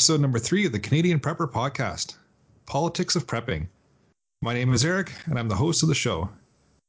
Episode 0.00 0.22
number 0.22 0.38
three 0.38 0.64
of 0.64 0.72
the 0.72 0.78
Canadian 0.80 1.20
Prepper 1.20 1.46
Podcast 1.46 2.14
Politics 2.64 3.16
of 3.16 3.26
Prepping. 3.26 3.66
My 4.40 4.54
name 4.54 4.72
is 4.72 4.82
Eric, 4.82 5.12
and 5.26 5.38
I'm 5.38 5.50
the 5.50 5.54
host 5.54 5.82
of 5.82 5.90
the 5.90 5.94
show. 5.94 6.30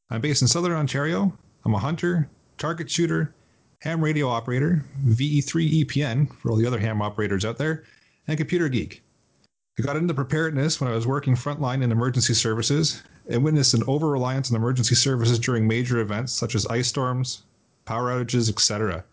I'm 0.10 0.22
based 0.22 0.42
in 0.42 0.48
Southern 0.48 0.72
Ontario. 0.72 1.38
I'm 1.66 1.74
a 1.74 1.78
hunter, 1.78 2.30
target 2.58 2.90
shooter, 2.90 3.36
ham 3.82 4.02
radio 4.02 4.30
operator, 4.30 4.86
VE3 5.06 5.84
EPN 5.84 6.34
for 6.38 6.52
all 6.52 6.56
the 6.56 6.66
other 6.66 6.80
ham 6.80 7.02
operators 7.02 7.44
out 7.44 7.58
there, 7.58 7.84
and 8.30 8.38
computer 8.38 8.70
geek. 8.70 9.04
I 9.78 9.82
got 9.82 9.98
into 9.98 10.14
preparedness 10.14 10.80
when 10.80 10.90
I 10.90 10.96
was 10.96 11.06
working 11.06 11.36
frontline 11.36 11.84
in 11.84 11.92
emergency 11.92 12.34
services 12.34 13.04
and 13.28 13.44
witnessed 13.44 13.74
an 13.74 13.84
over 13.88 14.08
reliance 14.08 14.52
on 14.52 14.56
emergency 14.56 14.96
services 14.96 15.38
during 15.38 15.68
major 15.68 16.00
events 16.00 16.32
such 16.32 16.56
as 16.56 16.66
ice 16.68 16.88
storms, 16.88 17.44
power 17.84 18.10
outages, 18.10 18.50
etc. 18.50 19.04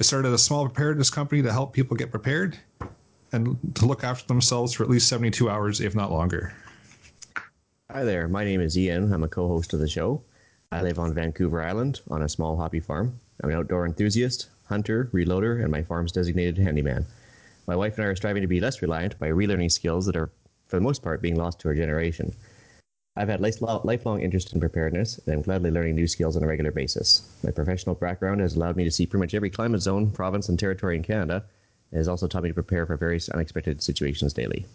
I 0.00 0.02
started 0.02 0.32
a 0.32 0.38
small 0.38 0.66
preparedness 0.66 1.10
company 1.10 1.42
to 1.42 1.52
help 1.52 1.74
people 1.74 1.94
get 1.94 2.10
prepared 2.10 2.56
and 3.32 3.58
to 3.74 3.86
look 3.86 4.04
after 4.04 4.26
themselves 4.26 4.72
for 4.72 4.84
at 4.84 4.90
least 4.90 5.08
72 5.08 5.48
hours, 5.48 5.80
if 5.80 5.94
not 5.94 6.12
longer. 6.12 6.52
Hi 7.90 8.04
there, 8.04 8.28
my 8.28 8.44
name 8.44 8.60
is 8.60 8.76
Ian. 8.76 9.12
I'm 9.12 9.22
a 9.22 9.28
co 9.28 9.48
host 9.48 9.72
of 9.72 9.80
the 9.80 9.88
show. 9.88 10.22
I 10.72 10.82
live 10.82 10.98
on 10.98 11.14
Vancouver 11.14 11.62
Island 11.62 12.00
on 12.10 12.22
a 12.22 12.28
small 12.28 12.56
hobby 12.56 12.80
farm. 12.80 13.18
I'm 13.42 13.50
an 13.50 13.56
outdoor 13.56 13.86
enthusiast, 13.86 14.48
hunter, 14.64 15.08
reloader, 15.12 15.62
and 15.62 15.70
my 15.70 15.82
farm's 15.82 16.12
designated 16.12 16.58
handyman. 16.58 17.06
My 17.66 17.76
wife 17.76 17.96
and 17.96 18.04
I 18.04 18.08
are 18.08 18.16
striving 18.16 18.42
to 18.42 18.48
be 18.48 18.60
less 18.60 18.82
reliant 18.82 19.18
by 19.18 19.28
relearning 19.28 19.72
skills 19.72 20.06
that 20.06 20.16
are, 20.16 20.30
for 20.66 20.76
the 20.76 20.82
most 20.82 21.02
part, 21.02 21.22
being 21.22 21.36
lost 21.36 21.60
to 21.60 21.68
our 21.68 21.74
generation. 21.74 22.34
I've 23.16 23.28
had 23.28 23.40
lifelong 23.40 24.20
interest 24.20 24.52
in 24.52 24.60
preparedness, 24.60 25.18
and 25.18 25.34
I'm 25.34 25.42
gladly 25.42 25.70
learning 25.70 25.96
new 25.96 26.06
skills 26.06 26.36
on 26.36 26.42
a 26.42 26.46
regular 26.46 26.70
basis. 26.70 27.28
My 27.42 27.50
professional 27.50 27.94
background 27.94 28.40
has 28.40 28.54
allowed 28.54 28.76
me 28.76 28.84
to 28.84 28.90
see 28.90 29.06
pretty 29.06 29.22
much 29.22 29.34
every 29.34 29.50
climate 29.50 29.80
zone, 29.80 30.10
province, 30.10 30.48
and 30.48 30.58
territory 30.58 30.94
in 30.94 31.02
Canada, 31.02 31.44
and 31.90 31.98
has 31.98 32.08
also 32.08 32.26
taught 32.26 32.42
me 32.42 32.50
to 32.50 32.54
prepare 32.54 32.86
for 32.86 32.96
various 32.96 33.28
unexpected 33.28 33.82
situations 33.82 34.32
daily. 34.32 34.66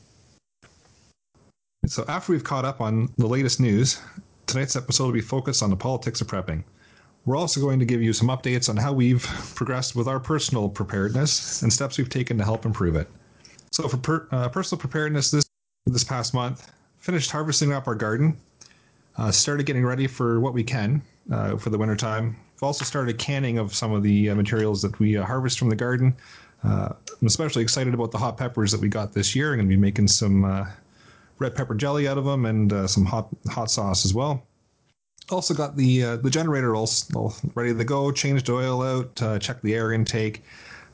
So, 1.85 2.05
after 2.07 2.31
we've 2.31 2.43
caught 2.43 2.65
up 2.65 2.79
on 2.79 3.09
the 3.17 3.27
latest 3.27 3.59
news, 3.59 3.99
tonight's 4.47 4.75
episode 4.75 5.05
will 5.05 5.11
be 5.11 5.21
focused 5.21 5.61
on 5.61 5.69
the 5.69 5.75
politics 5.75 6.21
of 6.21 6.27
prepping. 6.27 6.63
We're 7.25 7.37
also 7.37 7.61
going 7.61 7.79
to 7.79 7.85
give 7.85 8.01
you 8.01 8.13
some 8.13 8.27
updates 8.29 8.69
on 8.69 8.77
how 8.77 8.93
we've 8.93 9.23
progressed 9.55 9.95
with 9.95 10.07
our 10.07 10.19
personal 10.19 10.69
preparedness 10.69 11.61
and 11.61 11.71
steps 11.71 11.97
we've 11.97 12.09
taken 12.09 12.37
to 12.37 12.43
help 12.43 12.65
improve 12.65 12.95
it. 12.95 13.09
So, 13.71 13.87
for 13.87 13.97
per, 13.97 14.27
uh, 14.31 14.49
personal 14.49 14.79
preparedness 14.79 15.31
this 15.31 15.43
this 15.85 16.03
past 16.03 16.33
month, 16.33 16.71
finished 16.99 17.29
harvesting 17.31 17.73
up 17.73 17.87
our 17.87 17.95
garden, 17.95 18.37
uh, 19.17 19.31
started 19.31 19.65
getting 19.65 19.85
ready 19.85 20.07
for 20.07 20.39
what 20.39 20.53
we 20.53 20.63
can 20.63 21.01
uh, 21.31 21.57
for 21.57 21.69
the 21.69 21.77
wintertime. 21.77 22.37
We've 22.55 22.63
also 22.63 22.85
started 22.85 23.17
canning 23.17 23.57
of 23.57 23.73
some 23.73 23.91
of 23.91 24.03
the 24.03 24.29
uh, 24.29 24.35
materials 24.35 24.81
that 24.83 24.97
we 24.99 25.17
uh, 25.17 25.25
harvest 25.25 25.59
from 25.59 25.69
the 25.69 25.75
garden. 25.75 26.15
Uh, 26.63 26.89
I'm 27.21 27.27
especially 27.27 27.61
excited 27.61 27.93
about 27.93 28.11
the 28.11 28.17
hot 28.17 28.37
peppers 28.37 28.71
that 28.71 28.79
we 28.79 28.87
got 28.87 29.13
this 29.13 29.35
year. 29.35 29.51
I'm 29.51 29.57
going 29.57 29.69
to 29.69 29.75
be 29.75 29.79
making 29.79 30.07
some 30.07 30.45
uh, 30.45 30.65
red 31.39 31.55
pepper 31.55 31.75
jelly 31.75 32.07
out 32.07 32.17
of 32.17 32.25
them 32.25 32.45
and 32.45 32.89
some 32.89 33.05
hot 33.05 33.27
hot 33.49 33.69
sauce 33.69 34.05
as 34.05 34.13
well. 34.13 34.45
Also 35.29 35.53
got 35.53 35.75
the 35.75 36.17
the 36.17 36.29
generator 36.29 36.75
all, 36.75 36.89
all, 37.15 37.33
ready 37.55 37.73
to 37.73 37.83
go. 37.83 38.11
Changed 38.11 38.49
oil 38.49 38.81
out. 38.81 39.41
checked 39.41 39.63
the 39.63 39.75
air 39.75 39.93
intake. 39.93 40.43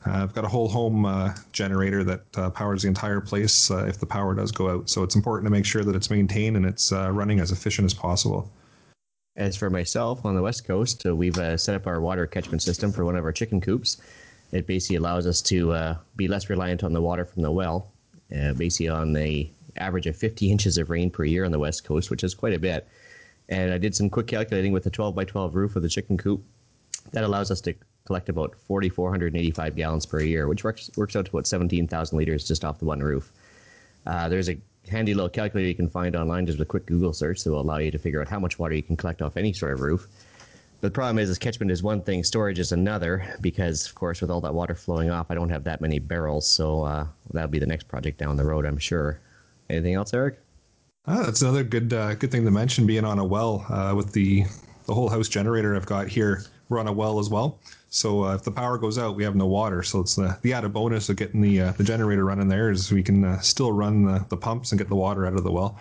Uh, 0.06 0.22
I've 0.22 0.34
got 0.34 0.44
a 0.44 0.48
whole 0.48 0.68
home 0.68 1.04
uh, 1.04 1.34
generator 1.52 2.02
that 2.04 2.38
uh, 2.38 2.50
powers 2.50 2.82
the 2.82 2.88
entire 2.88 3.20
place 3.20 3.70
uh, 3.70 3.84
if 3.84 3.98
the 3.98 4.06
power 4.06 4.34
does 4.34 4.50
go 4.50 4.70
out. 4.70 4.88
So 4.88 5.02
it's 5.02 5.14
important 5.14 5.46
to 5.46 5.50
make 5.50 5.66
sure 5.66 5.84
that 5.84 5.94
it's 5.94 6.10
maintained 6.10 6.56
and 6.56 6.64
it's 6.64 6.92
uh, 6.92 7.10
running 7.10 7.40
as 7.40 7.52
efficient 7.52 7.84
as 7.84 7.94
possible. 7.94 8.50
As 9.36 9.56
for 9.56 9.68
myself 9.68 10.24
on 10.24 10.34
the 10.34 10.42
West 10.42 10.66
Coast, 10.66 11.04
uh, 11.06 11.14
we've 11.14 11.36
set 11.36 11.74
up 11.74 11.86
our 11.86 12.00
water 12.00 12.26
catchment 12.26 12.62
system 12.62 12.92
for 12.92 13.04
one 13.04 13.16
of 13.16 13.24
our 13.24 13.32
chicken 13.32 13.60
coops. 13.60 13.98
It 14.52 14.66
basically 14.66 14.96
allows 14.96 15.26
us 15.26 15.40
to 15.42 15.96
be 16.16 16.28
less 16.28 16.50
reliant 16.50 16.82
on 16.82 16.92
the 16.92 17.00
water 17.00 17.24
from 17.24 17.42
the 17.42 17.50
well, 17.50 17.92
basically 18.56 18.88
on 18.88 19.12
the 19.12 19.50
average 19.76 20.06
of 20.06 20.16
50 20.16 20.50
inches 20.50 20.78
of 20.78 20.90
rain 20.90 21.10
per 21.10 21.24
year 21.24 21.44
on 21.44 21.52
the 21.52 21.58
West 21.58 21.84
Coast, 21.84 22.10
which 22.10 22.24
is 22.24 22.34
quite 22.34 22.54
a 22.54 22.58
bit. 22.58 22.88
And 23.48 23.72
I 23.72 23.78
did 23.78 23.94
some 23.94 24.10
quick 24.10 24.28
calculating 24.28 24.72
with 24.72 24.84
the 24.84 24.90
12 24.90 25.14
by 25.14 25.24
12 25.24 25.54
roof 25.54 25.76
of 25.76 25.82
the 25.82 25.88
chicken 25.88 26.16
coop. 26.16 26.42
That 27.12 27.24
allows 27.24 27.50
us 27.50 27.60
to 27.62 27.74
collect 28.04 28.28
about 28.28 28.54
4,485 28.56 29.76
gallons 29.76 30.06
per 30.06 30.20
year, 30.20 30.48
which 30.48 30.64
works, 30.64 30.90
works 30.96 31.16
out 31.16 31.26
to 31.26 31.30
about 31.30 31.46
17,000 31.46 32.16
liters 32.16 32.46
just 32.46 32.64
off 32.64 32.78
the 32.78 32.84
one 32.84 33.00
roof. 33.00 33.32
Uh, 34.06 34.28
there's 34.28 34.48
a 34.48 34.58
handy 34.88 35.14
little 35.14 35.28
calculator 35.28 35.68
you 35.68 35.74
can 35.74 35.88
find 35.88 36.16
online 36.16 36.46
just 36.46 36.58
with 36.58 36.66
a 36.66 36.70
quick 36.70 36.86
Google 36.86 37.12
search 37.12 37.42
that 37.44 37.50
will 37.50 37.60
allow 37.60 37.78
you 37.78 37.90
to 37.90 37.98
figure 37.98 38.20
out 38.20 38.28
how 38.28 38.38
much 38.38 38.58
water 38.58 38.74
you 38.74 38.82
can 38.82 38.96
collect 38.96 39.20
off 39.22 39.36
any 39.36 39.52
sort 39.52 39.72
of 39.72 39.80
roof. 39.80 40.08
The 40.80 40.90
problem 40.90 41.18
is, 41.18 41.28
is 41.28 41.38
catchment 41.38 41.70
is 41.70 41.82
one 41.82 42.00
thing, 42.00 42.24
storage 42.24 42.58
is 42.58 42.72
another, 42.72 43.36
because 43.42 43.86
of 43.86 43.94
course, 43.94 44.22
with 44.22 44.30
all 44.30 44.40
that 44.40 44.54
water 44.54 44.74
flowing 44.74 45.10
off, 45.10 45.26
I 45.28 45.34
don't 45.34 45.50
have 45.50 45.64
that 45.64 45.82
many 45.82 45.98
barrels. 45.98 46.46
So 46.46 46.84
uh, 46.84 47.06
that'll 47.32 47.50
be 47.50 47.58
the 47.58 47.66
next 47.66 47.86
project 47.86 48.18
down 48.18 48.36
the 48.36 48.44
road, 48.44 48.64
I'm 48.64 48.78
sure. 48.78 49.20
Anything 49.68 49.94
else, 49.94 50.14
Eric? 50.14 50.40
Ah, 51.06 51.22
that's 51.22 51.42
another 51.42 51.64
good 51.64 51.92
uh, 51.92 52.14
good 52.14 52.30
thing 52.30 52.44
to 52.44 52.50
mention. 52.50 52.86
Being 52.86 53.04
on 53.04 53.18
a 53.18 53.24
well 53.24 53.66
uh, 53.68 53.94
with 53.94 54.12
the 54.12 54.44
the 54.86 54.94
whole 54.94 55.08
house 55.08 55.28
generator 55.28 55.76
I've 55.76 55.86
got 55.86 56.08
here, 56.08 56.42
we're 56.68 56.78
on 56.78 56.88
a 56.88 56.92
well 56.92 57.18
as 57.18 57.28
well. 57.28 57.58
So 57.90 58.24
uh, 58.24 58.34
if 58.34 58.42
the 58.42 58.50
power 58.50 58.78
goes 58.78 58.98
out, 58.98 59.16
we 59.16 59.24
have 59.24 59.36
no 59.36 59.46
water. 59.46 59.82
So 59.82 60.00
it's 60.00 60.14
the, 60.14 60.38
the 60.42 60.52
added 60.52 60.72
bonus 60.72 61.08
of 61.08 61.16
getting 61.16 61.40
the 61.40 61.60
uh, 61.60 61.72
the 61.72 61.84
generator 61.84 62.24
running 62.24 62.48
there 62.48 62.70
is 62.70 62.90
we 62.90 63.02
can 63.02 63.24
uh, 63.24 63.40
still 63.40 63.72
run 63.72 64.04
the, 64.04 64.24
the 64.28 64.36
pumps 64.36 64.72
and 64.72 64.78
get 64.78 64.88
the 64.88 64.96
water 64.96 65.26
out 65.26 65.34
of 65.34 65.44
the 65.44 65.52
well. 65.52 65.78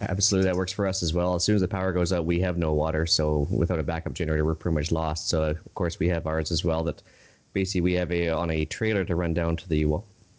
Absolutely, 0.00 0.48
that 0.48 0.56
works 0.56 0.72
for 0.72 0.86
us 0.86 1.02
as 1.02 1.12
well. 1.12 1.34
As 1.34 1.44
soon 1.44 1.54
as 1.56 1.60
the 1.60 1.68
power 1.68 1.92
goes 1.92 2.12
out, 2.12 2.24
we 2.24 2.40
have 2.40 2.56
no 2.56 2.72
water. 2.72 3.06
So 3.06 3.46
without 3.50 3.78
a 3.78 3.82
backup 3.82 4.14
generator, 4.14 4.44
we're 4.44 4.54
pretty 4.54 4.74
much 4.74 4.90
lost. 4.90 5.28
So 5.28 5.42
of 5.44 5.74
course 5.74 5.98
we 5.98 6.08
have 6.08 6.26
ours 6.26 6.50
as 6.50 6.64
well. 6.64 6.82
That 6.84 7.02
basically 7.52 7.82
we 7.82 7.92
have 7.94 8.10
a 8.10 8.28
on 8.30 8.50
a 8.50 8.64
trailer 8.64 9.04
to 9.04 9.14
run 9.14 9.34
down 9.34 9.56
to 9.56 9.68
the 9.68 9.86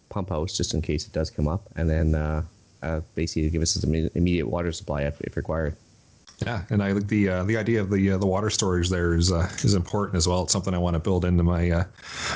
pump 0.09 0.29
house 0.29 0.57
just 0.57 0.73
in 0.73 0.81
case 0.81 1.05
it 1.05 1.13
does 1.13 1.29
come 1.29 1.47
up, 1.47 1.69
and 1.75 1.89
then 1.89 2.15
uh, 2.15 2.43
uh, 2.81 3.01
basically 3.13 3.43
to 3.43 3.49
give 3.49 3.61
us 3.61 3.75
an 3.75 4.09
immediate 4.15 4.47
water 4.47 4.71
supply 4.71 5.03
if, 5.03 5.21
if 5.21 5.37
required. 5.37 5.75
Yeah, 6.45 6.63
and 6.71 6.81
I 6.81 6.93
think 6.93 7.07
the 7.07 7.29
uh, 7.29 7.43
the 7.43 7.55
idea 7.57 7.81
of 7.81 7.89
the 7.91 8.11
uh, 8.11 8.17
the 8.17 8.25
water 8.25 8.49
storage 8.49 8.89
there 8.89 9.13
is 9.13 9.31
uh, 9.31 9.49
is 9.63 9.75
important 9.75 10.17
as 10.17 10.27
well. 10.27 10.43
It's 10.43 10.53
something 10.53 10.73
I 10.73 10.79
want 10.79 10.95
to 10.95 10.99
build 10.99 11.23
into 11.23 11.43
my 11.43 11.69
uh, 11.69 11.83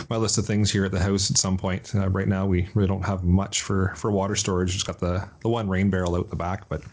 my 0.09 0.17
list 0.17 0.37
of 0.37 0.45
things 0.45 0.71
here 0.71 0.85
at 0.85 0.91
the 0.91 0.99
house 0.99 1.31
at 1.31 1.37
some 1.37 1.57
point. 1.57 1.93
Uh, 1.95 2.09
right 2.09 2.27
now, 2.27 2.45
we 2.45 2.67
really 2.75 2.87
don't 2.87 3.03
have 3.03 3.23
much 3.23 3.63
for, 3.63 3.93
for 3.95 4.11
water 4.11 4.35
storage. 4.35 4.73
Just 4.73 4.85
got 4.85 4.99
the, 4.99 5.27
the 5.41 5.49
one 5.49 5.67
rain 5.67 5.89
barrel 5.89 6.15
out 6.15 6.29
the 6.29 6.35
back, 6.35 6.69
but 6.69 6.83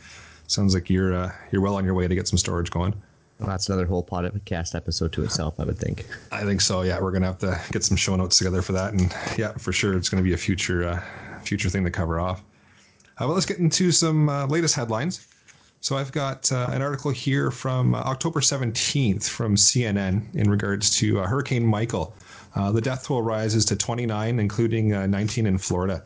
sounds 0.47 0.75
like 0.75 0.89
you're 0.89 1.13
uh, 1.15 1.33
you're 1.51 1.61
well 1.61 1.75
on 1.77 1.85
your 1.85 1.95
way 1.95 2.09
to 2.09 2.15
get 2.15 2.29
some 2.29 2.39
storage 2.39 2.71
going. 2.71 2.95
Well, 3.39 3.49
that's 3.49 3.69
another 3.69 3.87
whole 3.87 4.05
podcast 4.05 4.75
episode 4.75 5.13
to 5.15 5.25
itself, 5.25 5.59
I 5.59 5.65
would 5.65 5.79
think. 5.79 6.07
I 6.31 6.45
think 6.45 6.61
so. 6.61 6.83
Yeah, 6.83 6.99
we're 7.01 7.13
gonna 7.13 7.27
have 7.27 7.39
to 7.39 7.61
get 7.73 7.85
some 7.85 7.97
show 7.97 8.17
notes 8.17 8.39
together 8.39 8.63
for 8.63 8.73
that, 8.73 8.95
and 8.95 9.15
yeah, 9.37 9.53
for 9.53 9.73
sure, 9.73 9.97
it's 9.97 10.09
gonna 10.09 10.23
be 10.23 10.33
a 10.33 10.39
future 10.39 11.03
future 11.45 11.69
thing 11.69 11.85
to 11.85 11.91
cover 11.91 12.21
off. 12.21 12.43
well, 13.21 13.31
let's 13.31 13.47
get 13.47 13.59
into 13.59 13.91
some 13.93 14.29
latest 14.49 14.75
headlines. 14.75 15.27
So 15.83 15.97
I've 15.97 16.13
got 16.13 16.53
uh, 16.53 16.69
an 16.71 16.81
article 16.81 17.11
here 17.11 17.51
from 17.51 17.97
uh, 17.97 17.99
October 17.99 18.39
17th 18.39 19.29
from 19.29 19.57
CNN 19.57 20.33
in 20.33 20.49
regards 20.49 20.97
to 20.99 21.19
uh, 21.19 21.27
Hurricane 21.27 21.67
Michael. 21.67 22.15
Uh, 22.55 22.71
the 22.71 22.81
death 22.81 23.05
toll 23.05 23.21
rises 23.21 23.65
to 23.65 23.75
29, 23.75 24.39
including 24.39 24.95
uh, 24.95 25.09
19 25.09 25.45
in 25.45 25.59
Florida. 25.59 26.05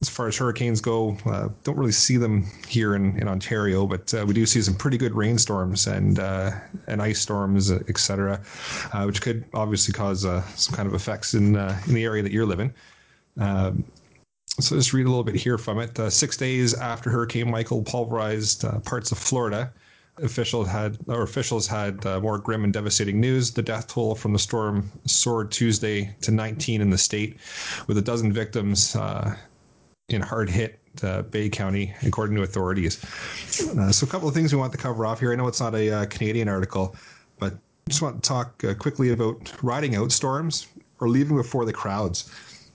As 0.00 0.08
far 0.08 0.28
as 0.28 0.36
hurricanes 0.38 0.80
go, 0.80 1.18
uh, 1.26 1.50
don't 1.62 1.76
really 1.76 1.92
see 1.92 2.16
them 2.16 2.46
here 2.66 2.94
in, 2.94 3.18
in 3.18 3.28
Ontario, 3.28 3.86
but 3.86 4.14
we 4.26 4.32
do 4.32 4.46
see 4.46 4.62
some 4.62 4.74
pretty 4.74 4.96
good 4.96 5.14
rainstorms 5.14 5.86
and 5.86 6.18
and 6.18 7.02
ice 7.02 7.20
storms, 7.20 7.70
etc., 7.70 8.40
which 9.04 9.20
could 9.20 9.44
obviously 9.52 9.92
cause 9.92 10.22
some 10.22 10.74
kind 10.74 10.88
of 10.88 10.94
effects 10.94 11.34
in 11.34 11.54
in 11.54 11.92
the 11.92 12.04
area 12.04 12.22
that 12.22 12.32
you're 12.32 12.46
living. 12.46 12.72
Um, 13.38 13.84
so 14.58 14.76
just 14.76 14.92
read 14.92 15.06
a 15.06 15.08
little 15.08 15.24
bit 15.24 15.36
here 15.36 15.58
from 15.58 15.78
it. 15.78 15.98
Uh, 15.98 16.10
six 16.10 16.36
days 16.36 16.74
after 16.74 17.10
Hurricane 17.10 17.50
Michael 17.50 17.82
pulverized 17.82 18.64
uh, 18.64 18.78
parts 18.80 19.12
of 19.12 19.18
Florida, 19.18 19.72
officials 20.22 20.68
had 20.68 20.98
or 21.06 21.22
officials 21.22 21.66
had 21.66 22.04
uh, 22.04 22.20
more 22.20 22.38
grim 22.38 22.64
and 22.64 22.72
devastating 22.72 23.20
news. 23.20 23.50
The 23.52 23.62
death 23.62 23.88
toll 23.88 24.14
from 24.14 24.32
the 24.32 24.38
storm 24.38 24.90
soared 25.06 25.50
Tuesday 25.50 26.14
to 26.22 26.30
19 26.30 26.80
in 26.80 26.90
the 26.90 26.98
state, 26.98 27.38
with 27.86 27.96
a 27.98 28.02
dozen 28.02 28.32
victims 28.32 28.96
uh, 28.96 29.34
in 30.08 30.20
hard 30.20 30.50
hit 30.50 30.78
uh, 31.02 31.22
Bay 31.22 31.48
County, 31.48 31.94
according 32.04 32.36
to 32.36 32.42
authorities. 32.42 33.02
Uh, 33.78 33.92
so 33.92 34.06
a 34.06 34.10
couple 34.10 34.28
of 34.28 34.34
things 34.34 34.52
we 34.52 34.58
want 34.58 34.72
to 34.72 34.78
cover 34.78 35.06
off 35.06 35.20
here. 35.20 35.32
I 35.32 35.36
know 35.36 35.46
it's 35.46 35.60
not 35.60 35.74
a 35.74 36.06
Canadian 36.10 36.48
article, 36.48 36.96
but 37.38 37.54
just 37.88 38.02
want 38.02 38.22
to 38.22 38.28
talk 38.28 38.62
quickly 38.78 39.10
about 39.10 39.52
riding 39.62 39.96
out 39.96 40.12
storms 40.12 40.66
or 40.98 41.08
leaving 41.08 41.36
before 41.36 41.64
the 41.64 41.72
crowds 41.72 42.30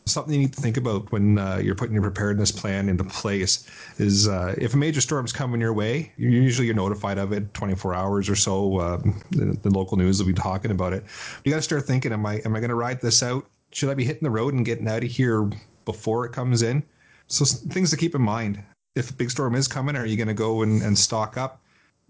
something 0.08 0.36
you 0.36 0.40
need 0.40 0.54
to 0.54 0.62
think 0.62 0.78
about 0.78 1.12
when 1.12 1.40
uh, 1.40 1.58
you're 1.58 1.74
putting 1.74 1.94
your 1.94 2.04
preparedness 2.04 2.52
plan 2.52 2.90
into 2.90 3.04
place 3.04 3.68
is 3.98 4.28
uh, 4.28 4.54
if 4.58 4.76
a 4.76 4.78
major 4.78 5.02
storm's 5.02 5.34
coming 5.34 5.60
your 5.60 5.74
way, 5.74 6.12
usually 6.16 6.68
you're 6.68 6.76
notified 6.76 7.18
of 7.18 7.32
it 7.32 7.52
24 7.56 7.96
hours 7.96 8.30
or 8.30 8.36
so. 8.36 8.78
Uh, 8.78 8.98
the, 9.32 9.58
the, 9.64 9.70
local 9.70 9.98
news 9.98 10.20
will 10.20 10.28
be 10.28 10.34
talking 10.34 10.70
about 10.70 10.94
it. 10.94 11.04
You 11.44 11.52
got 11.52 11.58
to 11.58 11.64
start 11.64 11.86
thinking: 11.86 12.14
Am 12.14 12.26
I 12.26 12.36
am 12.46 12.56
I 12.56 12.60
going 12.60 12.70
to 12.70 12.76
ride 12.76 13.02
this 13.02 13.24
out? 13.24 13.48
Should 13.72 13.90
I 13.90 13.96
be 13.96 14.06
hitting 14.06 14.24
the 14.24 14.30
road 14.30 14.54
and 14.54 14.64
getting 14.64 14.88
out 14.88 15.04
of 15.04 15.10
here 15.10 15.50
before 15.86 16.26
it 16.26 16.32
comes 16.32 16.62
in? 16.62 16.84
So 17.28 17.44
things 17.44 17.90
to 17.90 17.98
keep 17.98 18.14
in 18.14 18.22
mind. 18.22 18.64
If 18.94 19.10
a 19.10 19.14
big 19.14 19.32
storm 19.32 19.56
is 19.56 19.68
coming, 19.68 19.96
are 19.96 20.06
you 20.06 20.16
going 20.16 20.28
to 20.28 20.36
go 20.36 20.62
and, 20.62 20.82
and 20.84 20.98
stock 20.98 21.36
up? 21.36 21.62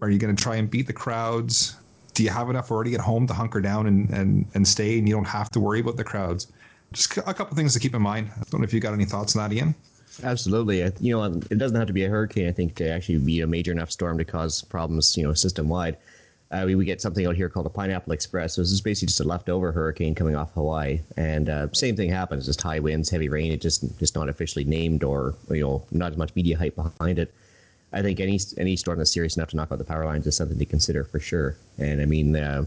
Are 0.02 0.10
you 0.10 0.18
going 0.18 0.36
to 0.36 0.40
try 0.40 0.56
and 0.56 0.70
beat 0.70 0.86
the 0.86 0.92
crowds? 0.92 1.76
Do 2.12 2.22
you 2.22 2.28
have 2.30 2.50
enough 2.50 2.70
already 2.70 2.94
at 2.94 3.00
home 3.00 3.26
to 3.26 3.34
hunker 3.34 3.60
down 3.60 3.86
and, 3.86 4.08
and, 4.10 4.46
and 4.54 4.68
stay 4.68 4.98
and 4.98 5.08
you 5.08 5.14
don't 5.14 5.26
have 5.26 5.50
to 5.50 5.60
worry 5.60 5.80
about 5.80 5.96
the 5.96 6.04
crowds? 6.04 6.52
Just 6.92 7.16
a 7.16 7.34
couple 7.34 7.56
things 7.56 7.72
to 7.74 7.80
keep 7.80 7.94
in 7.94 8.02
mind. 8.02 8.30
I 8.36 8.42
don't 8.50 8.60
know 8.60 8.64
if 8.64 8.72
you 8.72 8.80
got 8.80 8.94
any 8.94 9.04
thoughts 9.04 9.36
on 9.36 9.48
that, 9.48 9.54
Ian. 9.54 9.74
Absolutely. 10.22 10.78
You 11.00 11.16
know, 11.16 11.24
it 11.24 11.58
doesn't 11.58 11.76
have 11.76 11.86
to 11.88 11.92
be 11.92 12.04
a 12.04 12.08
hurricane, 12.08 12.48
I 12.48 12.52
think, 12.52 12.74
to 12.76 12.88
actually 12.88 13.18
be 13.18 13.40
a 13.40 13.46
major 13.46 13.72
enough 13.72 13.90
storm 13.90 14.16
to 14.18 14.24
cause 14.24 14.62
problems, 14.62 15.16
you 15.16 15.24
know, 15.24 15.34
system 15.34 15.68
wide. 15.68 15.96
Uh, 16.50 16.62
we, 16.64 16.74
we 16.76 16.84
get 16.84 17.00
something 17.00 17.26
out 17.26 17.34
here 17.34 17.48
called 17.48 17.66
a 17.66 17.70
Pineapple 17.70 18.12
Express. 18.12 18.54
So 18.54 18.62
this 18.62 18.70
is 18.70 18.80
basically 18.80 19.08
just 19.08 19.20
a 19.20 19.24
leftover 19.24 19.72
hurricane 19.72 20.14
coming 20.14 20.36
off 20.36 20.52
Hawaii, 20.54 21.00
and 21.16 21.48
uh, 21.48 21.66
same 21.72 21.96
thing 21.96 22.08
happens: 22.08 22.46
just 22.46 22.62
high 22.62 22.78
winds, 22.78 23.10
heavy 23.10 23.28
rain. 23.28 23.50
It 23.50 23.60
just 23.60 23.98
just 23.98 24.14
not 24.14 24.28
officially 24.28 24.64
named, 24.64 25.02
or 25.02 25.34
you 25.50 25.62
know, 25.62 25.82
not 25.90 26.12
as 26.12 26.18
much 26.18 26.34
media 26.36 26.56
hype 26.56 26.76
behind 26.76 27.18
it. 27.18 27.34
I 27.92 28.00
think 28.00 28.20
any 28.20 28.38
any 28.58 28.76
storm 28.76 28.98
that's 28.98 29.12
serious 29.12 29.36
enough 29.36 29.48
to 29.50 29.56
knock 29.56 29.72
out 29.72 29.78
the 29.78 29.84
power 29.84 30.04
lines 30.04 30.26
is 30.26 30.36
something 30.36 30.58
to 30.58 30.64
consider 30.64 31.02
for 31.02 31.18
sure. 31.18 31.56
And 31.78 32.00
I 32.00 32.04
mean, 32.04 32.36
uh, 32.36 32.66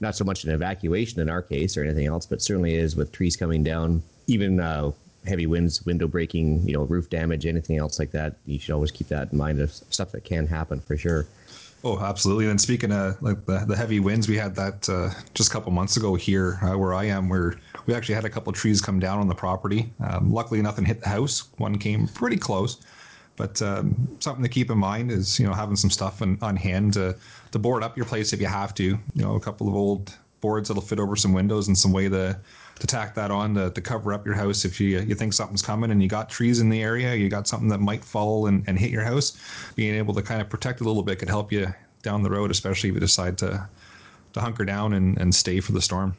not 0.00 0.16
so 0.16 0.24
much 0.24 0.44
an 0.44 0.50
evacuation 0.50 1.20
in 1.20 1.28
our 1.28 1.42
case 1.42 1.76
or 1.76 1.84
anything 1.84 2.06
else, 2.06 2.26
but 2.26 2.42
certainly 2.42 2.74
is 2.74 2.96
with 2.96 3.12
trees 3.12 3.36
coming 3.36 3.62
down, 3.62 4.02
even 4.26 4.60
uh, 4.60 4.92
heavy 5.26 5.46
winds, 5.46 5.84
window 5.84 6.06
breaking, 6.06 6.66
you 6.66 6.74
know, 6.74 6.84
roof 6.84 7.10
damage, 7.10 7.46
anything 7.46 7.78
else 7.78 7.98
like 7.98 8.10
that. 8.12 8.36
You 8.46 8.58
should 8.58 8.74
always 8.74 8.90
keep 8.90 9.08
that 9.08 9.32
in 9.32 9.38
mind 9.38 9.60
of 9.60 9.72
stuff 9.72 10.12
that 10.12 10.24
can 10.24 10.46
happen 10.46 10.80
for 10.80 10.96
sure. 10.96 11.26
Oh, 11.84 11.98
absolutely. 12.00 12.48
And 12.48 12.60
speaking 12.60 12.90
of 12.90 13.20
like 13.22 13.44
the, 13.46 13.64
the 13.66 13.76
heavy 13.76 14.00
winds, 14.00 14.28
we 14.28 14.36
had 14.36 14.54
that 14.56 14.88
uh, 14.88 15.10
just 15.34 15.48
a 15.48 15.52
couple 15.52 15.70
months 15.70 15.96
ago 15.96 16.16
here 16.16 16.58
uh, 16.62 16.76
where 16.76 16.92
I 16.92 17.04
am, 17.04 17.28
where 17.28 17.54
we 17.86 17.94
actually 17.94 18.16
had 18.16 18.24
a 18.24 18.30
couple 18.30 18.52
trees 18.52 18.80
come 18.80 18.98
down 18.98 19.20
on 19.20 19.28
the 19.28 19.34
property. 19.34 19.92
Um, 20.00 20.32
luckily, 20.32 20.60
nothing 20.60 20.84
hit 20.84 21.00
the 21.00 21.08
house. 21.08 21.48
One 21.58 21.78
came 21.78 22.08
pretty 22.08 22.36
close, 22.36 22.78
but 23.38 23.62
um, 23.62 24.18
something 24.20 24.42
to 24.42 24.48
keep 24.48 24.70
in 24.70 24.76
mind 24.76 25.10
is 25.10 25.38
you 25.38 25.46
know 25.46 25.54
having 25.54 25.76
some 25.76 25.88
stuff 25.88 26.20
on, 26.20 26.36
on 26.42 26.56
hand 26.56 26.92
to 26.94 27.16
to 27.52 27.58
board 27.58 27.82
up 27.82 27.96
your 27.96 28.04
place 28.04 28.34
if 28.34 28.40
you 28.40 28.46
have 28.46 28.74
to. 28.74 28.84
You 28.84 28.98
know, 29.14 29.36
a 29.36 29.40
couple 29.40 29.68
of 29.68 29.74
old 29.74 30.12
boards 30.40 30.68
that'll 30.68 30.82
fit 30.82 31.00
over 31.00 31.16
some 31.16 31.32
windows 31.32 31.68
and 31.68 31.78
some 31.78 31.92
way 31.92 32.08
to 32.08 32.38
to 32.80 32.86
tack 32.86 33.14
that 33.14 33.30
on 33.30 33.54
to, 33.54 33.70
to 33.70 33.80
cover 33.80 34.12
up 34.12 34.26
your 34.26 34.34
house 34.34 34.64
if 34.64 34.80
you 34.80 35.00
you 35.00 35.14
think 35.14 35.32
something's 35.32 35.62
coming 35.62 35.90
and 35.90 36.02
you 36.02 36.08
got 36.08 36.28
trees 36.28 36.60
in 36.60 36.68
the 36.68 36.82
area, 36.82 37.14
you 37.14 37.28
got 37.28 37.48
something 37.48 37.68
that 37.68 37.80
might 37.80 38.04
fall 38.04 38.46
and, 38.46 38.64
and 38.66 38.78
hit 38.78 38.90
your 38.90 39.04
house. 39.04 39.38
Being 39.76 39.94
able 39.94 40.12
to 40.14 40.22
kind 40.22 40.42
of 40.42 40.50
protect 40.50 40.80
a 40.80 40.84
little 40.84 41.02
bit 41.02 41.20
could 41.20 41.30
help 41.30 41.50
you 41.52 41.72
down 42.02 42.22
the 42.22 42.30
road, 42.30 42.50
especially 42.50 42.90
if 42.90 42.94
you 42.94 43.00
decide 43.00 43.38
to 43.38 43.66
to 44.34 44.40
hunker 44.40 44.64
down 44.64 44.92
and, 44.92 45.16
and 45.18 45.34
stay 45.34 45.60
for 45.60 45.72
the 45.72 45.80
storm. 45.80 46.16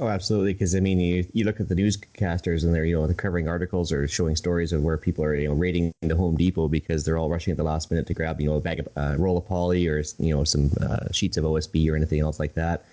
Oh, 0.00 0.08
absolutely. 0.08 0.54
Because 0.54 0.74
I 0.74 0.80
mean, 0.80 0.98
you, 0.98 1.26
you 1.34 1.44
look 1.44 1.60
at 1.60 1.68
the 1.68 1.74
newscasters 1.74 2.64
and 2.64 2.74
they're 2.74 2.86
you 2.86 2.98
know 2.98 3.06
they're 3.06 3.14
covering 3.14 3.48
articles 3.48 3.92
or 3.92 4.08
showing 4.08 4.34
stories 4.34 4.72
of 4.72 4.82
where 4.82 4.96
people 4.96 5.22
are 5.22 5.34
you 5.34 5.48
know 5.48 5.54
raiding 5.54 5.92
the 6.00 6.16
Home 6.16 6.36
Depot 6.36 6.68
because 6.68 7.04
they're 7.04 7.18
all 7.18 7.28
rushing 7.28 7.50
at 7.50 7.58
the 7.58 7.62
last 7.62 7.90
minute 7.90 8.06
to 8.06 8.14
grab 8.14 8.40
you 8.40 8.48
know 8.48 8.56
a 8.56 8.60
bag 8.60 8.80
of 8.80 8.88
uh, 8.96 9.16
roll 9.18 9.36
of 9.36 9.46
poly 9.46 9.86
or 9.86 10.02
you 10.18 10.34
know 10.34 10.42
some 10.42 10.70
uh, 10.80 11.12
sheets 11.12 11.36
of 11.36 11.44
OSB 11.44 11.90
or 11.92 11.96
anything 11.96 12.20
else 12.20 12.40
like 12.40 12.54
that 12.54 12.84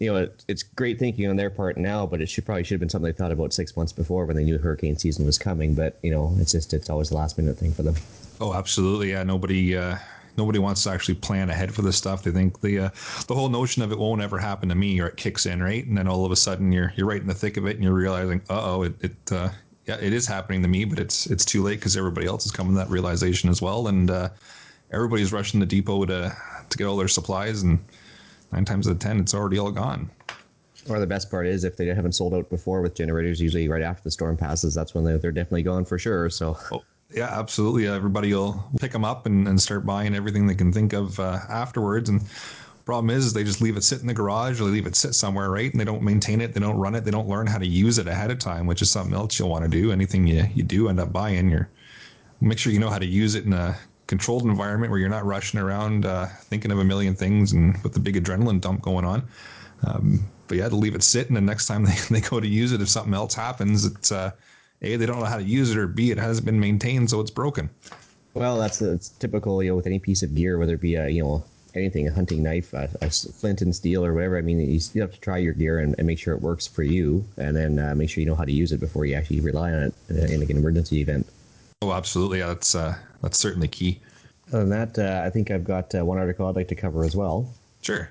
you 0.00 0.10
know, 0.10 0.18
it, 0.18 0.44
it's 0.48 0.62
great 0.62 0.98
thinking 0.98 1.28
on 1.28 1.36
their 1.36 1.50
part 1.50 1.76
now, 1.76 2.06
but 2.06 2.22
it 2.22 2.28
should 2.28 2.46
probably 2.46 2.64
should 2.64 2.74
have 2.74 2.80
been 2.80 2.88
something 2.88 3.12
they 3.12 3.16
thought 3.16 3.32
about 3.32 3.52
six 3.52 3.76
months 3.76 3.92
before 3.92 4.24
when 4.24 4.34
they 4.34 4.44
knew 4.44 4.56
hurricane 4.58 4.96
season 4.96 5.26
was 5.26 5.38
coming. 5.38 5.74
But 5.74 5.98
you 6.02 6.10
know, 6.10 6.34
it's 6.40 6.52
just 6.52 6.72
it's 6.72 6.88
always 6.88 7.10
the 7.10 7.16
last 7.16 7.38
minute 7.38 7.58
thing 7.58 7.72
for 7.72 7.82
them. 7.82 7.94
Oh, 8.40 8.54
absolutely. 8.54 9.10
Yeah, 9.10 9.22
nobody 9.22 9.76
uh, 9.76 9.98
nobody 10.36 10.58
wants 10.58 10.82
to 10.84 10.90
actually 10.90 11.16
plan 11.16 11.50
ahead 11.50 11.74
for 11.74 11.82
this 11.82 11.96
stuff. 11.96 12.22
They 12.22 12.30
think 12.30 12.60
the 12.60 12.78
uh, 12.78 12.90
the 13.26 13.34
whole 13.34 13.48
notion 13.48 13.82
of 13.82 13.92
it 13.92 13.98
won't 13.98 14.22
ever 14.22 14.38
happen 14.38 14.68
to 14.68 14.74
me, 14.74 15.00
or 15.00 15.08
it 15.08 15.16
kicks 15.16 15.46
in, 15.46 15.62
right? 15.62 15.86
And 15.86 15.96
then 15.96 16.08
all 16.08 16.24
of 16.24 16.32
a 16.32 16.36
sudden 16.36 16.72
you're 16.72 16.92
you're 16.96 17.06
right 17.06 17.20
in 17.20 17.26
the 17.26 17.34
thick 17.34 17.56
of 17.56 17.66
it, 17.66 17.76
and 17.76 17.84
you're 17.84 17.94
realizing, 17.94 18.40
uh 18.50 18.62
oh, 18.62 18.82
it, 18.82 18.94
it 19.00 19.32
uh, 19.32 19.48
yeah, 19.86 19.96
it 20.00 20.12
is 20.12 20.26
happening 20.26 20.62
to 20.62 20.68
me, 20.68 20.84
but 20.84 20.98
it's 20.98 21.26
it's 21.26 21.44
too 21.44 21.62
late 21.62 21.78
because 21.78 21.96
everybody 21.96 22.26
else 22.26 22.46
is 22.46 22.52
coming 22.52 22.72
to 22.74 22.78
that 22.78 22.90
realization 22.90 23.50
as 23.50 23.60
well, 23.60 23.88
and 23.88 24.10
uh, 24.10 24.28
everybody's 24.92 25.32
rushing 25.32 25.60
the 25.60 25.66
depot 25.66 26.04
to 26.04 26.36
to 26.68 26.78
get 26.78 26.86
all 26.86 26.96
their 26.96 27.08
supplies 27.08 27.62
and 27.62 27.78
nine 28.52 28.64
times 28.64 28.86
out 28.86 28.92
of 28.92 28.98
ten, 28.98 29.18
it's 29.20 29.34
already 29.34 29.58
all 29.58 29.70
gone. 29.70 30.10
Or 30.88 30.98
the 30.98 31.06
best 31.06 31.30
part 31.30 31.46
is 31.46 31.64
if 31.64 31.76
they 31.76 31.86
haven't 31.86 32.12
sold 32.12 32.32
out 32.32 32.48
before 32.48 32.80
with 32.80 32.94
generators, 32.94 33.40
usually 33.40 33.68
right 33.68 33.82
after 33.82 34.02
the 34.02 34.10
storm 34.10 34.36
passes, 34.36 34.74
that's 34.74 34.94
when 34.94 35.04
they're, 35.04 35.18
they're 35.18 35.30
definitely 35.30 35.62
gone 35.62 35.84
for 35.84 35.98
sure. 35.98 36.30
So. 36.30 36.56
Oh, 36.72 36.82
yeah, 37.12 37.28
absolutely. 37.30 37.86
Everybody 37.86 38.32
will 38.32 38.64
pick 38.80 38.92
them 38.92 39.04
up 39.04 39.26
and, 39.26 39.48
and 39.48 39.60
start 39.60 39.84
buying 39.84 40.14
everything 40.14 40.46
they 40.46 40.54
can 40.54 40.72
think 40.72 40.92
of 40.92 41.18
uh, 41.18 41.38
afterwards. 41.48 42.08
And 42.08 42.22
problem 42.84 43.10
is, 43.10 43.26
is 43.26 43.32
they 43.32 43.44
just 43.44 43.60
leave 43.60 43.76
it 43.76 43.84
sit 43.84 44.00
in 44.00 44.06
the 44.06 44.14
garage 44.14 44.60
or 44.60 44.64
they 44.64 44.70
leave 44.70 44.86
it 44.86 44.96
sit 44.96 45.14
somewhere, 45.14 45.50
right? 45.50 45.70
And 45.70 45.80
they 45.80 45.84
don't 45.84 46.02
maintain 46.02 46.40
it, 46.40 46.54
they 46.54 46.60
don't 46.60 46.76
run 46.76 46.94
it, 46.94 47.04
they 47.04 47.10
don't 47.10 47.28
learn 47.28 47.46
how 47.46 47.58
to 47.58 47.66
use 47.66 47.98
it 47.98 48.08
ahead 48.08 48.30
of 48.30 48.38
time, 48.38 48.66
which 48.66 48.82
is 48.82 48.90
something 48.90 49.14
else 49.14 49.38
you'll 49.38 49.48
want 49.48 49.64
to 49.64 49.70
do. 49.70 49.92
Anything 49.92 50.26
you, 50.26 50.44
you 50.54 50.62
do 50.62 50.88
end 50.88 51.00
up 51.00 51.12
buying, 51.12 51.50
you're 51.50 51.68
make 52.40 52.58
sure 52.58 52.72
you 52.72 52.78
know 52.78 52.88
how 52.88 52.98
to 52.98 53.06
use 53.06 53.34
it 53.34 53.44
in 53.44 53.52
a 53.52 53.76
controlled 54.06 54.42
environment 54.44 54.90
where 54.90 54.98
you're 54.98 55.08
not 55.08 55.24
rushing 55.24 55.60
around 55.60 56.06
uh, 56.06 56.26
thinking 56.26 56.72
of 56.72 56.78
a 56.78 56.84
million 56.84 57.14
things 57.14 57.52
and 57.52 57.80
with 57.82 57.92
the 57.92 58.00
big 58.00 58.16
adrenaline 58.16 58.60
dump 58.60 58.82
going 58.82 59.04
on. 59.04 59.22
Um, 59.86 60.26
but 60.48 60.58
yeah, 60.58 60.68
to 60.68 60.74
leave 60.74 60.94
it 60.94 61.02
sit, 61.02 61.28
and 61.28 61.36
the 61.36 61.40
next 61.40 61.66
time 61.66 61.84
they, 61.86 61.96
they 62.10 62.20
go 62.20 62.40
to 62.40 62.48
use 62.48 62.72
it, 62.72 62.80
if 62.80 62.88
something 62.88 63.14
else 63.14 63.34
happens, 63.34 63.84
it's 63.84 64.10
uh, 64.10 64.32
a 64.82 64.96
they 64.96 65.06
don't 65.06 65.18
know 65.18 65.26
how 65.26 65.36
to 65.36 65.42
use 65.42 65.70
it, 65.70 65.76
or 65.76 65.86
b 65.86 66.10
it 66.10 66.18
hasn't 66.18 66.46
been 66.46 66.60
maintained, 66.60 67.10
so 67.10 67.20
it's 67.20 67.30
broken. 67.30 67.70
Well, 68.34 68.58
that's 68.58 68.78
that's 68.78 69.08
typical, 69.08 69.62
you 69.62 69.70
know, 69.70 69.76
with 69.76 69.86
any 69.86 69.98
piece 69.98 70.22
of 70.22 70.34
gear, 70.34 70.58
whether 70.58 70.74
it 70.74 70.80
be 70.80 70.94
a 70.94 71.08
you 71.08 71.22
know 71.22 71.44
anything, 71.74 72.08
a 72.08 72.12
hunting 72.12 72.42
knife, 72.42 72.72
a, 72.72 72.88
a 73.00 73.10
flint 73.10 73.62
and 73.62 73.74
steel, 73.74 74.04
or 74.04 74.12
whatever. 74.12 74.38
I 74.38 74.40
mean, 74.40 74.60
you 74.60 74.80
still 74.80 75.02
have 75.02 75.12
to 75.12 75.20
try 75.20 75.38
your 75.38 75.52
gear 75.52 75.80
and, 75.80 75.94
and 75.98 76.06
make 76.06 76.18
sure 76.18 76.34
it 76.34 76.40
works 76.40 76.66
for 76.66 76.82
you, 76.82 77.24
and 77.36 77.56
then 77.56 77.78
uh, 77.78 77.94
make 77.94 78.10
sure 78.10 78.20
you 78.20 78.26
know 78.26 78.34
how 78.34 78.44
to 78.44 78.52
use 78.52 78.72
it 78.72 78.80
before 78.80 79.04
you 79.04 79.14
actually 79.14 79.40
rely 79.40 79.72
on 79.72 79.82
it 79.82 79.94
in 80.08 80.40
like 80.40 80.50
an 80.50 80.56
emergency 80.56 81.00
event. 81.00 81.26
Oh, 81.82 81.92
absolutely. 81.92 82.38
Yeah, 82.38 82.48
that's 82.48 82.74
uh, 82.74 82.94
that's 83.22 83.38
certainly 83.38 83.68
key. 83.68 84.00
Other 84.48 84.60
than 84.64 84.70
that, 84.70 84.98
uh, 84.98 85.22
I 85.24 85.30
think 85.30 85.50
I've 85.50 85.64
got 85.64 85.94
uh, 85.94 86.04
one 86.04 86.18
article 86.18 86.46
I'd 86.46 86.56
like 86.56 86.68
to 86.68 86.74
cover 86.74 87.04
as 87.04 87.14
well. 87.14 87.48
Sure. 87.82 88.08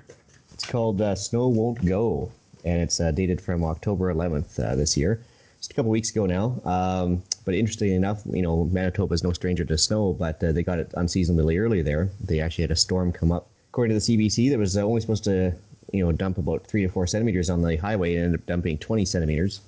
It's 0.54 0.66
called 0.66 1.02
uh, 1.02 1.16
"Snow 1.16 1.48
Won't 1.48 1.86
Go," 1.86 2.32
and 2.66 2.82
it's 2.82 3.00
uh, 3.00 3.12
dated 3.12 3.40
from 3.40 3.64
October 3.64 4.14
11th 4.14 4.60
uh, 4.64 4.76
this 4.76 4.98
year, 4.98 5.22
just 5.60 5.72
a 5.72 5.76
couple 5.76 5.92
weeks 5.92 6.12
ago 6.12 6.26
now. 6.26 6.60
Um, 6.66 7.22
but 7.46 7.54
interestingly 7.54 7.96
enough, 7.96 8.22
you 8.32 8.42
know, 8.42 8.66
Manitoba 8.66 9.14
is 9.14 9.24
no 9.24 9.34
stranger 9.34 9.66
to 9.66 9.78
snow, 9.78 10.14
but 10.14 10.44
uh, 10.44 10.52
they 10.52 10.64
got 10.64 10.80
it 10.80 10.92
unseasonably 10.96 11.58
early 11.58 11.82
there. 11.82 12.10
They 12.24 12.40
actually 12.40 12.64
had 12.64 12.72
a 12.72 12.76
storm 12.76 13.12
come 13.12 13.32
up. 13.32 13.50
According 13.70 14.00
to 14.00 14.06
the 14.06 14.18
CBC, 14.18 14.50
that 14.50 14.58
was 14.58 14.76
only 14.78 15.02
supposed 15.02 15.24
to, 15.26 15.54
you 15.92 16.04
know, 16.04 16.12
dump 16.12 16.38
about 16.38 16.66
three 16.66 16.82
to 16.84 16.90
four 16.90 17.06
centimeters 17.08 17.50
on 17.50 17.62
the 17.62 17.76
highway, 17.76 18.16
and 18.16 18.26
ended 18.26 18.42
up 18.42 18.46
dumping 18.48 18.78
20 18.78 19.06
centimeters 19.06 19.62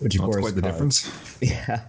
which 0.00 0.14
of 0.14 0.22
course 0.22 0.40
quite 0.40 0.54
the 0.54 0.66
uh, 0.66 0.70
difference. 0.70 1.10
Yeah, 1.40 1.80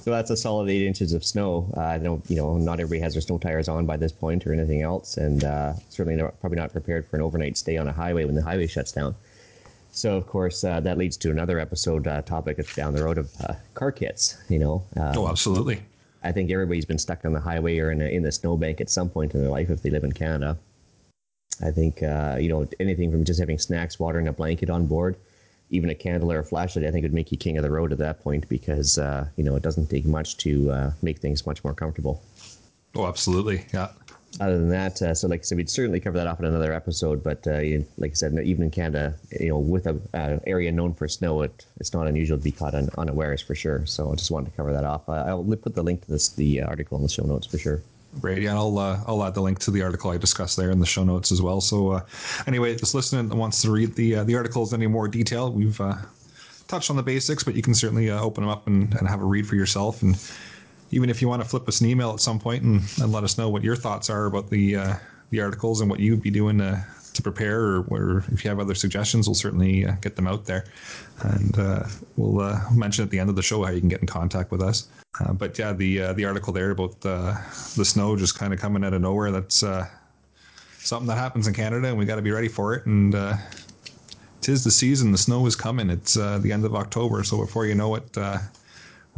so 0.00 0.10
that's 0.10 0.30
a 0.30 0.36
solid 0.36 0.68
eight 0.68 0.84
inches 0.84 1.12
of 1.12 1.24
snow. 1.24 1.72
Uh, 1.76 1.82
I 1.82 1.98
don't, 1.98 2.28
you 2.28 2.36
know, 2.36 2.56
not 2.56 2.80
everybody 2.80 3.00
has 3.00 3.14
their 3.14 3.20
snow 3.20 3.38
tires 3.38 3.68
on 3.68 3.86
by 3.86 3.96
this 3.96 4.10
point 4.10 4.46
or 4.46 4.52
anything 4.52 4.82
else, 4.82 5.16
and 5.16 5.44
uh, 5.44 5.74
certainly 5.88 6.16
they're 6.16 6.28
probably 6.40 6.58
not 6.58 6.72
prepared 6.72 7.06
for 7.06 7.16
an 7.16 7.22
overnight 7.22 7.56
stay 7.56 7.76
on 7.76 7.86
a 7.86 7.92
highway 7.92 8.24
when 8.24 8.34
the 8.34 8.42
highway 8.42 8.66
shuts 8.66 8.92
down. 8.92 9.14
So 9.98 10.16
of 10.16 10.26
course 10.26 10.64
uh, 10.64 10.80
that 10.80 10.98
leads 10.98 11.16
to 11.18 11.30
another 11.30 11.58
episode 11.58 12.06
uh, 12.06 12.22
topic 12.22 12.58
down 12.74 12.94
the 12.94 13.02
road 13.02 13.18
of 13.18 13.30
uh, 13.40 13.54
car 13.74 13.92
kits. 13.92 14.38
You 14.48 14.58
know. 14.58 14.84
oh, 14.96 15.28
absolutely. 15.28 15.80
I 16.22 16.32
think 16.32 16.50
everybody's 16.50 16.84
been 16.84 16.98
stuck 16.98 17.24
on 17.24 17.32
the 17.32 17.40
highway 17.40 17.78
or 17.78 17.92
in, 17.92 18.02
a, 18.02 18.06
in 18.06 18.22
the 18.22 18.32
snowbank 18.32 18.80
at 18.80 18.90
some 18.90 19.08
point 19.08 19.34
in 19.34 19.40
their 19.40 19.50
life 19.50 19.70
if 19.70 19.82
they 19.82 19.90
live 19.90 20.04
in 20.04 20.12
Canada. 20.12 20.58
I 21.64 21.70
think 21.70 22.00
you 22.00 22.48
know 22.48 22.68
anything 22.78 23.10
from 23.10 23.24
just 23.24 23.40
having 23.40 23.58
snacks, 23.58 23.98
water, 23.98 24.18
and 24.18 24.28
a 24.28 24.32
blanket 24.32 24.70
on 24.70 24.86
board 24.86 25.16
even 25.70 25.90
a 25.90 25.94
candle 25.94 26.32
or 26.32 26.38
a 26.38 26.44
flashlight, 26.44 26.86
I 26.86 26.90
think 26.90 27.02
would 27.02 27.12
make 27.12 27.30
you 27.30 27.38
king 27.38 27.56
of 27.56 27.62
the 27.62 27.70
road 27.70 27.92
at 27.92 27.98
that 27.98 28.22
point 28.22 28.48
because 28.48 28.98
uh, 28.98 29.26
you 29.36 29.44
know 29.44 29.56
it 29.56 29.62
doesn't 29.62 29.88
take 29.90 30.06
much 30.06 30.36
to 30.38 30.70
uh, 30.70 30.90
make 31.02 31.18
things 31.18 31.46
much 31.46 31.62
more 31.64 31.74
comfortable. 31.74 32.22
Oh, 32.94 33.06
absolutely, 33.06 33.66
yeah. 33.72 33.90
Other 34.40 34.58
than 34.58 34.68
that, 34.68 35.02
uh, 35.02 35.14
so 35.14 35.26
like 35.26 35.40
I 35.40 35.42
said, 35.42 35.56
we'd 35.56 35.70
certainly 35.70 36.00
cover 36.00 36.16
that 36.18 36.26
off 36.26 36.38
in 36.38 36.44
another 36.44 36.72
episode. 36.72 37.24
But 37.24 37.46
uh, 37.46 37.60
like 37.96 38.12
I 38.12 38.14
said, 38.14 38.38
even 38.44 38.64
in 38.64 38.70
Canada, 38.70 39.14
you 39.40 39.48
know, 39.48 39.58
with 39.58 39.86
a 39.86 39.98
uh, 40.14 40.38
area 40.46 40.70
known 40.70 40.94
for 40.94 41.08
snow, 41.08 41.42
it, 41.42 41.64
it's 41.80 41.92
not 41.92 42.06
unusual 42.06 42.38
to 42.38 42.44
be 42.44 42.52
caught 42.52 42.74
un- 42.74 42.90
unawares 42.98 43.40
for 43.40 43.54
sure. 43.54 43.84
So 43.86 44.12
I 44.12 44.14
just 44.14 44.30
wanted 44.30 44.50
to 44.50 44.56
cover 44.56 44.72
that 44.72 44.84
off. 44.84 45.08
I'll 45.08 45.42
put 45.42 45.74
the 45.74 45.82
link 45.82 46.04
to 46.04 46.10
this 46.10 46.28
the 46.28 46.62
article 46.62 46.96
in 46.98 47.02
the 47.02 47.08
show 47.08 47.24
notes 47.24 47.46
for 47.46 47.58
sure. 47.58 47.82
Great. 48.20 48.42
Yeah, 48.42 48.54
I'll 48.54 48.78
uh, 48.78 49.00
I'll 49.06 49.24
add 49.24 49.34
the 49.34 49.42
link 49.42 49.58
to 49.60 49.70
the 49.70 49.82
article 49.82 50.10
I 50.10 50.18
discussed 50.18 50.56
there 50.56 50.70
in 50.70 50.78
the 50.78 50.86
show 50.86 51.04
notes 51.04 51.32
as 51.32 51.42
well. 51.42 51.60
So 51.60 51.92
uh, 51.92 52.00
anyway, 52.46 52.76
just 52.76 52.94
listening 52.94 53.36
wants 53.36 53.62
to 53.62 53.70
read 53.70 53.94
the 53.96 54.16
uh, 54.16 54.24
the 54.24 54.36
articles 54.36 54.72
in 54.72 54.80
any 54.80 54.88
more 54.88 55.08
detail, 55.08 55.50
we've 55.50 55.80
touched 56.68 56.90
on 56.90 56.96
the 56.96 57.02
basics, 57.02 57.42
but 57.42 57.54
you 57.54 57.62
can 57.62 57.74
certainly 57.74 58.10
open 58.10 58.44
them 58.44 58.50
up 58.50 58.66
and, 58.66 58.94
and 58.94 59.08
have 59.08 59.20
a 59.20 59.24
read 59.24 59.46
for 59.46 59.56
yourself. 59.56 60.02
And 60.02 60.16
even 60.90 61.10
if 61.10 61.20
you 61.20 61.28
want 61.28 61.42
to 61.42 61.48
flip 61.48 61.68
us 61.68 61.80
an 61.80 61.86
email 61.86 62.12
at 62.12 62.20
some 62.20 62.38
point 62.38 62.62
and, 62.62 62.82
and 63.00 63.12
let 63.12 63.24
us 63.24 63.38
know 63.38 63.48
what 63.48 63.62
your 63.62 63.76
thoughts 63.76 64.10
are 64.10 64.26
about 64.26 64.48
the 64.50 64.76
uh, 64.76 64.94
the 65.30 65.40
articles 65.40 65.80
and 65.80 65.90
what 65.90 66.00
you'd 66.00 66.22
be 66.22 66.30
doing 66.30 66.58
to, 66.58 66.84
to 67.12 67.22
prepare, 67.22 67.60
or, 67.60 67.84
or 67.90 68.24
if 68.32 68.44
you 68.44 68.48
have 68.48 68.58
other 68.60 68.74
suggestions, 68.74 69.28
we'll 69.28 69.34
certainly 69.34 69.86
get 70.00 70.16
them 70.16 70.26
out 70.26 70.46
there. 70.46 70.64
And 71.20 71.56
we'll 72.16 72.58
mention 72.72 73.04
at 73.04 73.10
the 73.10 73.18
end 73.18 73.28
of 73.28 73.36
the 73.36 73.42
show 73.42 73.62
how 73.64 73.70
you 73.70 73.80
can 73.80 73.88
get 73.88 74.00
in 74.00 74.06
contact 74.06 74.50
with 74.50 74.62
us. 74.62 74.88
Uh, 75.20 75.32
but 75.32 75.58
yeah, 75.58 75.72
the 75.72 76.00
uh, 76.00 76.12
the 76.12 76.24
article 76.24 76.52
there 76.52 76.70
about 76.70 77.00
the 77.00 77.38
the 77.76 77.84
snow 77.84 78.16
just 78.16 78.38
kind 78.38 78.52
of 78.52 78.60
coming 78.60 78.84
out 78.84 78.94
of 78.94 79.02
nowhere. 79.02 79.30
That's 79.30 79.62
uh, 79.62 79.86
something 80.78 81.08
that 81.08 81.18
happens 81.18 81.46
in 81.46 81.54
Canada, 81.54 81.88
and 81.88 81.98
we 81.98 82.04
got 82.04 82.16
to 82.16 82.22
be 82.22 82.30
ready 82.30 82.48
for 82.48 82.74
it. 82.74 82.86
And 82.86 83.14
uh, 83.14 83.36
tis 84.40 84.62
the 84.64 84.70
season. 84.70 85.10
The 85.12 85.18
snow 85.18 85.44
is 85.46 85.56
coming. 85.56 85.90
It's 85.90 86.16
uh, 86.16 86.38
the 86.38 86.52
end 86.52 86.64
of 86.64 86.74
October, 86.74 87.24
so 87.24 87.38
before 87.38 87.66
you 87.66 87.74
know 87.74 87.94
it, 87.96 88.16
uh, 88.16 88.38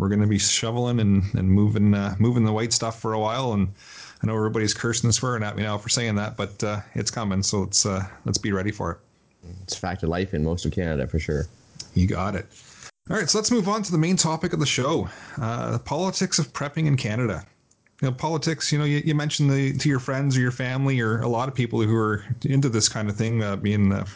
we're 0.00 0.08
going 0.08 0.20
to 0.20 0.26
be 0.26 0.38
shoveling 0.38 1.00
and, 1.00 1.22
and 1.34 1.48
moving 1.48 1.90
moving 2.18 2.44
the 2.44 2.52
white 2.52 2.72
stuff 2.72 3.00
for 3.00 3.12
a 3.12 3.20
while. 3.20 3.52
And 3.52 3.68
I 4.22 4.26
know 4.26 4.36
everybody's 4.36 4.74
cursing 4.74 5.08
and 5.08 5.14
swearing 5.14 5.42
at 5.42 5.56
me 5.56 5.62
now 5.62 5.78
for 5.78 5.88
saying 5.88 6.14
that, 6.16 6.36
but 6.36 6.62
it's 6.94 7.10
coming. 7.10 7.42
So 7.42 7.60
let's 7.60 7.84
let's 8.24 8.38
be 8.38 8.52
ready 8.52 8.70
for 8.70 8.92
it. 8.92 8.98
It's 9.62 9.76
a 9.76 9.78
fact 9.78 10.02
of 10.02 10.08
life 10.08 10.34
in 10.34 10.44
most 10.44 10.64
of 10.64 10.72
Canada 10.72 11.06
for 11.06 11.18
sure. 11.18 11.46
You 11.94 12.06
got 12.06 12.34
it. 12.34 12.46
All 13.10 13.16
right, 13.16 13.28
so 13.28 13.38
let's 13.38 13.50
move 13.50 13.68
on 13.68 13.82
to 13.82 13.90
the 13.90 13.98
main 13.98 14.16
topic 14.16 14.52
of 14.52 14.60
the 14.60 14.66
show: 14.66 15.08
uh, 15.40 15.72
the 15.72 15.78
politics 15.78 16.38
of 16.38 16.52
prepping 16.52 16.86
in 16.86 16.96
Canada. 16.96 17.44
You 18.00 18.08
know, 18.08 18.14
politics. 18.14 18.70
You 18.70 18.78
know, 18.78 18.84
you, 18.84 19.02
you 19.04 19.14
mentioned 19.14 19.50
the 19.50 19.76
to 19.78 19.88
your 19.88 19.98
friends 19.98 20.36
or 20.36 20.40
your 20.40 20.52
family 20.52 21.00
or 21.00 21.20
a 21.20 21.28
lot 21.28 21.48
of 21.48 21.54
people 21.54 21.80
who 21.82 21.96
are 21.96 22.24
into 22.44 22.68
this 22.68 22.88
kind 22.88 23.08
of 23.08 23.16
thing, 23.16 23.42
uh, 23.42 23.56
being 23.56 23.92
uh, 23.92 24.06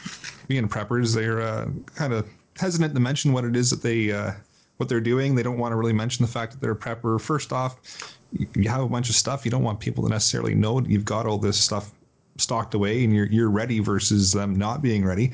being 0.46 0.68
preppers. 0.68 1.14
They're 1.14 1.40
uh, 1.40 1.68
kind 1.94 2.12
of 2.12 2.28
hesitant 2.56 2.94
to 2.94 3.00
mention 3.00 3.32
what 3.32 3.44
it 3.44 3.56
is 3.56 3.70
that 3.70 3.82
they 3.82 4.12
uh, 4.12 4.32
what 4.76 4.88
they're 4.88 5.00
doing. 5.00 5.34
They 5.34 5.42
don't 5.42 5.58
want 5.58 5.72
to 5.72 5.76
really 5.76 5.92
mention 5.92 6.24
the 6.24 6.30
fact 6.30 6.52
that 6.52 6.60
they're 6.60 6.72
a 6.72 6.76
prepper. 6.76 7.20
First 7.20 7.52
off, 7.52 8.16
you 8.54 8.68
have 8.68 8.82
a 8.82 8.88
bunch 8.88 9.08
of 9.08 9.14
stuff. 9.14 9.44
You 9.44 9.50
don't 9.50 9.62
want 9.62 9.80
people 9.80 10.04
to 10.04 10.10
necessarily 10.10 10.54
know 10.54 10.80
you've 10.80 11.04
got 11.04 11.26
all 11.26 11.38
this 11.38 11.58
stuff 11.58 11.92
stocked 12.36 12.74
away 12.74 13.04
and 13.04 13.14
you're 13.14 13.26
you're 13.26 13.50
ready 13.50 13.78
versus 13.78 14.32
them 14.32 14.56
not 14.56 14.82
being 14.82 15.04
ready. 15.04 15.32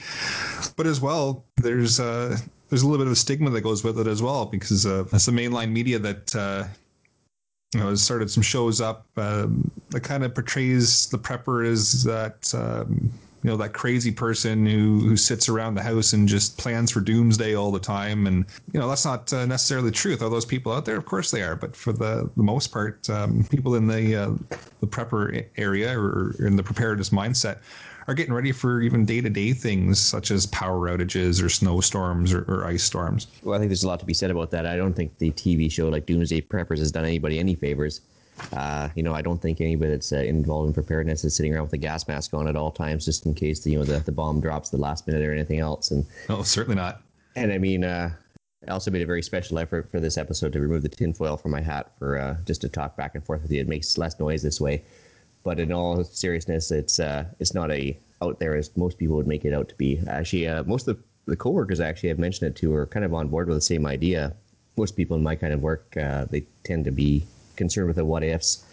But 0.76 0.86
as 0.86 1.00
well, 1.00 1.44
there's 1.56 1.98
uh, 2.00 2.36
there's 2.68 2.82
a 2.82 2.86
little 2.86 2.98
bit 2.98 3.06
of 3.06 3.12
a 3.12 3.16
stigma 3.16 3.50
that 3.50 3.62
goes 3.62 3.82
with 3.82 3.98
it 3.98 4.06
as 4.06 4.22
well 4.22 4.46
because 4.46 4.86
uh, 4.86 5.04
it's 5.12 5.26
the 5.26 5.32
mainline 5.32 5.70
media 5.72 5.98
that 5.98 6.36
uh, 6.36 6.64
you 7.74 7.80
know 7.80 7.88
has 7.88 8.02
started 8.02 8.30
some 8.30 8.42
shows 8.42 8.80
up 8.80 9.06
um, 9.16 9.70
that 9.90 10.00
kind 10.00 10.24
of 10.24 10.34
portrays 10.34 11.08
the 11.08 11.18
prepper 11.18 11.66
as 11.66 12.04
that 12.04 12.52
um, 12.54 13.10
you 13.42 13.50
know 13.50 13.56
that 13.56 13.72
crazy 13.72 14.12
person 14.12 14.66
who 14.66 15.00
who 15.00 15.16
sits 15.16 15.48
around 15.48 15.74
the 15.74 15.82
house 15.82 16.12
and 16.12 16.28
just 16.28 16.58
plans 16.58 16.90
for 16.90 17.00
doomsday 17.00 17.54
all 17.54 17.70
the 17.70 17.80
time 17.80 18.26
and 18.26 18.44
you 18.72 18.80
know 18.80 18.88
that's 18.88 19.04
not 19.04 19.32
uh, 19.32 19.46
necessarily 19.46 19.88
the 19.88 19.94
truth 19.94 20.22
are 20.22 20.28
those 20.28 20.44
people 20.44 20.72
out 20.72 20.84
there 20.84 20.96
of 20.96 21.06
course 21.06 21.30
they 21.30 21.42
are 21.42 21.56
but 21.56 21.74
for 21.74 21.92
the, 21.92 22.30
the 22.36 22.42
most 22.42 22.68
part 22.68 23.08
um, 23.10 23.44
people 23.50 23.74
in 23.74 23.86
the 23.86 24.14
uh, 24.16 24.30
the 24.80 24.86
prepper 24.86 25.44
area 25.56 25.98
or 25.98 26.34
in 26.40 26.56
the 26.56 26.62
preparedness 26.62 27.10
mindset 27.10 27.58
are 28.08 28.14
getting 28.14 28.32
ready 28.32 28.50
for 28.50 28.80
even 28.80 29.04
day-to-day 29.04 29.52
things 29.52 30.00
such 30.00 30.30
as 30.30 30.46
power 30.46 30.88
outages 30.88 31.42
or 31.42 31.48
snowstorms 31.48 32.32
or, 32.32 32.40
or, 32.48 32.64
ice 32.64 32.82
storms. 32.82 33.28
Well, 33.44 33.54
I 33.54 33.58
think 33.58 33.68
there's 33.68 33.84
a 33.84 33.88
lot 33.88 34.00
to 34.00 34.06
be 34.06 34.14
said 34.14 34.32
about 34.32 34.50
that. 34.50 34.66
I 34.66 34.74
don't 34.74 34.94
think 34.94 35.16
the 35.18 35.30
TV 35.30 35.70
show 35.70 35.88
like 35.88 36.06
Doomsday 36.06 36.40
Preppers 36.40 36.78
has 36.78 36.90
done 36.90 37.04
anybody 37.04 37.38
any 37.38 37.54
favors. 37.54 38.00
Uh, 38.52 38.88
you 38.94 39.02
know, 39.02 39.14
I 39.14 39.22
don't 39.22 39.40
think 39.40 39.60
anybody 39.60 39.90
that's 39.90 40.12
uh, 40.12 40.16
involved 40.16 40.68
in 40.68 40.74
preparedness 40.74 41.24
is 41.24 41.36
sitting 41.36 41.54
around 41.54 41.64
with 41.64 41.72
a 41.74 41.78
gas 41.78 42.08
mask 42.08 42.32
on 42.34 42.48
at 42.48 42.56
all 42.56 42.70
times, 42.70 43.04
just 43.04 43.26
in 43.26 43.34
case 43.34 43.60
the 43.60 43.70
you 43.70 43.78
know 43.78 43.84
the, 43.84 44.00
the 44.00 44.12
bomb 44.12 44.40
drops 44.40 44.70
the 44.70 44.78
last 44.78 45.06
minute 45.06 45.22
or 45.22 45.32
anything 45.32 45.60
else. 45.60 45.90
And 45.90 46.06
no, 46.28 46.42
certainly 46.42 46.76
not. 46.76 47.02
And 47.36 47.52
I 47.52 47.58
mean, 47.58 47.84
uh, 47.84 48.10
I 48.66 48.70
also 48.72 48.90
made 48.90 49.02
a 49.02 49.06
very 49.06 49.22
special 49.22 49.58
effort 49.58 49.90
for 49.90 50.00
this 50.00 50.18
episode 50.18 50.52
to 50.52 50.60
remove 50.60 50.82
the 50.82 50.88
tinfoil 50.88 51.36
from 51.36 51.52
my 51.52 51.60
hat 51.60 51.92
for 51.98 52.18
uh, 52.18 52.36
just 52.44 52.60
to 52.62 52.68
talk 52.68 52.96
back 52.96 53.14
and 53.14 53.24
forth 53.24 53.42
with 53.42 53.52
you. 53.52 53.60
It 53.60 53.68
makes 53.68 53.96
less 53.96 54.18
noise 54.18 54.42
this 54.42 54.60
way. 54.60 54.84
But 55.42 55.58
in 55.58 55.72
all 55.72 56.04
seriousness, 56.04 56.70
it's 56.70 57.00
uh, 57.00 57.24
it's 57.38 57.54
not 57.54 57.70
a 57.70 57.98
out 58.22 58.38
there 58.38 58.56
as 58.56 58.76
most 58.76 58.98
people 58.98 59.16
would 59.16 59.26
make 59.26 59.44
it 59.44 59.54
out 59.54 59.68
to 59.70 59.74
be. 59.76 60.00
Actually, 60.06 60.46
uh, 60.46 60.64
most 60.64 60.88
of 60.88 60.98
the 61.26 61.36
coworkers 61.36 61.80
actually 61.80 62.10
have 62.10 62.18
mentioned 62.18 62.50
it 62.50 62.56
to 62.56 62.74
are 62.74 62.86
kind 62.86 63.04
of 63.04 63.14
on 63.14 63.28
board 63.28 63.48
with 63.48 63.56
the 63.56 63.62
same 63.62 63.86
idea. 63.86 64.34
Most 64.76 64.96
people 64.96 65.16
in 65.16 65.22
my 65.22 65.36
kind 65.36 65.52
of 65.52 65.62
work, 65.62 65.96
uh, 65.96 66.26
they 66.26 66.44
tend 66.64 66.84
to 66.84 66.90
be 66.90 67.24
concerned 67.62 67.88
with 67.88 67.96
the 67.96 68.04
what 68.04 68.22
ifs. 68.22 68.64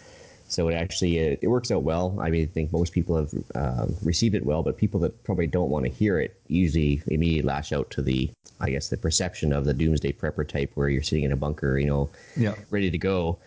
So 0.48 0.66
it 0.68 0.74
actually 0.74 1.18
it, 1.18 1.38
it 1.42 1.48
works 1.48 1.70
out 1.70 1.82
well. 1.82 2.16
I 2.20 2.30
mean, 2.30 2.42
I 2.42 2.46
think 2.46 2.72
most 2.72 2.92
people 2.92 3.14
have 3.16 3.32
uh, 3.54 3.86
received 4.02 4.34
it 4.34 4.44
well, 4.46 4.62
but 4.62 4.78
people 4.78 4.98
that 5.00 5.12
probably 5.24 5.46
don't 5.46 5.70
want 5.70 5.84
to 5.84 5.90
hear 5.90 6.18
it 6.18 6.40
usually 6.48 7.02
immediately 7.06 7.46
lash 7.46 7.70
out 7.70 7.90
to 7.90 8.02
the, 8.02 8.30
I 8.60 8.70
guess, 8.70 8.88
the 8.88 8.96
perception 8.96 9.52
of 9.52 9.66
the 9.66 9.74
doomsday 9.74 10.12
prepper 10.12 10.48
type, 10.48 10.70
where 10.74 10.88
you're 10.88 11.02
sitting 11.02 11.24
in 11.24 11.32
a 11.32 11.36
bunker, 11.36 11.78
you 11.78 11.86
know, 11.86 12.08
yeah. 12.36 12.54
ready 12.70 12.90
to 12.90 12.98
go 12.98 13.38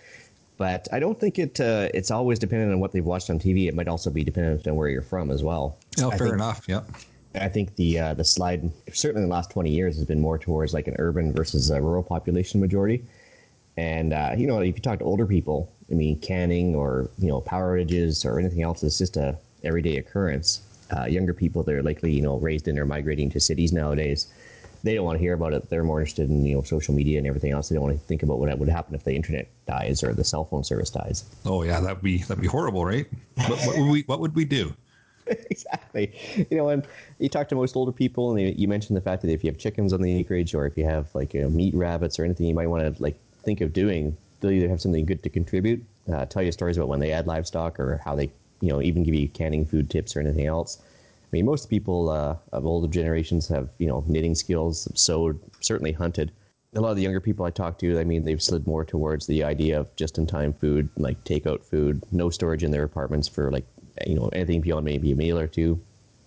but 0.62 0.88
I 0.92 1.00
don't 1.00 1.20
think 1.20 1.40
it 1.40 1.60
uh, 1.60 1.90
it's 1.92 2.12
always 2.12 2.38
dependent 2.38 2.72
on 2.72 2.80
what 2.80 2.92
they've 2.92 3.04
watched 3.04 3.32
on 3.32 3.40
TV. 3.40 3.68
It 3.68 3.74
might 3.74 3.88
also 3.88 4.12
be 4.12 4.24
dependent 4.24 4.68
on 4.68 4.76
where 4.76 4.90
you're 4.90 5.02
from 5.02 5.32
as 5.32 5.42
well. 5.42 5.76
Oh, 6.00 6.12
I 6.12 6.18
fair 6.18 6.28
think, 6.28 6.34
enough. 6.36 6.66
Yeah. 6.68 6.82
I 7.34 7.48
think 7.48 7.76
the 7.78 8.00
uh, 8.00 8.14
the 8.14 8.24
slide 8.24 8.72
certainly 8.94 9.24
in 9.24 9.30
the 9.30 9.34
last 9.34 9.50
20 9.50 9.72
years 9.72 9.96
has 9.96 10.06
been 10.06 10.22
more 10.22 10.38
towards 10.38 10.72
like 10.72 10.88
an 10.88 10.96
urban 11.00 11.34
versus 11.34 11.72
a 11.72 11.82
rural 11.82 12.04
population 12.04 12.60
majority. 12.60 13.04
And 13.82 14.14
uh, 14.14 14.32
you 14.38 14.48
know, 14.48 14.60
if 14.60 14.76
you 14.76 14.82
talk 14.82 15.00
to 15.00 15.06
older 15.06 15.26
people, 15.26 15.72
I 15.90 15.96
mean, 15.96 16.20
canning 16.20 16.76
or 16.76 17.10
you 17.18 17.28
know 17.28 17.42
power 17.42 17.78
outages 17.78 18.26
or 18.26 18.40
anything 18.40 18.62
else 18.62 18.84
is 18.84 18.98
just 18.98 19.18
a 19.18 19.38
everyday 19.64 19.98
occurrence. 19.98 20.62
Uh, 20.96 21.06
younger 21.06 21.34
people, 21.34 21.64
they're 21.64 21.82
likely 21.82 22.12
you 22.12 22.22
know 22.22 22.38
raised 22.38 22.68
in 22.68 22.78
or 22.78 22.86
migrating 22.86 23.30
to 23.32 23.40
cities 23.40 23.72
nowadays 23.72 24.28
they 24.84 24.96
don't 24.96 25.06
want 25.06 25.18
to 25.18 25.22
hear 25.22 25.34
about 25.34 25.54
it. 25.54 25.70
They're 25.70 25.84
more 25.84 26.00
interested 26.00 26.30
in 26.30 26.46
you 26.46 26.56
know 26.56 26.64
social 26.64 26.94
media 26.94 27.18
and 27.18 27.28
everything 27.28 27.52
else. 27.52 27.70
They 27.70 27.76
don't 27.76 27.84
want 27.84 28.00
to 28.00 28.06
think 28.06 28.24
about 28.24 28.40
what 28.40 28.58
would 28.58 28.70
happen 28.70 28.96
if 28.96 29.04
the 29.04 29.14
internet 29.14 29.48
dies 29.68 30.04
or 30.04 30.14
the 30.14 30.24
cell 30.24 30.46
phone 30.46 30.64
service 30.64 30.90
dies. 30.90 31.24
Oh 31.46 31.64
yeah, 31.64 31.80
that'd 31.80 32.02
be 32.02 32.20
that'd 32.20 32.42
be 32.42 32.48
horrible, 32.48 32.86
right? 32.86 33.08
what, 33.36 33.60
what, 33.66 33.78
would 33.78 33.90
we 33.90 34.02
what 34.08 34.20
would 34.20 34.36
we 34.36 34.46
do? 34.46 34.74
exactly. 35.28 36.14
You 36.50 36.58
know, 36.58 36.66
when 36.66 36.84
you 37.20 37.30
talk 37.30 37.48
to 37.50 37.56
most 37.56 37.76
older 37.76 37.92
people, 37.92 38.32
and 38.32 38.40
they, 38.40 38.52
you 38.54 38.68
mentioned 38.68 38.98
the 38.98 39.02
fact 39.02 39.22
that 39.22 39.30
if 39.30 39.44
you 39.44 39.52
have 39.52 39.60
chickens 39.60 39.94
on 39.94 40.02
the 40.02 40.14
acreage, 40.18 40.56
or 40.56 40.66
if 40.66 40.78
you 40.78 40.86
have 40.86 41.14
like 41.14 41.34
you 41.34 41.42
know, 41.42 41.50
meat 41.50 41.76
rabbits 41.76 42.18
or 42.20 42.26
anything, 42.26 42.48
you 42.48 42.56
might 42.56 42.68
want 42.68 42.96
to 42.96 43.02
like 43.02 43.20
think 43.44 43.62
of 43.62 43.74
doing. 43.74 44.16
They'll 44.40 44.52
either 44.52 44.70
have 44.70 44.82
something 44.82 45.06
good 45.06 45.24
to 45.24 45.30
contribute, 45.30 45.84
uh, 46.12 46.26
tell 46.26 46.42
you 46.42 46.52
stories 46.52 46.78
about 46.78 46.90
when 46.90 47.00
they 47.00 47.12
add 47.12 47.28
livestock, 47.28 47.80
or 47.80 48.02
how 48.04 48.16
they 48.16 48.32
you 48.62 48.70
know 48.70 48.82
even 48.82 49.04
give 49.04 49.16
you 49.16 49.28
canning 49.30 49.66
food 49.66 49.90
tips 49.90 50.16
or 50.16 50.20
anything 50.20 50.48
else 50.48 50.82
I 51.32 51.38
mean, 51.38 51.46
most 51.46 51.70
people 51.70 52.10
uh, 52.10 52.36
of 52.52 52.66
older 52.66 52.90
generations 52.90 53.48
have, 53.48 53.70
you 53.78 53.88
know, 53.88 54.04
knitting 54.06 54.36
skills, 54.36 54.90
sewed, 54.96 55.40
certainly 55.62 55.94
hunted. 55.94 56.30
A 56.76 56.82
lot 56.82 56.90
of 56.90 56.98
the 56.98 57.04
younger 57.04 57.22
people 57.22 57.46
I 57.46 57.52
talk 57.52 57.78
to, 57.80 58.00
I 58.00 58.04
mean, 58.04 58.26
they've 58.26 58.42
slid 58.42 58.68
more 58.68 58.84
towards 58.84 59.28
the 59.28 59.42
idea 59.42 59.80
of 59.80 59.96
just-in-time 59.96 60.52
food, 60.54 60.90
like 60.98 61.24
takeout 61.24 61.64
food, 61.64 62.04
no 62.12 62.30
storage 62.30 62.66
in 62.66 62.72
their 62.72 62.84
apartments 62.84 63.30
for 63.30 63.50
like, 63.50 63.66
you 64.06 64.16
know, 64.16 64.28
anything 64.34 64.60
beyond 64.60 64.84
maybe 64.84 65.14
a 65.14 65.16
meal 65.16 65.40
or 65.40 65.48
two. 65.48 65.80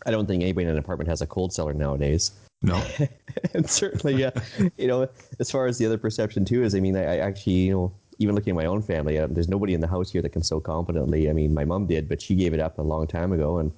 I 0.07 0.11
don't 0.11 0.27
think 0.27 0.43
anybody 0.43 0.65
in 0.65 0.73
an 0.73 0.79
apartment 0.79 1.09
has 1.09 1.21
a 1.21 1.27
cold 1.27 1.53
cellar 1.53 1.75
nowadays. 1.75 2.31
No. 2.65 2.83
and 3.55 3.69
certainly, 3.69 4.15
yeah, 4.17 4.31
you 4.77 4.87
know, 4.87 5.09
as 5.39 5.51
far 5.51 5.67
as 5.67 5.79
the 5.79 5.87
other 5.87 5.99
perception 5.99 6.45
too 6.45 6.65
is, 6.65 6.75
I 6.75 6.81
mean, 6.81 6.97
I, 6.97 7.03
I 7.03 7.17
actually, 7.19 7.53
you 7.53 7.73
know, 7.73 7.93
even 8.19 8.35
looking 8.35 8.53
at 8.53 8.57
my 8.57 8.67
own 8.67 8.81
family, 8.81 9.19
uh, 9.19 9.27
there's 9.29 9.49
nobody 9.49 9.75
in 9.75 9.81
the 9.81 9.87
house 9.87 10.11
here 10.11 10.23
that 10.23 10.31
can 10.31 10.43
sew 10.43 10.61
competently. 10.61 11.29
I 11.29 11.33
mean, 11.33 11.53
my 11.53 11.65
mom 11.65 11.87
did, 11.87 12.09
but 12.09 12.23
she 12.23 12.35
gave 12.35 12.55
it 12.55 12.61
up 12.61 12.79
a 12.79 12.83
long 12.83 13.07
time 13.07 13.33
ago, 13.33 13.59
and 13.59 13.71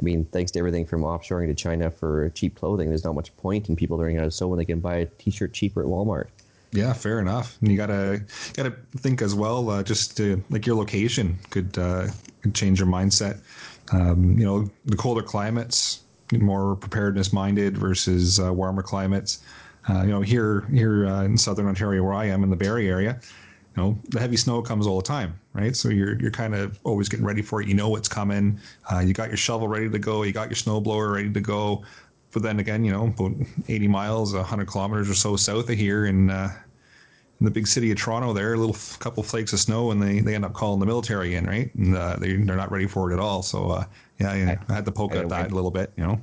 I 0.00 0.02
mean, 0.02 0.24
thanks 0.32 0.50
to 0.52 0.58
everything 0.58 0.86
from 0.86 1.02
offshoring 1.02 1.46
to 1.46 1.54
China 1.54 1.90
for 1.90 2.30
cheap 2.30 2.56
clothing, 2.56 2.88
there's 2.88 3.04
not 3.04 3.14
much 3.14 3.36
point 3.36 3.68
in 3.68 3.76
people 3.76 3.98
learning 3.98 4.16
how 4.16 4.24
to 4.24 4.30
sew 4.30 4.48
when 4.48 4.58
they 4.58 4.64
can 4.64 4.80
buy 4.80 4.96
a 4.96 5.06
T-shirt 5.06 5.52
cheaper 5.52 5.82
at 5.82 5.86
Walmart. 5.86 6.28
Yeah, 6.72 6.94
fair 6.94 7.20
enough. 7.20 7.58
And 7.60 7.70
you 7.70 7.76
gotta 7.76 8.24
gotta 8.54 8.74
think 8.96 9.20
as 9.20 9.34
well. 9.34 9.68
Uh, 9.68 9.82
just 9.82 10.16
to, 10.16 10.42
like 10.48 10.66
your 10.66 10.74
location 10.74 11.38
could 11.50 11.76
uh, 11.76 12.08
could 12.40 12.54
change 12.54 12.80
your 12.80 12.88
mindset. 12.88 13.40
Um, 13.92 14.38
you 14.38 14.46
know, 14.46 14.70
the 14.86 14.96
colder 14.96 15.22
climates, 15.22 16.00
more 16.40 16.76
preparedness 16.76 17.32
minded 17.32 17.76
versus 17.76 18.40
uh, 18.40 18.52
warmer 18.52 18.82
climates. 18.82 19.40
Uh, 19.88 20.02
you 20.02 20.10
know, 20.10 20.20
here 20.20 20.66
here 20.72 21.06
uh, 21.06 21.24
in 21.24 21.36
southern 21.36 21.66
Ontario, 21.66 22.02
where 22.02 22.14
I 22.14 22.26
am 22.26 22.44
in 22.44 22.50
the 22.50 22.56
Barrie 22.56 22.88
area, 22.88 23.20
you 23.76 23.82
know 23.82 23.98
the 24.10 24.20
heavy 24.20 24.36
snow 24.36 24.62
comes 24.62 24.86
all 24.86 24.98
the 24.98 25.06
time 25.06 25.38
right? 25.54 25.76
So 25.76 25.88
you're 25.88 26.20
you're 26.20 26.30
kind 26.30 26.54
of 26.54 26.78
always 26.84 27.08
getting 27.08 27.26
ready 27.26 27.42
for 27.42 27.60
it. 27.60 27.68
You 27.68 27.74
know 27.74 27.88
what's 27.88 28.08
coming. 28.08 28.58
Uh, 28.92 29.00
you 29.00 29.12
got 29.12 29.28
your 29.28 29.36
shovel 29.36 29.68
ready 29.68 29.88
to 29.88 29.98
go. 29.98 30.22
You 30.22 30.32
got 30.32 30.48
your 30.48 30.56
snowblower 30.56 31.14
ready 31.14 31.30
to 31.30 31.40
go. 31.40 31.84
But 32.32 32.42
then 32.42 32.60
again 32.60 32.84
you 32.84 32.92
know 32.92 33.08
about 33.08 33.34
80 33.68 33.88
miles 33.88 34.34
100 34.34 34.66
kilometers 34.66 35.10
or 35.10 35.14
so 35.14 35.36
south 35.36 35.68
of 35.68 35.76
here 35.76 36.06
in 36.06 36.30
uh, 36.30 36.50
in 37.42 37.44
the 37.44 37.50
big 37.50 37.66
city 37.66 37.90
of 37.90 37.98
Toronto 37.98 38.32
there 38.32 38.54
a 38.54 38.56
little 38.56 38.76
f- 38.76 38.96
couple 39.00 39.20
flakes 39.24 39.52
of 39.52 39.58
snow 39.58 39.90
and 39.90 40.00
they, 40.00 40.20
they 40.20 40.36
end 40.36 40.44
up 40.44 40.52
calling 40.52 40.78
the 40.78 40.86
military 40.86 41.34
in 41.34 41.44
right 41.44 41.74
and 41.74 41.96
uh, 41.96 42.14
they, 42.16 42.34
they're 42.34 42.54
not 42.54 42.70
ready 42.70 42.86
for 42.86 43.10
it 43.10 43.14
at 43.14 43.18
all 43.18 43.42
so 43.42 43.70
uh, 43.70 43.84
yeah, 44.20 44.34
yeah 44.34 44.56
I, 44.68 44.74
had 44.74 44.84
to 44.84 44.92
poke 44.92 45.16
at 45.16 45.28
that 45.28 45.50
a 45.50 45.54
little 45.54 45.72
bit 45.72 45.92
you 45.96 46.04
know 46.04 46.20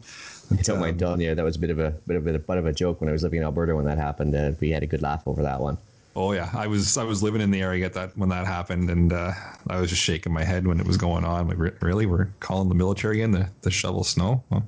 I 0.52 0.62
don't 0.62 0.80
mind 0.80 0.98
telling 0.98 1.20
you 1.20 1.36
that 1.36 1.44
was 1.44 1.58
a 1.58 1.60
bit 1.60 1.72
of 1.72 1.80
a 1.80 1.92
bit 2.08 2.16
of 2.16 2.26
a 2.26 2.40
bit 2.40 2.58
of 2.58 2.66
a 2.66 2.72
joke 2.72 3.02
when 3.02 3.10
I 3.10 3.12
was 3.12 3.24
living 3.24 3.40
in 3.40 3.44
Alberta 3.44 3.76
when 3.76 3.86
that 3.86 3.98
happened. 3.98 4.34
Uh, 4.34 4.54
we 4.60 4.72
had 4.72 4.82
a 4.82 4.88
good 4.88 5.02
laugh 5.02 5.28
over 5.28 5.44
that 5.44 5.60
one. 5.60 5.78
Oh 6.16 6.32
yeah, 6.32 6.50
I 6.54 6.66
was 6.66 6.98
I 6.98 7.04
was 7.04 7.22
living 7.22 7.40
in 7.40 7.52
the 7.52 7.62
area 7.62 7.86
at 7.86 7.94
that 7.94 8.18
when 8.18 8.30
that 8.30 8.48
happened, 8.48 8.90
and 8.90 9.14
uh, 9.14 9.32
I 9.68 9.80
was 9.80 9.90
just 9.90 10.02
shaking 10.02 10.34
my 10.34 10.44
head 10.44 10.66
when 10.66 10.80
it 10.80 10.88
was 10.88 10.98
going 10.98 11.24
on. 11.24 11.48
Like, 11.48 11.82
really, 11.82 12.08
we're 12.08 12.30
calling 12.40 12.68
the 12.68 12.76
military 12.76 13.22
in 13.22 13.32
to, 13.34 13.48
to 13.62 13.70
shovel 13.70 14.04
snow? 14.04 14.44
Well, 14.50 14.66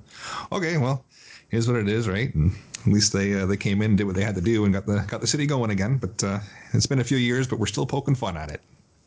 okay, 0.51 0.77
well, 0.77 1.03
here's 1.49 1.67
what 1.67 1.77
it 1.77 1.89
is, 1.89 2.07
right? 2.07 2.33
And 2.35 2.53
at 2.85 2.91
least 2.91 3.13
they 3.13 3.33
uh, 3.39 3.45
they 3.45 3.57
came 3.57 3.81
in, 3.81 3.95
did 3.95 4.05
what 4.05 4.15
they 4.15 4.23
had 4.23 4.35
to 4.35 4.41
do, 4.41 4.65
and 4.65 4.73
got 4.73 4.85
the 4.85 5.03
got 5.07 5.21
the 5.21 5.27
city 5.27 5.45
going 5.45 5.71
again. 5.71 5.97
But 5.97 6.23
uh, 6.23 6.39
it's 6.73 6.87
been 6.87 6.99
a 6.99 7.03
few 7.03 7.17
years, 7.17 7.47
but 7.47 7.59
we're 7.59 7.65
still 7.67 7.85
poking 7.85 8.15
fun 8.15 8.37
at 8.37 8.51
it. 8.51 8.61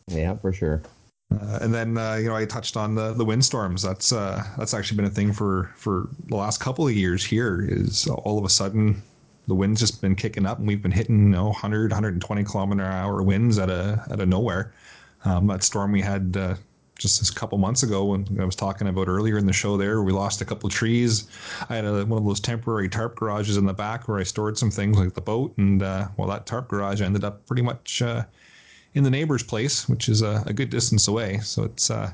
Yeah, 0.08 0.36
for 0.36 0.52
sure. 0.52 0.82
Uh, 1.32 1.58
and 1.62 1.74
then 1.74 1.96
uh, 1.96 2.14
you 2.14 2.28
know 2.28 2.36
I 2.36 2.44
touched 2.44 2.76
on 2.76 2.94
the 2.94 3.12
the 3.12 3.24
windstorms. 3.24 3.82
That's 3.82 4.12
uh, 4.12 4.42
that's 4.58 4.74
actually 4.74 4.96
been 4.96 5.06
a 5.06 5.10
thing 5.10 5.32
for 5.32 5.72
for 5.76 6.08
the 6.28 6.36
last 6.36 6.60
couple 6.60 6.86
of 6.86 6.94
years. 6.94 7.24
Here 7.24 7.66
is 7.68 8.06
all 8.06 8.38
of 8.38 8.44
a 8.44 8.50
sudden 8.50 9.02
the 9.46 9.54
wind's 9.54 9.80
just 9.80 10.00
been 10.00 10.14
kicking 10.14 10.46
up 10.46 10.58
and 10.58 10.66
we've 10.66 10.82
been 10.82 10.90
hitting 10.90 11.24
you 11.24 11.28
know 11.28 11.46
100 11.46 11.90
120 11.90 12.44
kilometer 12.44 12.82
hour 12.82 13.22
winds 13.22 13.58
out 13.58 13.70
of 13.70 13.98
at 14.10 14.20
a 14.20 14.26
nowhere 14.26 14.72
um, 15.24 15.46
that 15.46 15.62
storm 15.62 15.92
we 15.92 16.00
had 16.00 16.36
uh, 16.38 16.54
just 16.98 17.28
a 17.28 17.34
couple 17.34 17.58
months 17.58 17.82
ago 17.82 18.04
when 18.04 18.26
I 18.40 18.44
was 18.44 18.54
talking 18.54 18.86
about 18.86 19.08
earlier 19.08 19.36
in 19.36 19.46
the 19.46 19.52
show 19.52 19.76
there 19.76 20.02
we 20.02 20.12
lost 20.12 20.40
a 20.40 20.44
couple 20.44 20.66
of 20.68 20.72
trees 20.72 21.26
I 21.68 21.76
had 21.76 21.84
a, 21.84 22.04
one 22.06 22.18
of 22.18 22.24
those 22.24 22.40
temporary 22.40 22.88
tarp 22.88 23.16
garages 23.16 23.56
in 23.56 23.66
the 23.66 23.74
back 23.74 24.06
where 24.06 24.18
I 24.18 24.22
stored 24.22 24.56
some 24.56 24.70
things 24.70 24.96
like 24.96 25.14
the 25.14 25.20
boat 25.20 25.56
and 25.58 25.82
uh, 25.82 26.08
well 26.16 26.28
that 26.28 26.46
tarp 26.46 26.68
garage 26.68 27.00
ended 27.00 27.24
up 27.24 27.44
pretty 27.46 27.62
much 27.62 28.00
uh, 28.00 28.24
in 28.94 29.02
the 29.02 29.10
neighbor's 29.10 29.42
place 29.42 29.88
which 29.88 30.08
is 30.08 30.22
a, 30.22 30.42
a 30.46 30.52
good 30.52 30.70
distance 30.70 31.08
away 31.08 31.38
so 31.38 31.64
it's 31.64 31.90
uh, 31.90 32.12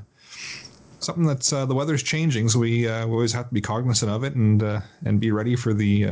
something 1.00 1.26
that's 1.26 1.52
uh, 1.52 1.66
the 1.66 1.74
weather's 1.74 2.02
changing 2.02 2.48
so 2.48 2.58
we, 2.58 2.88
uh, 2.88 3.06
we 3.06 3.12
always 3.12 3.32
have 3.32 3.48
to 3.48 3.54
be 3.54 3.60
cognizant 3.60 4.10
of 4.10 4.24
it 4.24 4.34
and 4.34 4.62
and 5.04 5.20
be 5.20 5.30
ready 5.30 5.56
for 5.56 5.74
the 5.74 6.06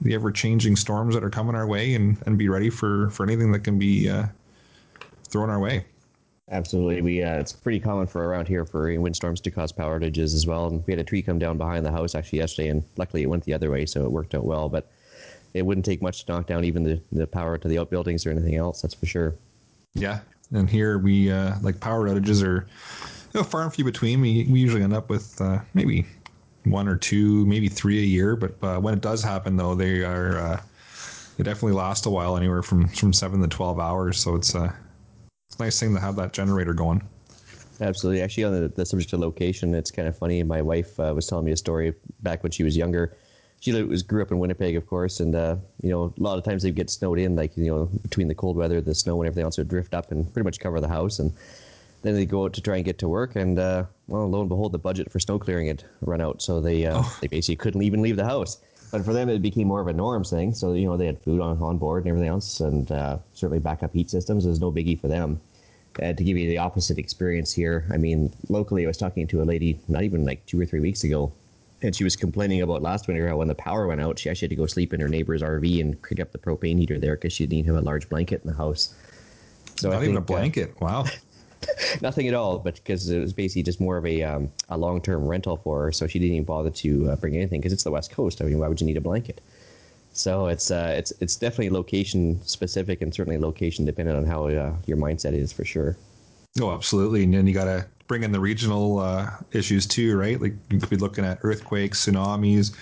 the 0.00 0.14
ever 0.14 0.30
changing 0.30 0.76
storms 0.76 1.14
that 1.14 1.24
are 1.24 1.30
coming 1.30 1.54
our 1.54 1.66
way 1.66 1.94
and, 1.94 2.18
and 2.26 2.36
be 2.36 2.48
ready 2.48 2.70
for, 2.70 3.10
for 3.10 3.24
anything 3.24 3.52
that 3.52 3.60
can 3.60 3.78
be 3.78 4.08
uh, 4.08 4.26
thrown 5.28 5.50
our 5.50 5.58
way. 5.58 5.84
Absolutely, 6.48 7.02
we 7.02 7.22
uh, 7.24 7.40
it's 7.40 7.52
pretty 7.52 7.80
common 7.80 8.06
for 8.06 8.24
around 8.24 8.46
here 8.46 8.64
for 8.64 8.98
windstorms 9.00 9.40
to 9.40 9.50
cause 9.50 9.72
power 9.72 9.98
outages 9.98 10.32
as 10.32 10.46
well. 10.46 10.68
And 10.68 10.86
we 10.86 10.92
had 10.92 11.00
a 11.00 11.04
tree 11.04 11.20
come 11.20 11.40
down 11.40 11.58
behind 11.58 11.84
the 11.84 11.90
house 11.90 12.14
actually 12.14 12.38
yesterday, 12.38 12.68
and 12.68 12.84
luckily 12.96 13.22
it 13.22 13.26
went 13.26 13.44
the 13.44 13.52
other 13.52 13.68
way, 13.68 13.84
so 13.84 14.04
it 14.04 14.12
worked 14.12 14.32
out 14.32 14.44
well. 14.44 14.68
But 14.68 14.88
it 15.54 15.62
wouldn't 15.62 15.84
take 15.84 16.02
much 16.02 16.24
to 16.24 16.32
knock 16.32 16.46
down 16.46 16.62
even 16.62 16.84
the, 16.84 17.00
the 17.10 17.26
power 17.26 17.58
to 17.58 17.66
the 17.66 17.78
outbuildings 17.78 18.26
or 18.26 18.30
anything 18.30 18.54
else. 18.54 18.80
That's 18.80 18.94
for 18.94 19.06
sure. 19.06 19.34
Yeah, 19.94 20.20
and 20.52 20.70
here 20.70 20.98
we 20.98 21.32
uh, 21.32 21.56
like 21.62 21.80
power 21.80 22.08
outages 22.08 22.46
are 22.46 22.68
you 23.34 23.40
know, 23.40 23.42
far 23.42 23.62
and 23.62 23.74
few 23.74 23.84
between. 23.84 24.20
We 24.20 24.46
we 24.48 24.60
usually 24.60 24.84
end 24.84 24.94
up 24.94 25.10
with 25.10 25.40
uh, 25.40 25.58
maybe 25.74 26.06
one 26.62 26.86
or 26.86 26.94
two, 26.94 27.44
maybe 27.46 27.68
three 27.68 27.98
a 27.98 28.06
year. 28.06 28.36
But 28.36 28.54
uh, 28.62 28.78
when 28.78 28.94
it 28.94 29.00
does 29.00 29.20
happen, 29.20 29.56
though, 29.56 29.74
they 29.74 30.04
are 30.04 30.38
uh, 30.38 30.60
they 31.36 31.42
definitely 31.42 31.72
last 31.72 32.06
a 32.06 32.10
while, 32.10 32.36
anywhere 32.36 32.62
from 32.62 32.86
from 32.86 33.12
seven 33.12 33.40
to 33.40 33.48
twelve 33.48 33.80
hours. 33.80 34.18
So 34.20 34.36
it's 34.36 34.54
a 34.54 34.72
it's 35.56 35.60
a 35.62 35.64
nice 35.64 35.80
thing 35.80 35.94
to 35.94 36.00
have 36.00 36.16
that 36.16 36.34
generator 36.34 36.74
going. 36.74 37.00
Absolutely. 37.80 38.20
Actually, 38.20 38.44
on 38.44 38.60
the, 38.60 38.68
the 38.68 38.84
subject 38.84 39.12
of 39.14 39.20
location, 39.20 39.74
it's 39.74 39.90
kind 39.90 40.06
of 40.06 40.16
funny. 40.16 40.42
My 40.42 40.60
wife 40.60 41.00
uh, 41.00 41.12
was 41.14 41.26
telling 41.26 41.46
me 41.46 41.52
a 41.52 41.56
story 41.56 41.94
back 42.22 42.42
when 42.42 42.52
she 42.52 42.62
was 42.62 42.76
younger. 42.76 43.16
She 43.60 43.72
was 43.82 44.02
grew 44.02 44.20
up 44.20 44.30
in 44.30 44.38
Winnipeg, 44.38 44.76
of 44.76 44.86
course, 44.86 45.20
and 45.20 45.34
uh, 45.34 45.56
you 45.82 45.88
know 45.88 46.12
a 46.18 46.22
lot 46.22 46.36
of 46.36 46.44
times 46.44 46.62
they 46.62 46.70
get 46.70 46.90
snowed 46.90 47.18
in, 47.18 47.36
like 47.36 47.56
you 47.56 47.66
know 47.66 47.86
between 48.02 48.28
the 48.28 48.34
cold 48.34 48.56
weather, 48.56 48.82
the 48.82 48.94
snow, 48.94 49.22
and 49.22 49.26
everything 49.26 49.44
else 49.44 49.56
would 49.56 49.68
drift 49.68 49.94
up 49.94 50.10
and 50.10 50.30
pretty 50.34 50.44
much 50.44 50.60
cover 50.60 50.78
the 50.78 50.88
house. 50.88 51.18
And 51.20 51.32
then 52.02 52.14
they 52.14 52.26
go 52.26 52.44
out 52.44 52.52
to 52.52 52.60
try 52.60 52.76
and 52.76 52.84
get 52.84 52.98
to 52.98 53.08
work, 53.08 53.34
and 53.34 53.58
uh, 53.58 53.84
well, 54.08 54.28
lo 54.28 54.40
and 54.40 54.48
behold, 54.50 54.72
the 54.72 54.78
budget 54.78 55.10
for 55.10 55.18
snow 55.18 55.38
clearing 55.38 55.68
had 55.68 55.84
run 56.02 56.20
out, 56.20 56.42
so 56.42 56.60
they 56.60 56.84
uh, 56.84 57.00
oh. 57.02 57.18
they 57.22 57.28
basically 57.28 57.56
couldn't 57.56 57.82
even 57.82 58.02
leave 58.02 58.16
the 58.16 58.26
house. 58.26 58.58
But 58.90 59.04
for 59.04 59.12
them, 59.12 59.28
it 59.28 59.42
became 59.42 59.66
more 59.66 59.80
of 59.80 59.88
a 59.88 59.92
norms 59.92 60.30
thing. 60.30 60.54
So 60.54 60.72
you 60.74 60.86
know 60.86 60.96
they 60.96 61.06
had 61.06 61.20
food 61.20 61.40
on 61.40 61.60
on 61.62 61.78
board 61.78 62.04
and 62.04 62.10
everything 62.10 62.28
else, 62.28 62.60
and 62.60 62.90
uh, 62.90 63.18
certainly 63.34 63.58
backup 63.58 63.92
heat 63.92 64.10
systems 64.10 64.46
is 64.46 64.60
no 64.60 64.72
biggie 64.72 65.00
for 65.00 65.08
them 65.08 65.40
uh, 66.02 66.12
to 66.12 66.24
give 66.24 66.36
you 66.36 66.48
the 66.48 66.58
opposite 66.58 66.98
experience 66.98 67.52
here, 67.52 67.86
I 67.92 67.96
mean, 67.96 68.32
locally, 68.48 68.84
I 68.84 68.86
was 68.86 68.96
talking 68.96 69.26
to 69.28 69.42
a 69.42 69.44
lady 69.44 69.78
not 69.88 70.02
even 70.02 70.24
like 70.24 70.44
two 70.46 70.60
or 70.60 70.66
three 70.66 70.80
weeks 70.80 71.04
ago, 71.04 71.32
and 71.82 71.94
she 71.94 72.04
was 72.04 72.16
complaining 72.16 72.62
about 72.62 72.82
last 72.82 73.08
winter 73.08 73.28
how 73.28 73.36
when 73.36 73.48
the 73.48 73.54
power 73.54 73.86
went 73.86 74.00
out, 74.00 74.18
she 74.18 74.30
actually 74.30 74.46
had 74.46 74.50
to 74.50 74.56
go 74.56 74.66
sleep 74.66 74.92
in 74.92 75.00
her 75.00 75.08
neighbor's 75.08 75.42
RV 75.42 75.80
and 75.80 76.00
crank 76.02 76.20
up 76.20 76.32
the 76.32 76.38
propane 76.38 76.78
heater 76.78 76.98
there 76.98 77.16
because 77.16 77.32
she 77.32 77.46
didn't 77.46 77.66
have 77.66 77.76
a 77.76 77.80
large 77.80 78.08
blanket 78.08 78.42
in 78.42 78.50
the 78.50 78.56
house. 78.56 78.94
So 79.76 79.90
not 79.90 80.00
I 80.00 80.04
even 80.04 80.16
think, 80.16 80.16
a 80.16 80.32
uh, 80.32 80.36
blanket. 80.36 80.70
Uh, 80.70 80.84
wow. 80.84 81.04
nothing 82.00 82.28
at 82.28 82.34
all, 82.34 82.58
but 82.58 82.76
because 82.76 83.08
it 83.08 83.18
was 83.18 83.32
basically 83.32 83.62
just 83.62 83.80
more 83.80 83.96
of 83.96 84.06
a 84.06 84.22
um, 84.22 84.50
a 84.68 84.76
long 84.76 85.00
term 85.00 85.26
rental 85.26 85.56
for 85.56 85.84
her, 85.84 85.92
so 85.92 86.06
she 86.06 86.18
didn't 86.18 86.34
even 86.34 86.44
bother 86.44 86.70
to 86.70 87.10
uh, 87.10 87.16
bring 87.16 87.36
anything 87.36 87.60
because 87.60 87.72
it's 87.72 87.84
the 87.84 87.90
West 87.90 88.10
Coast. 88.10 88.40
I 88.40 88.44
mean, 88.44 88.58
why 88.58 88.68
would 88.68 88.80
you 88.80 88.86
need 88.86 88.96
a 88.96 89.00
blanket? 89.00 89.40
So 90.12 90.46
it's 90.46 90.70
uh, 90.70 90.94
it's 90.96 91.12
it's 91.20 91.36
definitely 91.36 91.70
location 91.70 92.40
specific 92.42 93.02
and 93.02 93.14
certainly 93.14 93.38
location 93.38 93.84
dependent 93.84 94.16
on 94.16 94.24
how 94.24 94.46
uh, 94.46 94.74
your 94.86 94.96
mindset 94.96 95.34
is 95.34 95.52
for 95.52 95.64
sure. 95.64 95.96
Oh, 96.60 96.72
absolutely, 96.72 97.22
and 97.22 97.34
then 97.34 97.46
you 97.46 97.52
got 97.52 97.64
to 97.64 97.86
bring 98.06 98.22
in 98.22 98.32
the 98.32 98.40
regional 98.40 98.98
uh, 98.98 99.30
issues 99.52 99.86
too, 99.86 100.16
right? 100.16 100.40
Like 100.40 100.54
you 100.70 100.78
could 100.78 100.88
be 100.88 100.96
looking 100.96 101.24
at 101.24 101.38
earthquakes, 101.42 102.06
tsunamis, 102.06 102.74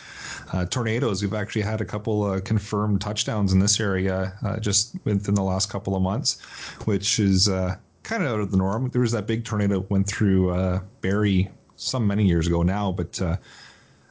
uh, 0.53 0.67
tornadoes. 0.67 1.23
We've 1.23 1.35
actually 1.35 1.63
had 1.63 1.81
a 1.81 1.85
couple 1.85 2.23
uh, 2.23 2.41
confirmed 2.41 3.01
touchdowns 3.01 3.53
in 3.53 3.59
this 3.59 3.81
area 3.81 4.33
uh, 4.45 4.59
just 4.59 4.97
within 5.05 5.35
the 5.35 5.43
last 5.43 5.71
couple 5.71 5.97
of 5.97 6.03
months, 6.03 6.41
which 6.85 7.19
is 7.19 7.49
kind 8.05 8.23
of 8.23 8.31
out 8.31 8.41
of 8.41 8.51
the 8.51 8.57
norm. 8.57 8.89
There 8.91 9.01
was 9.01 9.13
that 9.13 9.27
big 9.27 9.45
tornado 9.45 9.81
that 9.81 9.91
went 9.91 10.07
through 10.07 10.81
Barrie 11.01 11.51
some 11.77 12.07
many 12.07 12.25
years 12.25 12.47
ago 12.47 12.63
now, 12.63 12.93
but 12.93 13.21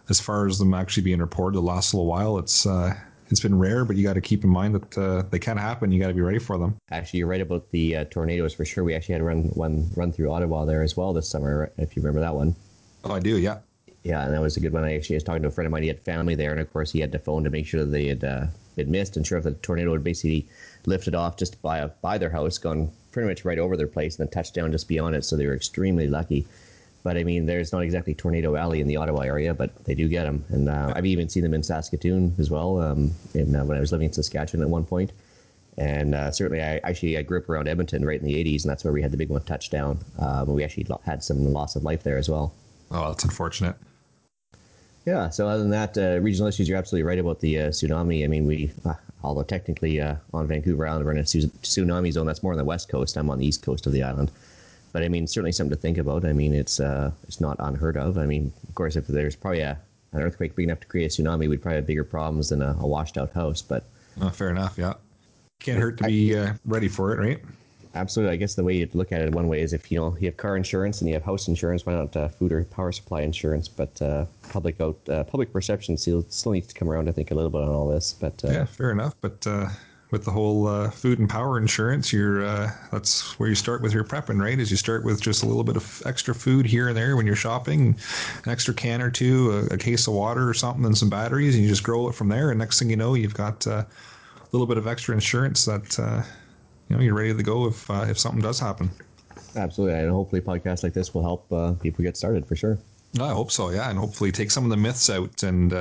as 0.09 0.19
far 0.19 0.47
as 0.47 0.59
them 0.59 0.73
actually 0.73 1.03
being 1.03 1.19
reported 1.19 1.57
the 1.57 1.61
last 1.61 1.93
little 1.93 2.07
while, 2.07 2.37
it's 2.37 2.65
uh, 2.65 2.93
it's 3.29 3.39
been 3.39 3.57
rare, 3.57 3.85
but 3.85 3.95
you 3.95 4.03
got 4.03 4.13
to 4.13 4.21
keep 4.21 4.43
in 4.43 4.49
mind 4.49 4.75
that 4.75 4.97
uh, 4.97 5.23
they 5.31 5.39
can 5.39 5.57
happen. 5.57 5.91
You 5.91 5.99
got 5.99 6.09
to 6.09 6.13
be 6.13 6.21
ready 6.21 6.39
for 6.39 6.57
them. 6.57 6.75
Actually, 6.91 7.19
you're 7.19 7.27
right 7.27 7.41
about 7.41 7.69
the 7.71 7.95
uh, 7.97 8.03
tornadoes 8.05 8.53
for 8.53 8.65
sure. 8.65 8.83
We 8.83 8.93
actually 8.93 9.13
had 9.13 9.21
run 9.23 9.45
one 9.53 9.89
run 9.95 10.11
through 10.11 10.31
Ottawa 10.31 10.65
there 10.65 10.83
as 10.83 10.97
well 10.97 11.13
this 11.13 11.27
summer, 11.27 11.71
if 11.77 11.95
you 11.95 12.01
remember 12.01 12.19
that 12.19 12.35
one. 12.35 12.55
Oh, 13.05 13.13
I 13.13 13.19
do. 13.19 13.37
Yeah. 13.37 13.59
Yeah, 14.03 14.25
and 14.25 14.33
that 14.33 14.41
was 14.41 14.57
a 14.57 14.59
good 14.59 14.73
one. 14.73 14.83
I 14.83 14.95
actually 14.95 15.15
was 15.15 15.23
talking 15.23 15.41
to 15.43 15.47
a 15.47 15.51
friend 15.51 15.65
of 15.65 15.71
mine. 15.71 15.83
He 15.83 15.87
had 15.87 16.01
family 16.01 16.35
there, 16.35 16.51
and 16.51 16.59
of 16.59 16.71
course, 16.73 16.91
he 16.91 16.99
had 16.99 17.13
to 17.13 17.19
phone 17.19 17.45
to 17.45 17.49
make 17.49 17.65
sure 17.65 17.85
that 17.85 17.91
they 17.91 18.07
had 18.07 18.23
uh, 18.25 18.47
been 18.75 18.91
missed 18.91 19.15
and 19.15 19.25
sure 19.25 19.37
if 19.37 19.45
the 19.45 19.53
tornado 19.53 19.93
had 19.93 20.03
basically 20.03 20.45
lifted 20.85 21.15
off 21.15 21.37
just 21.37 21.61
by 21.61 21.87
by 22.01 22.17
their 22.17 22.29
house, 22.29 22.57
gone 22.57 22.91
pretty 23.13 23.29
much 23.29 23.45
right 23.45 23.59
over 23.59 23.77
their 23.77 23.87
place, 23.87 24.17
and 24.17 24.27
then 24.27 24.31
touchdown 24.33 24.71
just 24.71 24.87
beyond 24.87 25.15
it. 25.15 25.23
So 25.23 25.37
they 25.37 25.45
were 25.45 25.55
extremely 25.55 26.07
lucky. 26.07 26.45
But 27.03 27.17
I 27.17 27.23
mean, 27.23 27.45
there's 27.45 27.71
not 27.71 27.83
exactly 27.83 28.13
Tornado 28.13 28.55
Alley 28.55 28.81
in 28.81 28.87
the 28.87 28.97
Ottawa 28.97 29.21
area, 29.21 29.53
but 29.53 29.71
they 29.85 29.93
do 29.93 30.07
get 30.07 30.23
them. 30.23 30.43
And 30.49 30.69
uh, 30.69 30.93
I've 30.95 31.05
even 31.05 31.29
seen 31.29 31.43
them 31.43 31.53
in 31.53 31.61
Saskatoon 31.63 32.33
as 32.39 32.49
well. 32.49 32.81
Um, 32.81 33.11
in, 33.33 33.55
uh, 33.55 33.63
when 33.65 33.77
I 33.77 33.81
was 33.81 33.91
living 33.91 34.07
in 34.07 34.13
Saskatchewan 34.13 34.63
at 34.63 34.69
one 34.69 34.85
point. 34.85 35.11
And 35.77 36.13
uh, 36.13 36.31
certainly, 36.31 36.63
I 36.63 36.77
actually 36.83 37.17
I 37.17 37.23
grew 37.23 37.39
up 37.39 37.49
around 37.49 37.67
Edmonton 37.67 38.05
right 38.05 38.19
in 38.19 38.25
the 38.25 38.35
80s, 38.35 38.63
and 38.63 38.69
that's 38.69 38.83
where 38.83 38.93
we 38.93 39.01
had 39.01 39.11
the 39.11 39.17
big 39.17 39.29
one 39.29 39.41
touchdown. 39.41 39.99
Um, 40.19 40.53
we 40.53 40.63
actually 40.63 40.85
had 41.03 41.23
some 41.23 41.51
loss 41.51 41.75
of 41.75 41.83
life 41.83 42.03
there 42.03 42.17
as 42.17 42.29
well. 42.29 42.53
Oh, 42.91 43.09
that's 43.09 43.23
unfortunate. 43.23 43.75
Yeah. 45.05 45.29
So 45.29 45.47
other 45.47 45.61
than 45.61 45.71
that, 45.71 45.97
uh, 45.97 46.19
regional 46.21 46.47
issues, 46.47 46.69
you're 46.69 46.77
absolutely 46.77 47.03
right 47.03 47.19
about 47.19 47.39
the 47.39 47.59
uh, 47.59 47.67
tsunami. 47.69 48.23
I 48.23 48.27
mean, 48.27 48.45
we, 48.45 48.71
uh, 48.85 48.93
although 49.23 49.43
technically 49.43 49.99
uh, 50.01 50.15
on 50.33 50.47
Vancouver 50.47 50.87
Island 50.87 51.05
we're 51.05 51.11
in 51.11 51.17
a 51.19 51.23
tsunami 51.23 52.11
zone, 52.11 52.25
that's 52.25 52.43
more 52.43 52.53
on 52.53 52.57
the 52.57 52.63
west 52.63 52.89
coast. 52.89 53.17
I'm 53.17 53.29
on 53.29 53.39
the 53.39 53.45
east 53.45 53.63
coast 53.63 53.85
of 53.87 53.93
the 53.93 54.03
island 54.03 54.31
but 54.93 55.03
I 55.03 55.09
mean, 55.09 55.27
certainly 55.27 55.51
something 55.51 55.75
to 55.75 55.81
think 55.81 55.97
about. 55.97 56.23
I 56.23 56.31
mean, 56.31 56.53
it's 56.53 56.79
uh, 56.79 57.11
it's 57.27 57.41
not 57.41 57.57
unheard 57.59 57.97
of. 57.97 58.17
I 58.17 58.25
mean, 58.25 58.53
of 58.69 58.75
course, 58.75 58.95
if 58.95 59.07
there's 59.07 59.35
probably 59.35 59.61
a, 59.61 59.77
an 60.13 60.21
earthquake 60.21 60.55
big 60.55 60.65
enough 60.65 60.79
to 60.81 60.87
create 60.87 61.05
a 61.17 61.21
tsunami, 61.21 61.49
we'd 61.49 61.61
probably 61.61 61.77
have 61.77 61.87
bigger 61.87 62.03
problems 62.03 62.49
than 62.49 62.61
a, 62.61 62.77
a 62.79 62.87
washed 62.87 63.17
out 63.17 63.33
house. 63.33 63.61
But 63.61 63.83
oh, 64.21 64.29
fair 64.29 64.51
enough. 64.51 64.77
Yeah, 64.77 64.93
can't 65.59 65.79
hurt 65.79 65.97
to 65.97 66.05
be 66.05 66.37
uh, 66.37 66.53
ready 66.63 66.87
for 66.87 67.11
it, 67.11 67.19
right? 67.19 67.41
Absolutely. 67.95 68.33
I 68.33 68.37
guess 68.37 68.55
the 68.55 68.63
way 68.63 68.75
you 68.75 68.89
look 68.93 69.11
at 69.11 69.21
it 69.21 69.33
one 69.33 69.47
way 69.47 69.61
is 69.61 69.71
if 69.71 69.91
you 69.91 69.99
know 69.99 70.17
you 70.19 70.27
have 70.27 70.37
car 70.37 70.57
insurance 70.57 71.01
and 71.01 71.07
you 71.07 71.13
have 71.13 71.23
house 71.23 71.47
insurance, 71.47 71.85
why 71.85 71.93
not 71.93 72.15
uh, 72.15 72.27
food 72.27 72.51
or 72.51 72.63
power 72.65 72.91
supply 72.91 73.21
insurance? 73.21 73.67
But 73.67 74.01
uh, 74.01 74.25
public 74.49 74.81
out 74.81 74.97
uh, 75.07 75.23
public 75.25 75.53
perception 75.53 75.97
still 75.97 76.25
still 76.29 76.53
needs 76.53 76.67
to 76.67 76.73
come 76.73 76.89
around. 76.89 77.07
I 77.07 77.11
think 77.11 77.29
a 77.29 77.35
little 77.35 77.51
bit 77.51 77.61
on 77.61 77.69
all 77.69 77.87
this. 77.87 78.13
But 78.13 78.43
uh, 78.43 78.51
yeah, 78.51 78.65
fair 78.65 78.91
enough. 78.91 79.13
But 79.21 79.45
uh, 79.45 79.69
with 80.09 80.25
the 80.25 80.31
whole 80.31 80.67
uh, 80.67 80.89
food 80.89 81.19
and 81.19 81.29
power 81.29 81.59
insurance, 81.59 82.11
you're 82.11 82.43
uh, 82.43 82.71
that's 82.91 83.37
where 83.39 83.47
you 83.47 83.55
start 83.55 83.83
with 83.83 83.93
your 83.93 84.03
prepping, 84.03 84.41
right? 84.41 84.57
Is 84.59 84.71
you 84.71 84.77
start 84.77 85.03
with 85.03 85.21
just 85.21 85.43
a 85.43 85.45
little 85.45 85.63
bit 85.63 85.75
of 85.75 86.01
extra 86.07 86.33
food 86.33 86.65
here 86.65 86.87
and 86.87 86.97
there 86.97 87.15
when 87.15 87.27
you're 87.27 87.35
shopping, 87.35 87.95
an 88.45 88.51
extra 88.51 88.73
can 88.73 89.03
or 89.03 89.11
two, 89.11 89.51
a, 89.51 89.75
a 89.75 89.77
case 89.77 90.07
of 90.07 90.13
water 90.13 90.49
or 90.49 90.55
something, 90.55 90.83
and 90.83 90.97
some 90.97 91.09
batteries, 91.11 91.53
and 91.53 91.63
you 91.63 91.69
just 91.69 91.83
grow 91.83 92.09
it 92.09 92.15
from 92.15 92.29
there. 92.29 92.49
And 92.49 92.57
next 92.57 92.79
thing 92.79 92.89
you 92.89 92.95
know, 92.95 93.13
you've 93.13 93.35
got 93.35 93.67
a 93.67 93.85
little 94.51 94.67
bit 94.67 94.77
of 94.77 94.87
extra 94.87 95.13
insurance 95.13 95.65
that 95.65 95.99
uh, 95.99 96.23
you 96.93 96.99
know 96.99 97.03
you're 97.05 97.15
ready 97.15 97.33
to 97.33 97.43
go 97.43 97.67
if 97.67 97.89
uh, 97.89 98.05
if 98.07 98.19
something 98.19 98.41
does 98.41 98.59
happen. 98.59 98.89
Absolutely, 99.55 99.99
and 99.99 100.11
hopefully, 100.11 100.41
podcasts 100.41 100.83
like 100.83 100.93
this 100.93 101.13
will 101.13 101.23
help 101.23 101.51
uh, 101.51 101.73
people 101.73 102.03
get 102.03 102.15
started 102.15 102.45
for 102.45 102.55
sure. 102.55 102.77
I 103.19 103.29
hope 103.29 103.51
so, 103.51 103.69
yeah, 103.71 103.89
and 103.89 103.97
hopefully 103.97 104.31
take 104.31 104.51
some 104.51 104.63
of 104.63 104.69
the 104.69 104.77
myths 104.77 105.09
out 105.09 105.43
and 105.43 105.71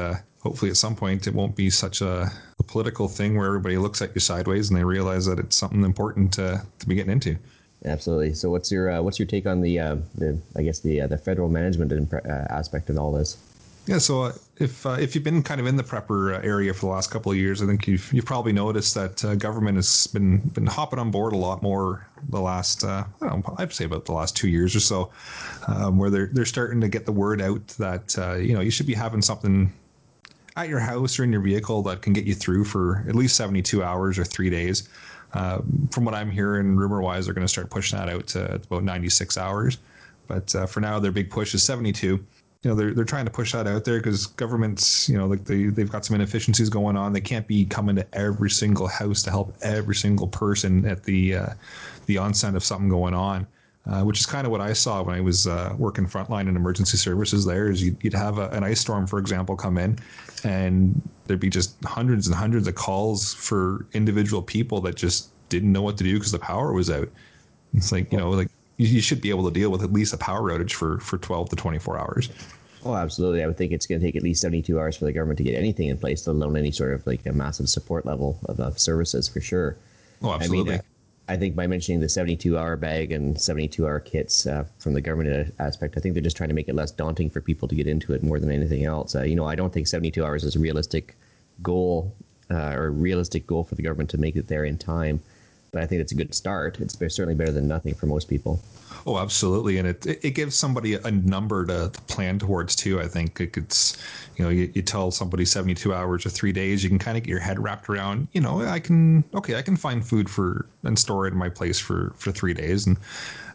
hopefully 0.43 0.71
at 0.71 0.77
some 0.77 0.97
point 0.97 1.27
it 1.27 1.35
won't 1.35 1.55
be 1.55 1.71
such 1.71 2.01
a, 2.01 2.31
a, 2.59 2.63
political 2.65 3.09
thing 3.09 3.37
where 3.37 3.47
everybody 3.47 3.79
looks 3.79 4.03
at 4.03 4.15
you 4.15 4.21
sideways 4.21 4.71
and 4.71 4.79
they 4.79 4.85
realize 4.85 5.25
that 5.25 5.39
it's 5.39 5.55
something 5.55 5.85
important 5.85 6.33
to, 6.33 6.61
to 6.81 6.87
be 6.87 6.95
getting 6.97 7.13
into. 7.13 7.39
Absolutely. 7.85 8.35
So, 8.35 8.51
what's 8.51 8.71
your 8.71 8.91
uh, 8.91 9.03
what's 9.03 9.19
your 9.19 9.27
take 9.27 9.47
on 9.47 9.61
the 9.61 9.79
uh, 9.79 9.97
the 10.15 10.39
I 10.57 10.63
guess 10.63 10.81
the 10.81 11.03
uh, 11.03 11.07
the 11.09 11.19
federal 11.19 11.49
management 11.49 12.13
uh, 12.13 12.29
aspect 12.51 12.91
of 12.91 12.99
all 12.99 13.13
this? 13.13 13.37
Yeah. 13.87 13.99
So, 13.99 14.23
uh, 14.23 14.33
if 14.59 14.87
uh, 14.87 14.97
if 15.01 15.15
you've 15.15 15.25
been 15.25 15.43
kind 15.43 15.61
of 15.61 15.67
in 15.67 15.77
the 15.77 15.83
prepper 15.83 16.43
area 16.45 16.73
for 16.73 16.81
the 16.87 16.93
last 16.93 17.11
couple 17.11 17.33
of 17.33 17.39
years, 17.39 17.61
I 17.63 17.67
think 17.67 17.89
you've 17.89 18.13
you've 18.13 18.25
probably 18.25 18.53
noticed 18.53 18.95
that 18.95 19.39
government 19.39 19.77
has 19.77 20.07
been 20.07 20.39
been 20.39 20.67
hopping 20.67 21.01
on 21.01 21.11
board 21.11 21.33
a 21.33 21.37
lot 21.37 21.63
more 21.63 22.07
the 22.29 22.41
last 22.41 22.85
I 22.85 23.05
don't 23.21 23.47
know, 23.47 23.55
I'd 23.59 23.73
say 23.73 23.85
about 23.85 24.05
the 24.05 24.13
last 24.13 24.37
two 24.37 24.49
years 24.49 24.77
or 24.77 24.81
so, 24.81 25.11
um, 25.67 25.99
where 25.99 26.11
they're 26.11 26.31
they're 26.33 26.45
starting 26.45 26.81
to 26.81 26.89
get 26.89 27.07
the 27.07 27.13
word 27.13 27.41
out 27.43 27.67
that 27.79 28.15
you 28.41 28.55
know 28.55 28.61
you 28.61 28.71
should 28.71 28.87
be 28.87 28.95
having 28.95 29.21
something 29.21 29.73
at 30.57 30.69
your 30.69 30.81
house 30.81 31.19
or 31.19 31.25
in 31.25 31.33
your 31.33 31.41
vehicle 31.41 31.83
that 31.83 32.03
can 32.03 32.13
get 32.13 32.25
you 32.25 32.35
through 32.35 32.65
for 32.65 33.05
at 33.09 33.15
least 33.15 33.37
72 33.37 33.83
hours 33.83 34.19
or 34.19 34.25
three 34.25 34.51
days. 34.51 34.89
Uh, 35.33 35.63
from 35.91 36.05
what 36.05 36.15
I'm 36.15 36.31
hearing, 36.31 36.77
rumor 36.77 37.01
wise, 37.01 37.25
they're 37.25 37.35
going 37.35 37.47
to 37.47 37.53
start 37.53 37.71
pushing 37.71 37.99
that 37.99 38.09
out 38.09 38.27
to 38.29 38.57
about 38.57 38.85
96 38.85 39.39
hours. 39.39 39.79
But 40.27 40.55
uh, 40.55 40.67
for 40.67 40.81
now, 40.81 40.99
their 40.99 41.13
big 41.13 41.31
push 41.31 41.55
is 41.55 41.63
72. 41.63 42.25
You 42.63 42.71
know, 42.71 42.75
they're, 42.77 42.95
they're 42.95 43.05
trying 43.05 43.25
to 43.25 43.31
push 43.31 43.53
that 43.53 43.67
out 43.67 43.85
there 43.85 43.99
because 43.99 44.27
governments, 44.27 45.09
you 45.09 45.19
know, 45.19 45.27
like 45.27 45.45
they, 45.45 45.65
they've 45.65 45.91
got 45.91 46.05
some 46.05 46.15
inefficiencies 46.15 46.69
going 46.69 46.97
on. 46.97 47.13
They 47.13 47.21
can't 47.21 47.47
be 47.47 47.65
coming 47.65 47.97
to 47.97 48.07
every 48.13 48.51
single 48.51 48.87
house 48.87 49.23
to 49.25 49.31
help 49.31 49.57
every 49.63 49.97
single 49.97 50.29
person 50.29 50.87
at 50.87 51.03
the, 51.03 51.37
uh, 51.37 51.47
the 52.07 52.19
onset 52.19 52.55
of 52.55 52.63
something 52.63 52.89
going 52.89 53.15
on 53.15 53.47
uh, 53.87 54.03
which 54.03 54.21
is 54.21 54.27
kind 54.27 54.47
of 54.47 54.53
what 54.53 54.61
I 54.61 54.73
saw 54.73 55.03
when 55.03 55.17
I 55.17 55.21
was 55.21 55.47
uh, 55.47 55.75
working 55.77 56.07
frontline 56.07 56.49
in 56.49 56.57
emergency 56.57 56.97
services. 56.97 57.45
There 57.45 57.69
is 57.69 57.83
you'd, 57.83 57.97
you'd 58.03 58.15
have 58.15 58.39
a, 58.39 58.49
an 58.51 58.63
ice 58.63 58.81
storm, 58.81 59.07
for 59.07 59.19
example, 59.19 59.57
come 59.57 59.77
in, 59.77 59.99
and 60.45 61.01
there'd 61.27 61.41
be 61.41 61.51
just 61.51 61.83
hundreds 61.85 62.29
and 62.29 62.37
hundreds 62.37 62.69
of 62.69 62.77
calls 62.77 63.35
for 63.35 63.87
individual 63.93 64.41
people 64.41 64.81
that 64.83 64.95
just 64.95 65.31
didn't 65.49 65.73
know 65.73 65.83
what 65.83 65.99
to 65.99 66.05
do 66.05 66.15
because 66.15 66.33
the 66.33 66.39
power 66.39 66.73
was 66.73 66.91
out. 66.91 67.09
It's 67.75 67.91
like 67.91 68.13
you 68.13 68.19
know, 68.19 68.31
like 68.31 68.51
you, 68.83 68.95
you 68.95 69.01
should 69.01 69.21
be 69.21 69.31
able 69.31 69.45
to 69.45 69.51
deal 69.51 69.71
with 69.71 69.83
at 69.83 69.93
least 69.93 70.13
a 70.13 70.19
power 70.19 70.51
outage 70.51 70.73
for 70.73 70.99
for 70.99 71.19
twelve 71.19 71.49
to 71.51 71.57
twenty 71.57 71.79
four 71.79 71.99
hours. 71.99 72.29
Oh, 72.85 72.97
absolutely. 72.97 73.43
I 73.43 73.47
would 73.47 73.57
think 73.57 73.73
it's 73.73 73.87
going 73.87 74.01
to 74.01 74.07
take 74.07 74.17
at 74.17 74.25
least 74.25 74.41
72 74.41 74.77
hours 74.79 74.97
for 74.97 75.05
the 75.05 75.13
government 75.13 75.39
to 75.39 75.45
get 75.45 75.55
anything 75.55 75.87
in 75.87 75.97
place, 75.99 76.27
let 76.27 76.35
alone 76.35 76.57
any 76.57 76.73
sort 76.73 76.93
of 76.93 77.07
like 77.07 77.25
a 77.27 77.33
massive 77.33 77.69
support 77.69 78.05
level 78.05 78.41
of, 78.47 78.59
of 78.59 78.77
services 78.77 79.29
for 79.29 79.41
sure. 79.41 79.77
Oh, 80.21 80.33
absolutely. 80.33 80.73
I, 80.73 80.77
mean, 80.79 80.83
I 81.29 81.37
think 81.37 81.55
by 81.55 81.69
mentioning 81.69 82.01
the 82.01 82.09
72 82.09 82.59
hour 82.59 82.77
bag 82.77 83.13
and 83.13 83.41
72 83.41 83.87
hour 83.87 84.01
kits 84.01 84.47
uh, 84.47 84.65
from 84.79 84.95
the 84.95 85.01
government 85.01 85.55
aspect, 85.61 85.97
I 85.97 86.01
think 86.01 86.15
they're 86.15 86.23
just 86.23 86.37
trying 86.37 86.49
to 86.49 86.57
make 86.57 86.69
it 86.69 86.75
less 86.75 86.91
daunting 86.91 87.31
for 87.31 87.41
people 87.41 87.69
to 87.69 87.75
get 87.77 87.87
into 87.87 88.13
it 88.15 88.23
more 88.25 88.41
than 88.41 88.51
anything 88.51 88.85
else. 88.85 89.15
Uh, 89.15 89.23
you 89.23 89.37
know, 89.37 89.47
I 89.47 89.55
don't 89.55 89.73
think 89.73 89.87
72 89.87 90.25
hours 90.25 90.43
is 90.43 90.57
a 90.57 90.59
realistic 90.59 91.17
goal 91.63 92.13
uh, 92.51 92.75
or 92.75 92.91
realistic 92.91 93.47
goal 93.47 93.63
for 93.63 93.77
the 93.77 93.83
government 93.83 94.11
to 94.11 94.19
make 94.19 94.35
it 94.35 94.49
there 94.49 94.65
in 94.65 94.77
time. 94.77 95.21
But 95.73 95.83
I 95.83 95.87
think 95.87 96.03
it's 96.03 96.13
a 96.13 96.15
good 96.15 96.35
start. 96.35 96.79
It's 96.81 96.99
certainly 96.99 97.35
better 97.35 97.51
than 97.51 97.67
nothing 97.67 97.95
for 97.95 98.05
most 98.05 98.29
people. 98.29 98.61
Oh, 99.07 99.19
absolutely, 99.19 99.79
and 99.79 99.89
it 99.89 100.07
it 100.07 100.35
gives 100.35 100.55
somebody 100.55 100.95
a 100.95 101.11
number 101.11 101.65
to, 101.67 101.91
plan 102.07 102.39
towards 102.39 102.77
too. 102.77 103.01
I 103.01 103.09
think 103.09 103.41
it's 103.41 103.97
you 104.37 104.45
know 104.45 104.51
you, 104.51 104.71
you, 104.75 104.83
tell 104.83 105.11
somebody 105.11 105.45
seventy 105.45 105.75
two 105.75 105.95
hours 105.95 106.25
or 106.27 106.31
three 106.31 106.53
days, 106.53 106.85
you 106.85 106.91
can 106.91 106.99
kind 106.99 107.17
of 107.17 107.25
get 107.25 107.31
your 107.31 107.41
head 107.41 107.59
wrapped 107.59 107.89
around. 107.89 108.29
You 108.33 108.43
know, 108.43 108.61
I 108.61 108.79
can 108.79 109.25
okay, 109.35 109.57
I 109.57 109.63
can 109.63 109.77
find 109.77 110.07
food 110.07 110.29
for 110.29 110.67
and 110.85 110.99
store 110.99 111.27
it 111.27 111.33
in 111.33 111.39
my 111.39 111.49
place 111.49 111.79
for 111.79 112.13
for 112.17 112.31
three 112.31 112.55
days, 112.55 112.87
and 112.87 112.97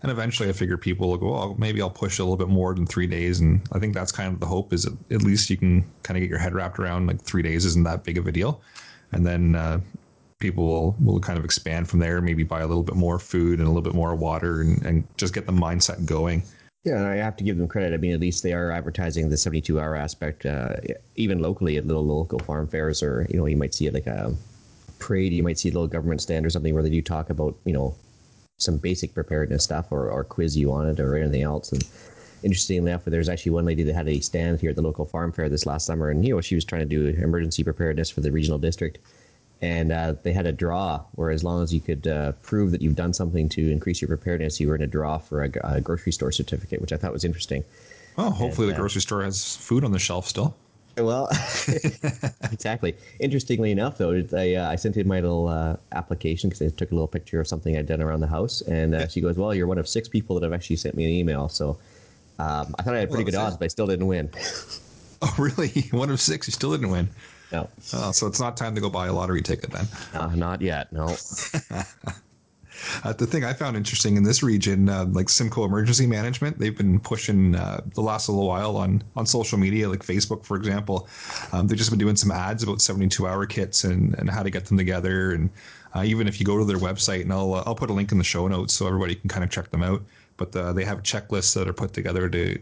and 0.01 0.11
eventually 0.11 0.49
I 0.49 0.53
figure 0.53 0.77
people 0.77 1.09
will 1.09 1.17
go, 1.17 1.31
well, 1.31 1.55
maybe 1.57 1.81
I'll 1.81 1.89
push 1.89 2.19
a 2.19 2.23
little 2.23 2.37
bit 2.37 2.49
more 2.49 2.73
than 2.73 2.85
three 2.85 3.07
days, 3.07 3.39
and 3.39 3.61
I 3.71 3.79
think 3.79 3.93
that's 3.93 4.11
kind 4.11 4.33
of 4.33 4.39
the 4.39 4.47
hope 4.47 4.73
is 4.73 4.85
at 4.85 5.21
least 5.21 5.49
you 5.49 5.57
can 5.57 5.85
kind 6.03 6.17
of 6.17 6.21
get 6.21 6.29
your 6.29 6.39
head 6.39 6.53
wrapped 6.53 6.79
around 6.79 7.07
like 7.07 7.21
three 7.21 7.43
days 7.43 7.63
isn't 7.63 7.83
that 7.83 8.03
big 8.03 8.17
of 8.17 8.27
a 8.27 8.31
deal, 8.31 8.59
and 9.11 9.25
then. 9.25 9.55
Uh, 9.55 9.79
people 10.39 10.65
will, 10.65 10.95
will 10.99 11.19
kind 11.19 11.39
of 11.39 11.45
expand 11.45 11.89
from 11.89 11.99
there, 11.99 12.21
maybe 12.21 12.43
buy 12.43 12.61
a 12.61 12.67
little 12.67 12.83
bit 12.83 12.95
more 12.95 13.19
food 13.19 13.59
and 13.59 13.67
a 13.67 13.71
little 13.71 13.81
bit 13.81 13.95
more 13.95 14.15
water 14.15 14.61
and, 14.61 14.85
and 14.85 15.07
just 15.17 15.33
get 15.33 15.45
the 15.45 15.51
mindset 15.51 16.05
going. 16.05 16.43
Yeah, 16.83 17.09
I 17.09 17.15
have 17.15 17.35
to 17.37 17.43
give 17.43 17.57
them 17.57 17.67
credit. 17.67 17.93
I 17.93 17.97
mean, 17.97 18.13
at 18.13 18.19
least 18.19 18.43
they 18.43 18.53
are 18.53 18.71
advertising 18.71 19.29
the 19.29 19.37
72 19.37 19.79
hour 19.79 19.95
aspect, 19.95 20.45
uh, 20.45 20.75
even 21.15 21.39
locally 21.39 21.77
at 21.77 21.87
little 21.87 22.05
local 22.05 22.39
farm 22.39 22.67
fairs, 22.67 23.01
or, 23.03 23.27
you 23.29 23.37
know, 23.37 23.45
you 23.45 23.57
might 23.57 23.73
see 23.73 23.89
like 23.89 24.07
a 24.07 24.33
parade, 24.99 25.33
you 25.33 25.43
might 25.43 25.59
see 25.59 25.69
a 25.69 25.73
little 25.73 25.87
government 25.87 26.21
stand 26.21 26.45
or 26.45 26.49
something 26.49 26.73
where 26.73 26.83
they 26.83 26.89
do 26.89 27.01
talk 27.01 27.29
about, 27.29 27.55
you 27.65 27.73
know, 27.73 27.95
some 28.59 28.77
basic 28.77 29.13
preparedness 29.13 29.63
stuff 29.63 29.91
or, 29.91 30.09
or 30.09 30.23
quiz 30.23 30.55
you 30.55 30.71
on 30.71 30.87
it 30.87 30.99
or 30.99 31.17
anything 31.17 31.41
else. 31.41 31.71
And 31.71 31.83
interestingly 32.43 32.89
enough, 32.89 33.05
there's 33.05 33.29
actually 33.29 33.51
one 33.51 33.65
lady 33.65 33.83
that 33.83 33.93
had 33.93 34.07
a 34.07 34.19
stand 34.19 34.61
here 34.61 34.69
at 34.69 34.75
the 34.75 34.81
local 34.81 35.05
farm 35.05 35.31
fair 35.31 35.49
this 35.49 35.65
last 35.65 35.85
summer, 35.85 36.09
and, 36.09 36.25
you 36.25 36.35
know, 36.35 36.41
she 36.41 36.55
was 36.55 36.63
trying 36.63 36.87
to 36.87 37.11
do 37.11 37.21
emergency 37.21 37.63
preparedness 37.63 38.09
for 38.09 38.21
the 38.21 38.31
regional 38.31 38.59
district 38.59 38.99
and 39.61 39.91
uh, 39.91 40.15
they 40.23 40.33
had 40.33 40.45
a 40.45 40.51
draw 40.51 41.03
where 41.13 41.31
as 41.31 41.43
long 41.43 41.63
as 41.63 41.73
you 41.73 41.81
could 41.81 42.07
uh, 42.07 42.33
prove 42.43 42.71
that 42.71 42.81
you've 42.81 42.95
done 42.95 43.13
something 43.13 43.49
to 43.49 43.71
increase 43.71 44.01
your 44.01 44.07
preparedness, 44.07 44.59
you 44.59 44.67
were 44.67 44.75
in 44.75 44.81
a 44.81 44.87
draw 44.87 45.17
for 45.17 45.43
a, 45.43 45.51
a 45.63 45.81
grocery 45.81 46.11
store 46.11 46.31
certificate, 46.31 46.81
which 46.81 46.93
I 46.93 46.97
thought 46.97 47.13
was 47.13 47.23
interesting. 47.23 47.63
Well, 48.15 48.31
hopefully 48.31 48.67
and, 48.67 48.75
the 48.75 48.77
uh, 48.77 48.81
grocery 48.81 49.01
store 49.01 49.23
has 49.23 49.55
food 49.55 49.83
on 49.83 49.91
the 49.91 49.99
shelf 49.99 50.27
still. 50.27 50.55
Well, 50.97 51.29
exactly. 52.51 52.95
Interestingly 53.19 53.71
enough, 53.71 53.97
though, 53.97 54.23
I, 54.33 54.55
uh, 54.55 54.69
I 54.69 54.75
sent 54.75 54.97
in 54.97 55.07
my 55.07 55.19
little 55.19 55.47
uh, 55.47 55.77
application 55.91 56.49
because 56.49 56.61
I 56.61 56.75
took 56.75 56.91
a 56.91 56.95
little 56.95 57.07
picture 57.07 57.39
of 57.39 57.47
something 57.47 57.77
I'd 57.77 57.87
done 57.87 58.01
around 58.01 58.21
the 58.21 58.27
house, 58.27 58.61
and 58.61 58.95
uh, 58.95 59.07
she 59.07 59.21
goes, 59.21 59.37
"Well, 59.37 59.53
you're 59.53 59.67
one 59.67 59.77
of 59.77 59.87
six 59.87 60.07
people 60.07 60.35
that 60.35 60.43
have 60.43 60.53
actually 60.53 60.77
sent 60.77 60.95
me 60.95 61.05
an 61.05 61.11
email." 61.11 61.49
So 61.49 61.77
um, 62.39 62.75
I 62.79 62.83
thought 62.83 62.95
I 62.95 62.99
had 62.99 63.09
pretty 63.09 63.23
well, 63.23 63.31
good 63.31 63.37
odds, 63.37 63.57
but 63.57 63.65
I 63.65 63.67
still 63.67 63.87
didn't 63.87 64.07
win. 64.07 64.29
oh, 65.21 65.35
really? 65.37 65.87
One 65.91 66.09
of 66.09 66.19
six, 66.19 66.47
you 66.47 66.51
still 66.51 66.71
didn't 66.71 66.89
win. 66.89 67.09
No. 67.51 67.69
Oh, 67.93 68.11
so 68.11 68.27
it's 68.27 68.39
not 68.39 68.57
time 68.57 68.75
to 68.75 68.81
go 68.81 68.89
buy 68.89 69.07
a 69.07 69.13
lottery 69.13 69.41
ticket 69.41 69.71
then. 69.71 69.87
Uh, 70.13 70.35
not 70.35 70.61
yet. 70.61 70.91
No. 70.91 71.15
Uh, 73.03 73.13
the 73.13 73.25
thing 73.25 73.43
I 73.43 73.53
found 73.53 73.75
interesting 73.75 74.17
in 74.17 74.23
this 74.23 74.43
region, 74.43 74.89
uh, 74.89 75.05
like 75.05 75.29
Simcoe 75.29 75.65
Emergency 75.65 76.07
Management, 76.07 76.59
they've 76.59 76.77
been 76.77 76.99
pushing 76.99 77.55
uh, 77.55 77.81
the 77.93 78.01
last 78.01 78.29
little 78.29 78.47
while 78.47 78.77
on 78.77 79.03
on 79.15 79.25
social 79.25 79.57
media, 79.57 79.89
like 79.89 80.01
Facebook, 80.01 80.45
for 80.45 80.57
example. 80.57 81.07
Um, 81.51 81.67
they've 81.67 81.77
just 81.77 81.89
been 81.89 81.99
doing 81.99 82.15
some 82.15 82.31
ads 82.31 82.63
about 82.63 82.81
72 82.81 83.27
hour 83.27 83.45
kits 83.45 83.83
and, 83.83 84.13
and 84.19 84.29
how 84.29 84.43
to 84.43 84.49
get 84.49 84.65
them 84.65 84.77
together. 84.77 85.31
And 85.31 85.49
uh, 85.95 86.03
even 86.05 86.27
if 86.27 86.39
you 86.39 86.45
go 86.45 86.57
to 86.57 86.65
their 86.65 86.77
website, 86.77 87.21
and 87.21 87.33
I'll, 87.33 87.53
uh, 87.55 87.63
I'll 87.65 87.75
put 87.75 87.89
a 87.89 87.93
link 87.93 88.11
in 88.11 88.17
the 88.17 88.23
show 88.23 88.47
notes 88.47 88.73
so 88.73 88.87
everybody 88.87 89.15
can 89.15 89.29
kind 89.29 89.43
of 89.43 89.49
check 89.49 89.71
them 89.71 89.83
out. 89.83 90.01
But 90.37 90.55
uh, 90.55 90.73
they 90.73 90.85
have 90.85 91.01
checklists 91.01 91.55
that 91.55 91.67
are 91.67 91.73
put 91.73 91.93
together 91.93 92.29
to 92.29 92.59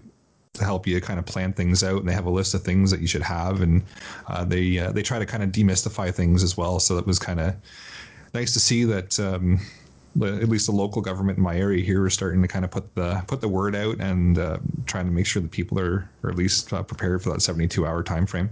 to 0.56 0.64
help 0.64 0.88
you 0.88 1.00
kind 1.02 1.20
of 1.20 1.26
plan 1.26 1.54
things 1.54 1.84
out, 1.84 2.00
and 2.00 2.10
they 2.10 2.14
have 2.14 2.26
a 2.26 2.32
list 2.32 2.54
of 2.54 2.64
things 2.64 2.92
that 2.92 3.00
you 3.00 3.08
should 3.08 3.22
have, 3.22 3.62
and 3.62 3.84
uh, 4.28 4.44
they 4.44 4.80
uh, 4.80 4.92
they 4.92 5.02
try 5.02 5.20
to 5.20 5.26
kind 5.26 5.44
of 5.44 5.50
demystify 5.52 6.14
things 6.14 6.44
as 6.44 6.58
well. 6.58 6.80
So 6.80 6.98
it 6.98 7.06
was 7.06 7.20
kind 7.20 7.40
of 7.40 7.56
nice 8.34 8.54
to 8.54 8.60
see 8.60 8.84
that. 8.86 9.20
Um, 9.20 9.60
at 10.24 10.48
least 10.48 10.68
the 10.68 10.72
local 10.72 11.02
government 11.02 11.38
in 11.38 11.44
my 11.44 11.58
area 11.58 11.84
here 11.84 12.08
is 12.08 12.14
starting 12.14 12.42
to 12.42 12.48
kind 12.48 12.64
of 12.64 12.72
put 12.72 12.96
the 12.96 13.22
put 13.28 13.42
the 13.42 13.50
word 13.50 13.76
out 13.76 14.00
and 14.00 14.40
uh, 14.40 14.58
trying 14.86 15.06
to 15.06 15.12
make 15.12 15.26
sure 15.26 15.42
that 15.42 15.52
people 15.52 15.78
are, 15.78 16.10
are 16.24 16.30
at 16.30 16.38
least 16.38 16.72
uh, 16.72 16.82
prepared 16.82 17.22
for 17.22 17.32
that 17.32 17.42
72 17.42 17.86
hour 17.86 18.02
time 18.02 18.26
frame. 18.26 18.50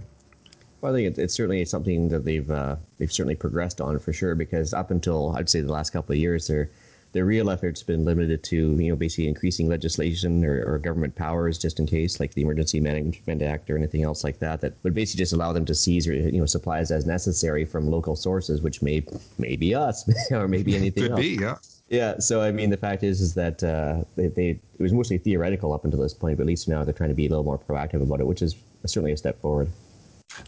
Well, 0.84 0.94
I 0.94 0.96
think 0.98 1.16
it's, 1.16 1.32
certainly 1.32 1.64
something 1.64 2.10
that 2.10 2.26
they've 2.26 2.50
uh, 2.50 2.76
they've 2.98 3.10
certainly 3.10 3.34
progressed 3.34 3.80
on 3.80 3.98
for 3.98 4.12
sure. 4.12 4.34
Because 4.34 4.74
up 4.74 4.90
until 4.90 5.34
I'd 5.34 5.48
say 5.48 5.62
the 5.62 5.72
last 5.72 5.90
couple 5.90 6.12
of 6.12 6.18
years, 6.18 6.46
they're 6.46 6.70
their 7.14 7.24
real 7.24 7.48
efforts 7.48 7.82
been 7.82 8.04
limited 8.04 8.42
to 8.42 8.76
you 8.76 8.90
know 8.90 8.96
basically 8.96 9.28
increasing 9.28 9.68
legislation 9.68 10.44
or, 10.44 10.62
or, 10.66 10.78
government 10.78 11.14
powers 11.14 11.56
just 11.56 11.78
in 11.78 11.86
case 11.86 12.18
like 12.18 12.34
the 12.34 12.42
emergency 12.42 12.80
management 12.80 13.40
act 13.40 13.70
or 13.70 13.78
anything 13.78 14.02
else 14.02 14.24
like 14.24 14.40
that 14.40 14.60
that 14.60 14.74
would 14.82 14.92
basically 14.92 15.22
just 15.22 15.32
allow 15.32 15.52
them 15.52 15.64
to 15.64 15.74
seize 15.74 16.06
or 16.06 16.12
you 16.12 16.40
know 16.40 16.44
supplies 16.44 16.90
as 16.90 17.06
necessary 17.06 17.64
from 17.64 17.88
local 17.88 18.16
sources 18.16 18.60
which 18.60 18.82
may 18.82 19.02
maybe 19.38 19.74
us 19.74 20.04
or 20.32 20.48
maybe 20.48 20.76
anything 20.76 21.04
could 21.04 21.12
else. 21.12 21.20
be 21.20 21.38
yeah 21.40 21.56
yeah 21.88 22.18
so 22.18 22.42
i 22.42 22.50
mean 22.50 22.68
the 22.68 22.76
fact 22.76 23.04
is 23.04 23.20
is 23.20 23.32
that 23.34 23.62
uh, 23.62 24.02
they, 24.16 24.26
they 24.26 24.48
it 24.48 24.82
was 24.82 24.92
mostly 24.92 25.16
theoretical 25.16 25.72
up 25.72 25.84
until 25.84 26.00
this 26.00 26.12
point 26.12 26.36
but 26.36 26.42
at 26.42 26.48
least 26.48 26.68
now 26.68 26.82
they're 26.82 26.92
trying 26.92 27.10
to 27.10 27.14
be 27.14 27.26
a 27.26 27.30
little 27.30 27.44
more 27.44 27.58
proactive 27.58 28.02
about 28.02 28.20
it 28.20 28.26
which 28.26 28.42
is 28.42 28.56
certainly 28.86 29.12
a 29.12 29.16
step 29.16 29.40
forward 29.40 29.70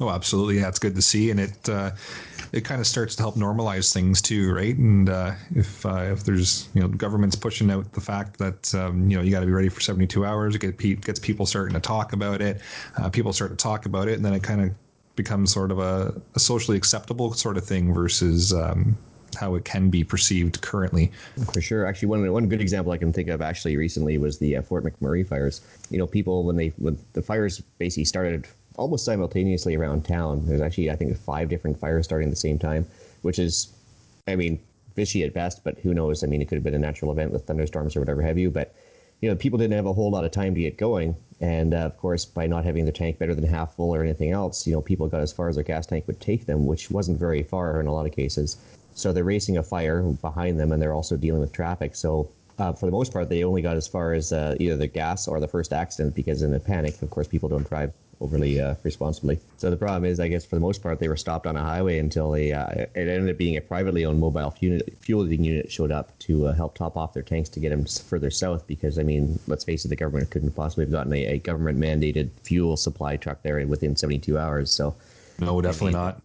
Oh, 0.01 0.11
absolutely. 0.11 0.59
Yeah, 0.59 0.68
it's 0.68 0.79
good 0.79 0.94
to 0.94 1.03
see, 1.03 1.31
and 1.31 1.40
it 1.40 1.68
uh, 1.68 1.92
it 2.53 2.64
kind 2.64 2.81
of 2.81 2.87
starts 2.87 3.14
to 3.16 3.22
help 3.22 3.37
normalize 3.37 3.92
things 3.92 4.20
too, 4.20 4.53
right? 4.53 4.77
And 4.77 5.09
uh, 5.09 5.33
if 5.55 5.85
uh, 5.87 6.09
if 6.12 6.25
there's 6.25 6.68
you 6.75 6.81
know 6.81 6.88
governments 6.88 7.37
pushing 7.37 7.70
out 7.70 7.92
the 7.92 8.01
fact 8.01 8.38
that 8.38 8.75
um, 8.75 9.09
you 9.11 9.16
know 9.16 9.22
you 9.22 9.31
got 9.31 9.40
to 9.40 9.46
be 9.46 9.53
ready 9.53 9.68
for 9.68 9.81
72 9.81 10.25
hours, 10.25 10.55
it 10.55 10.61
get, 10.61 10.79
gets 11.01 11.18
people 11.18 11.46
starting 11.46 11.75
to 11.75 11.81
talk 11.81 12.12
about 12.12 12.40
it. 12.40 12.61
Uh, 12.96 13.09
people 13.09 13.33
start 13.33 13.51
to 13.51 13.57
talk 13.57 13.87
about 13.87 14.09
it, 14.09 14.14
and 14.14 14.25
then 14.25 14.35
it 14.35 14.42
kind 14.42 14.61
of 14.61 14.70
becomes 15.16 15.53
sort 15.53 15.70
of 15.70 15.79
a, 15.79 16.20
a 16.35 16.38
socially 16.38 16.77
acceptable 16.77 17.33
sort 17.33 17.57
of 17.57 17.64
thing 17.64 17.94
versus 17.94 18.53
um, 18.53 18.96
how 19.37 19.55
it 19.55 19.64
can 19.64 19.88
be 19.90 20.05
perceived 20.05 20.61
currently. 20.61 21.11
For 21.53 21.61
sure. 21.61 21.87
Actually, 21.87 22.09
one 22.09 22.33
one 22.33 22.49
good 22.49 22.61
example 22.61 22.92
I 22.92 22.99
can 22.99 23.12
think 23.12 23.29
of 23.29 23.40
actually 23.40 23.77
recently 23.77 24.18
was 24.18 24.38
the 24.38 24.57
uh, 24.57 24.62
Fort 24.62 24.85
McMurray 24.85 25.27
fires. 25.27 25.62
You 25.90 25.99
know, 25.99 26.07
people 26.07 26.44
when 26.44 26.57
they 26.57 26.68
when 26.77 26.99
the 27.12 27.22
fires 27.22 27.61
basically 27.79 28.05
started 28.05 28.46
almost 28.77 29.05
simultaneously 29.05 29.75
around 29.75 30.05
town. 30.05 30.43
There's 30.47 30.61
actually, 30.61 30.91
I 30.91 30.97
think, 30.97 31.17
five 31.17 31.49
different 31.49 31.79
fires 31.79 32.05
starting 32.05 32.29
at 32.29 32.31
the 32.31 32.37
same 32.37 32.59
time, 32.59 32.87
which 33.23 33.39
is, 33.39 33.69
I 34.29 34.37
mean, 34.37 34.59
fishy 34.95 35.25
at 35.25 35.35
best, 35.35 35.62
but 35.65 35.79
who 35.81 35.95
knows? 35.95 36.25
I 36.25 36.27
mean, 36.27 36.41
it 36.41 36.49
could 36.49 36.57
have 36.57 36.65
been 36.65 36.75
a 36.75 36.79
natural 36.79 37.12
event 37.12 37.33
with 37.33 37.47
thunderstorms 37.47 37.97
or 37.97 38.01
whatever 38.01 38.23
have 38.23 38.39
you. 38.39 38.51
But, 38.51 38.75
you 39.21 39.29
know, 39.29 39.37
people 39.37 39.59
didn't 39.59 39.77
have 39.77 39.87
a 39.87 39.93
whole 39.93 40.11
lot 40.11 40.25
of 40.25 40.31
time 40.31 40.55
to 40.55 40.61
get 40.61 40.79
going. 40.79 41.17
And 41.41 41.75
uh, 41.75 41.79
of 41.79 41.99
course, 41.99 42.25
by 42.25 42.47
not 42.47 42.65
having 42.65 42.87
the 42.87 42.93
tank 42.93 43.19
better 43.19 43.35
than 43.35 43.45
half 43.45 43.75
full 43.75 43.95
or 43.95 44.03
anything 44.03 44.31
else, 44.31 44.67
you 44.67 44.73
know, 44.73 44.81
people 44.81 45.07
got 45.09 45.21
as 45.21 45.33
far 45.33 45.49
as 45.49 45.57
their 45.57 45.65
gas 45.65 45.87
tank 45.87 46.07
would 46.07 46.21
take 46.21 46.47
them, 46.47 46.67
which 46.67 46.91
wasn't 46.91 47.19
very 47.19 47.43
far 47.43 47.81
in 47.81 47.87
a 47.87 47.93
lot 47.93 48.07
of 48.07 48.12
cases. 48.12 48.57
So 48.95 49.12
they're 49.12 49.25
racing 49.25 49.59
a 49.59 49.62
fire 49.62 50.03
behind 50.03 50.59
them 50.59 50.73
and 50.73 50.81
they're 50.81 50.95
also 50.95 51.17
dealing 51.17 51.43
with 51.43 51.53
traffic. 51.53 51.95
So 51.95 52.31
uh, 52.59 52.73
for 52.73 52.87
the 52.87 52.93
most 52.93 53.12
part, 53.12 53.29
they 53.29 53.45
only 53.45 53.61
got 53.61 53.77
as 53.77 53.87
far 53.87 54.15
as 54.15 54.33
uh, 54.33 54.57
either 54.59 54.79
the 54.79 54.87
gas 54.87 55.29
or 55.29 55.41
the 55.41 55.49
first 55.49 55.75
accident 55.75 56.15
because 56.15 56.41
in 56.41 56.55
a 56.55 56.61
panic, 56.61 57.03
of 57.03 57.11
course, 57.11 57.29
people 57.29 57.51
don't 57.51 57.69
drive 57.69 57.93
overly 58.21 58.61
uh, 58.61 58.75
responsibly. 58.83 59.39
So 59.59 59.71
the 59.71 59.77
problem 59.77 60.05
is, 60.05 60.21
I 60.21 60.29
guess, 60.29 60.45
for 60.45 60.57
the 60.57 60.61
most 60.61 60.83
part, 60.83 60.99
they 60.99 61.09
were 61.09 61.17
stopped 61.17 61.47
on 61.47 61.57
a 61.57 61.63
highway 61.63 61.99
until 61.99 62.31
they, 62.31 62.53
uh, 62.53 62.67
it 62.71 62.91
ended 62.95 63.29
up 63.29 63.37
being 63.37 63.57
a 63.57 63.61
privately 63.61 64.05
owned 64.05 64.21
mobile 64.21 64.51
fueling 64.51 65.45
unit 65.45 65.71
showed 65.71 65.91
up 65.91 66.19
to 66.21 66.47
uh, 66.47 66.55
help 66.55 66.75
top 66.75 66.97
off 66.97 67.13
their 67.13 67.23
tanks 67.23 67.49
to 67.51 67.61
get 67.61 67.71
them 67.71 67.85
further 67.85 68.31
south. 68.31 68.67
Because 68.67 68.99
I 68.99 69.03
mean, 69.03 69.39
let's 69.47 69.65
face 69.65 69.85
it, 69.85 69.89
the 69.89 69.97
government 69.97 70.31
couldn't 70.31 70.53
possibly 70.53 70.85
have 70.85 70.93
gotten 70.93 71.13
a, 71.13 71.27
a 71.27 71.39
government 71.39 71.79
mandated 71.79 72.31
fuel 72.43 72.77
supply 72.77 73.17
truck 73.17 73.43
there 73.43 73.65
within 73.67 73.97
72 73.97 74.39
hours. 74.39 74.71
So 74.71 74.95
no, 75.39 75.61
definitely 75.61 75.93
not. 75.93 76.23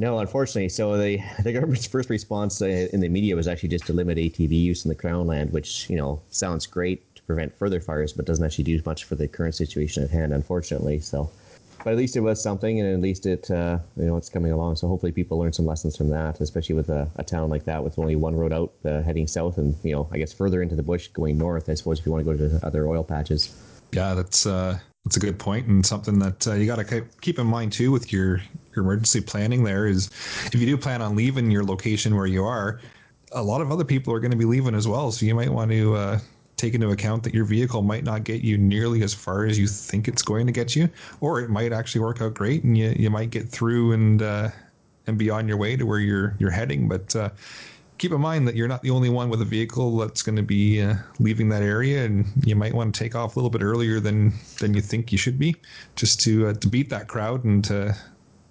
No, 0.00 0.20
unfortunately. 0.20 0.68
So 0.68 0.96
the 0.96 1.20
the 1.42 1.52
government's 1.52 1.86
first 1.86 2.08
response 2.08 2.62
uh, 2.62 2.88
in 2.92 3.00
the 3.00 3.08
media 3.08 3.34
was 3.34 3.48
actually 3.48 3.70
just 3.70 3.86
to 3.86 3.92
limit 3.92 4.16
ATV 4.16 4.50
use 4.50 4.84
in 4.84 4.88
the 4.88 4.94
Crown 4.94 5.26
land, 5.26 5.52
which 5.52 5.90
you 5.90 5.96
know 5.96 6.20
sounds 6.30 6.66
great 6.66 7.07
prevent 7.28 7.56
further 7.56 7.78
fires, 7.78 8.12
but 8.12 8.24
doesn't 8.24 8.44
actually 8.44 8.64
do 8.64 8.80
much 8.84 9.04
for 9.04 9.14
the 9.14 9.28
current 9.28 9.54
situation 9.54 10.02
at 10.02 10.10
hand, 10.10 10.32
unfortunately. 10.32 10.98
So, 10.98 11.30
but 11.84 11.92
at 11.92 11.96
least 11.96 12.16
it 12.16 12.20
was 12.20 12.42
something, 12.42 12.80
and 12.80 12.92
at 12.92 13.00
least 13.00 13.26
it, 13.26 13.48
uh, 13.50 13.78
you 13.96 14.06
know, 14.06 14.16
it's 14.16 14.30
coming 14.30 14.50
along. 14.50 14.76
So 14.76 14.88
hopefully 14.88 15.12
people 15.12 15.38
learn 15.38 15.52
some 15.52 15.66
lessons 15.66 15.96
from 15.96 16.08
that, 16.08 16.40
especially 16.40 16.74
with 16.74 16.88
a, 16.88 17.08
a 17.16 17.22
town 17.22 17.50
like 17.50 17.64
that 17.66 17.84
with 17.84 17.98
only 17.98 18.16
one 18.16 18.34
road 18.34 18.52
out 18.52 18.72
uh, 18.84 19.02
heading 19.02 19.28
south, 19.28 19.58
and 19.58 19.76
you 19.84 19.94
know, 19.94 20.08
I 20.10 20.18
guess 20.18 20.32
further 20.32 20.62
into 20.62 20.74
the 20.74 20.82
bush 20.82 21.08
going 21.08 21.38
north. 21.38 21.68
I 21.68 21.74
suppose 21.74 22.00
if 22.00 22.06
you 22.06 22.10
want 22.10 22.26
to 22.26 22.36
go 22.36 22.48
to 22.48 22.66
other 22.66 22.88
oil 22.88 23.04
patches. 23.04 23.54
Yeah, 23.92 24.14
that's 24.14 24.46
uh, 24.46 24.78
that's 25.04 25.18
a 25.18 25.20
good 25.20 25.38
point, 25.38 25.66
and 25.66 25.84
something 25.84 26.18
that 26.20 26.48
uh, 26.48 26.54
you 26.54 26.66
got 26.66 26.76
to 26.76 27.04
keep 27.20 27.38
in 27.38 27.46
mind 27.46 27.72
too 27.72 27.92
with 27.92 28.10
your 28.10 28.40
your 28.74 28.84
emergency 28.84 29.20
planning. 29.20 29.64
There 29.64 29.86
is, 29.86 30.10
if 30.46 30.54
you 30.54 30.66
do 30.66 30.76
plan 30.78 31.02
on 31.02 31.14
leaving 31.14 31.50
your 31.50 31.64
location 31.64 32.16
where 32.16 32.26
you 32.26 32.44
are, 32.44 32.80
a 33.32 33.42
lot 33.42 33.60
of 33.60 33.70
other 33.70 33.84
people 33.84 34.14
are 34.14 34.20
going 34.20 34.30
to 34.30 34.36
be 34.36 34.44
leaving 34.46 34.74
as 34.74 34.88
well. 34.88 35.12
So 35.12 35.26
you 35.26 35.34
might 35.34 35.50
want 35.50 35.70
to 35.70 35.94
uh, 35.94 36.18
take 36.58 36.74
into 36.74 36.90
account 36.90 37.22
that 37.22 37.32
your 37.32 37.44
vehicle 37.44 37.82
might 37.82 38.04
not 38.04 38.24
get 38.24 38.42
you 38.42 38.58
nearly 38.58 39.02
as 39.02 39.14
far 39.14 39.46
as 39.46 39.58
you 39.58 39.66
think 39.66 40.08
it's 40.08 40.22
going 40.22 40.46
to 40.46 40.52
get 40.52 40.76
you, 40.76 40.90
or 41.20 41.40
it 41.40 41.48
might 41.48 41.72
actually 41.72 42.02
work 42.02 42.20
out 42.20 42.34
great 42.34 42.64
and 42.64 42.76
you, 42.76 42.94
you 42.98 43.08
might 43.08 43.30
get 43.30 43.48
through 43.48 43.92
and 43.92 44.20
uh, 44.20 44.50
and 45.06 45.16
be 45.16 45.30
on 45.30 45.48
your 45.48 45.56
way 45.56 45.76
to 45.76 45.86
where 45.86 46.00
you're 46.00 46.36
you're 46.38 46.50
heading. 46.50 46.88
But 46.88 47.16
uh, 47.16 47.30
keep 47.96 48.12
in 48.12 48.20
mind 48.20 48.46
that 48.46 48.56
you're 48.56 48.68
not 48.68 48.82
the 48.82 48.90
only 48.90 49.08
one 49.08 49.30
with 49.30 49.40
a 49.40 49.44
vehicle 49.44 49.96
that's 49.96 50.22
going 50.22 50.36
to 50.36 50.42
be 50.42 50.82
uh, 50.82 50.94
leaving 51.18 51.48
that 51.50 51.62
area, 51.62 52.04
and 52.04 52.26
you 52.44 52.56
might 52.56 52.74
want 52.74 52.94
to 52.94 52.98
take 52.98 53.14
off 53.14 53.36
a 53.36 53.38
little 53.38 53.50
bit 53.50 53.62
earlier 53.62 54.00
than 54.00 54.32
than 54.58 54.74
you 54.74 54.80
think 54.80 55.12
you 55.12 55.18
should 55.18 55.38
be, 55.38 55.56
just 55.96 56.20
to 56.20 56.48
uh, 56.48 56.54
to 56.54 56.68
beat 56.68 56.90
that 56.90 57.08
crowd 57.08 57.44
and 57.44 57.64
to 57.64 57.96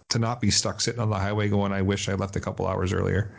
to 0.10 0.20
not 0.20 0.40
be 0.40 0.50
stuck 0.50 0.80
sitting 0.80 1.02
on 1.02 1.10
the 1.10 1.20
highway 1.20 1.50
going, 1.50 1.72
"I 1.72 1.82
wish 1.82 2.10
I 2.10 2.14
left 2.14 2.36
a 2.36 2.40
couple 2.40 2.68
hours 2.68 2.94
earlier." 2.94 3.32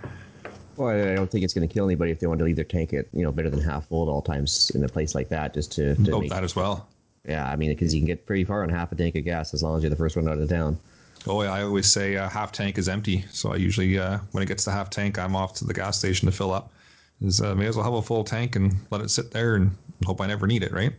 Well, 0.79 0.89
I 0.91 1.15
don't 1.17 1.29
think 1.29 1.45
it's 1.45 1.53
going 1.53 1.67
to 1.67 1.73
kill 1.73 1.85
anybody 1.85 2.13
if 2.13 2.21
they 2.21 2.29
want 2.29 2.39
to 2.39 2.45
leave 2.45 2.55
their 2.57 2.65
tank 2.65 2.95
at 2.95 3.07
you 3.13 3.25
know 3.25 3.33
better 3.33 3.51
than 3.51 3.61
half 3.61 3.87
full 3.89 4.09
at 4.09 4.11
all 4.11 4.23
times 4.23 4.71
in 4.75 4.85
a 4.85 4.89
place 4.89 5.15
like 5.15 5.29
that, 5.31 5.53
just 5.53 5.73
to, 5.73 5.97
to 5.97 6.01
Note 6.01 6.21
make, 6.21 6.31
that 6.31 6.45
as 6.45 6.55
well. 6.55 6.89
yeah. 7.27 7.51
I 7.51 7.57
mean, 7.57 7.71
because 7.71 7.93
you 7.93 8.01
can 8.01 8.07
get 8.07 8.27
pretty 8.27 8.45
far 8.45 8.63
on 8.63 8.69
half 8.69 8.93
a 8.93 8.95
tank 8.95 9.17
of 9.17 9.25
gas 9.25 9.53
as 9.55 9.63
long 9.63 9.77
as 9.77 9.83
you're 9.83 9.91
the 9.91 9.97
first 9.97 10.17
one 10.17 10.29
out 10.29 10.39
of 10.39 10.49
town. 10.49 10.79
Oh, 11.27 11.43
yeah, 11.43 11.53
I 11.53 11.65
always 11.65 11.91
say 11.91 12.17
uh, 12.17 12.29
half 12.29 12.53
tank 12.53 12.79
is 12.79 12.89
empty. 12.89 13.25
So 13.31 13.53
I 13.53 13.57
usually, 13.57 13.99
uh, 13.99 14.19
when 14.31 14.43
it 14.43 14.47
gets 14.47 14.65
to 14.65 14.71
half 14.71 14.89
tank, 14.89 15.19
I'm 15.19 15.35
off 15.35 15.53
to 15.55 15.65
the 15.65 15.75
gas 15.75 15.99
station 15.99 16.27
to 16.27 16.33
fill 16.33 16.53
up. 16.53 16.73
Is 17.21 17.41
uh, 17.41 17.57
may 17.57 17.67
as 17.67 17.75
well 17.75 17.85
have 17.85 17.95
a 17.95 18.03
full 18.03 18.23
tank 18.23 18.55
and 18.55 18.77
let 18.93 19.01
it 19.01 19.11
sit 19.11 19.33
there 19.33 19.57
and 19.57 19.77
hope 20.07 20.21
I 20.21 20.29
never 20.29 20.47
need 20.47 20.63
it, 20.63 20.73
right? 20.73 20.93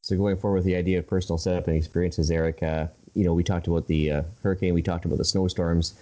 So 0.00 0.16
going 0.16 0.38
forward 0.38 0.56
with 0.56 0.64
the 0.64 0.74
idea 0.74 0.98
of 0.98 1.06
personal 1.06 1.36
setup 1.36 1.68
and 1.68 1.76
experiences, 1.76 2.30
Eric, 2.30 2.62
uh, 2.62 2.86
you 3.12 3.24
know, 3.24 3.34
we 3.34 3.44
talked 3.44 3.66
about 3.66 3.86
the 3.86 4.10
uh, 4.10 4.22
hurricane, 4.42 4.72
we 4.72 4.80
talked 4.80 5.04
about 5.04 5.18
the 5.18 5.24
snowstorms. 5.24 5.94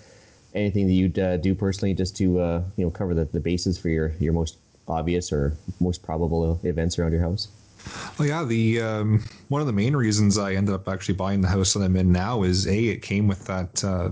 Anything 0.57 0.87
that 0.87 0.95
you'd 0.95 1.19
uh, 1.19 1.37
do 1.37 1.55
personally 1.55 1.95
just 1.95 2.16
to 2.16 2.40
uh, 2.40 2.62
you 2.77 2.85
know 2.85 2.90
cover 2.90 3.14
the, 3.14 3.27
the 3.27 3.40
bases 3.40 3.79
for 3.79 3.88
your 3.88 4.12
your 4.19 4.33
most 4.33 4.57
obvious 4.88 5.33
or 5.33 5.57
most 5.81 6.03
probable 6.03 6.59
events 6.64 6.99
around 6.99 7.12
your 7.12 7.21
house? 7.21 7.49
Well, 8.19 8.27
yeah, 8.27 8.45
the 8.45 8.81
um, 8.81 9.25
one 9.49 9.61
of 9.61 9.66
the 9.66 9.73
main 9.73 9.95
reasons 9.95 10.38
I 10.38 10.55
ended 10.55 10.75
up 10.75 10.88
actually 10.88 11.14
buying 11.14 11.40
the 11.40 11.49
house 11.49 11.75
that 11.75 11.81
I'm 11.81 11.97
in 11.97 12.11
now 12.11 12.42
is 12.42 12.66
a 12.66 12.87
it 12.87 13.03
came 13.03 13.29
with 13.29 13.45
that 13.45 13.85
uh, 13.85 14.11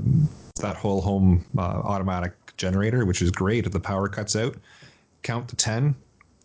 that 0.61 0.76
whole 0.76 1.00
home 1.00 1.44
uh, 1.57 1.61
automatic 1.61 2.35
generator, 2.57 3.04
which 3.04 3.22
is 3.22 3.30
great. 3.30 3.66
If 3.66 3.72
the 3.72 3.80
power 3.80 4.09
cuts 4.09 4.37
out, 4.37 4.57
count 5.22 5.48
to 5.48 5.57
ten, 5.57 5.94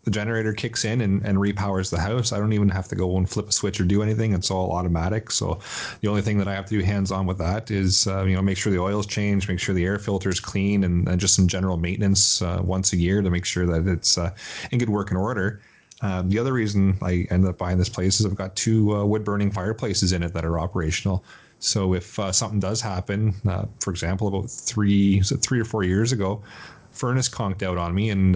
the 0.04 0.10
generator 0.10 0.52
kicks 0.52 0.84
in 0.84 1.02
and, 1.02 1.22
and 1.24 1.38
repowers 1.38 1.90
the 1.90 2.00
house. 2.00 2.32
I 2.32 2.38
don't 2.38 2.52
even 2.52 2.70
have 2.70 2.88
to 2.88 2.94
go 2.94 3.16
and 3.16 3.28
flip 3.28 3.48
a 3.48 3.52
switch 3.52 3.80
or 3.80 3.84
do 3.84 4.02
anything. 4.02 4.32
It's 4.32 4.50
all 4.50 4.72
automatic. 4.72 5.30
So 5.30 5.60
the 6.00 6.08
only 6.08 6.22
thing 6.22 6.38
that 6.38 6.48
I 6.48 6.54
have 6.54 6.66
to 6.66 6.78
do 6.78 6.84
hands 6.84 7.10
on 7.10 7.26
with 7.26 7.38
that 7.38 7.70
is 7.70 8.06
uh, 8.06 8.24
you 8.24 8.34
know 8.34 8.42
make 8.42 8.56
sure 8.56 8.72
the 8.72 8.80
oil's 8.80 9.06
changed, 9.06 9.48
make 9.48 9.60
sure 9.60 9.74
the 9.74 9.84
air 9.84 9.98
filter 9.98 10.30
is 10.30 10.40
clean, 10.40 10.84
and, 10.84 11.06
and 11.06 11.20
just 11.20 11.34
some 11.34 11.46
general 11.46 11.76
maintenance 11.76 12.40
uh, 12.40 12.60
once 12.62 12.92
a 12.92 12.96
year 12.96 13.20
to 13.20 13.30
make 13.30 13.44
sure 13.44 13.66
that 13.66 13.86
it's 13.86 14.16
uh, 14.16 14.30
in 14.70 14.78
good 14.78 14.88
working 14.88 15.16
order. 15.16 15.60
Um, 16.02 16.30
the 16.30 16.38
other 16.38 16.54
reason 16.54 16.96
I 17.02 17.26
ended 17.30 17.50
up 17.50 17.58
buying 17.58 17.76
this 17.76 17.90
place 17.90 18.20
is 18.20 18.26
I've 18.26 18.34
got 18.34 18.56
two 18.56 18.96
uh, 18.96 19.04
wood 19.04 19.22
burning 19.22 19.50
fireplaces 19.50 20.12
in 20.12 20.22
it 20.22 20.32
that 20.32 20.46
are 20.46 20.58
operational. 20.58 21.22
So 21.58 21.92
if 21.92 22.18
uh, 22.18 22.32
something 22.32 22.58
does 22.58 22.80
happen, 22.80 23.34
for 23.80 23.90
example, 23.90 24.28
about 24.28 24.48
three 24.48 25.20
three 25.20 25.60
or 25.60 25.66
four 25.66 25.82
years 25.84 26.10
ago, 26.10 26.42
furnace 26.90 27.28
conked 27.28 27.62
out 27.62 27.76
on 27.76 27.94
me, 27.94 28.08
and 28.08 28.34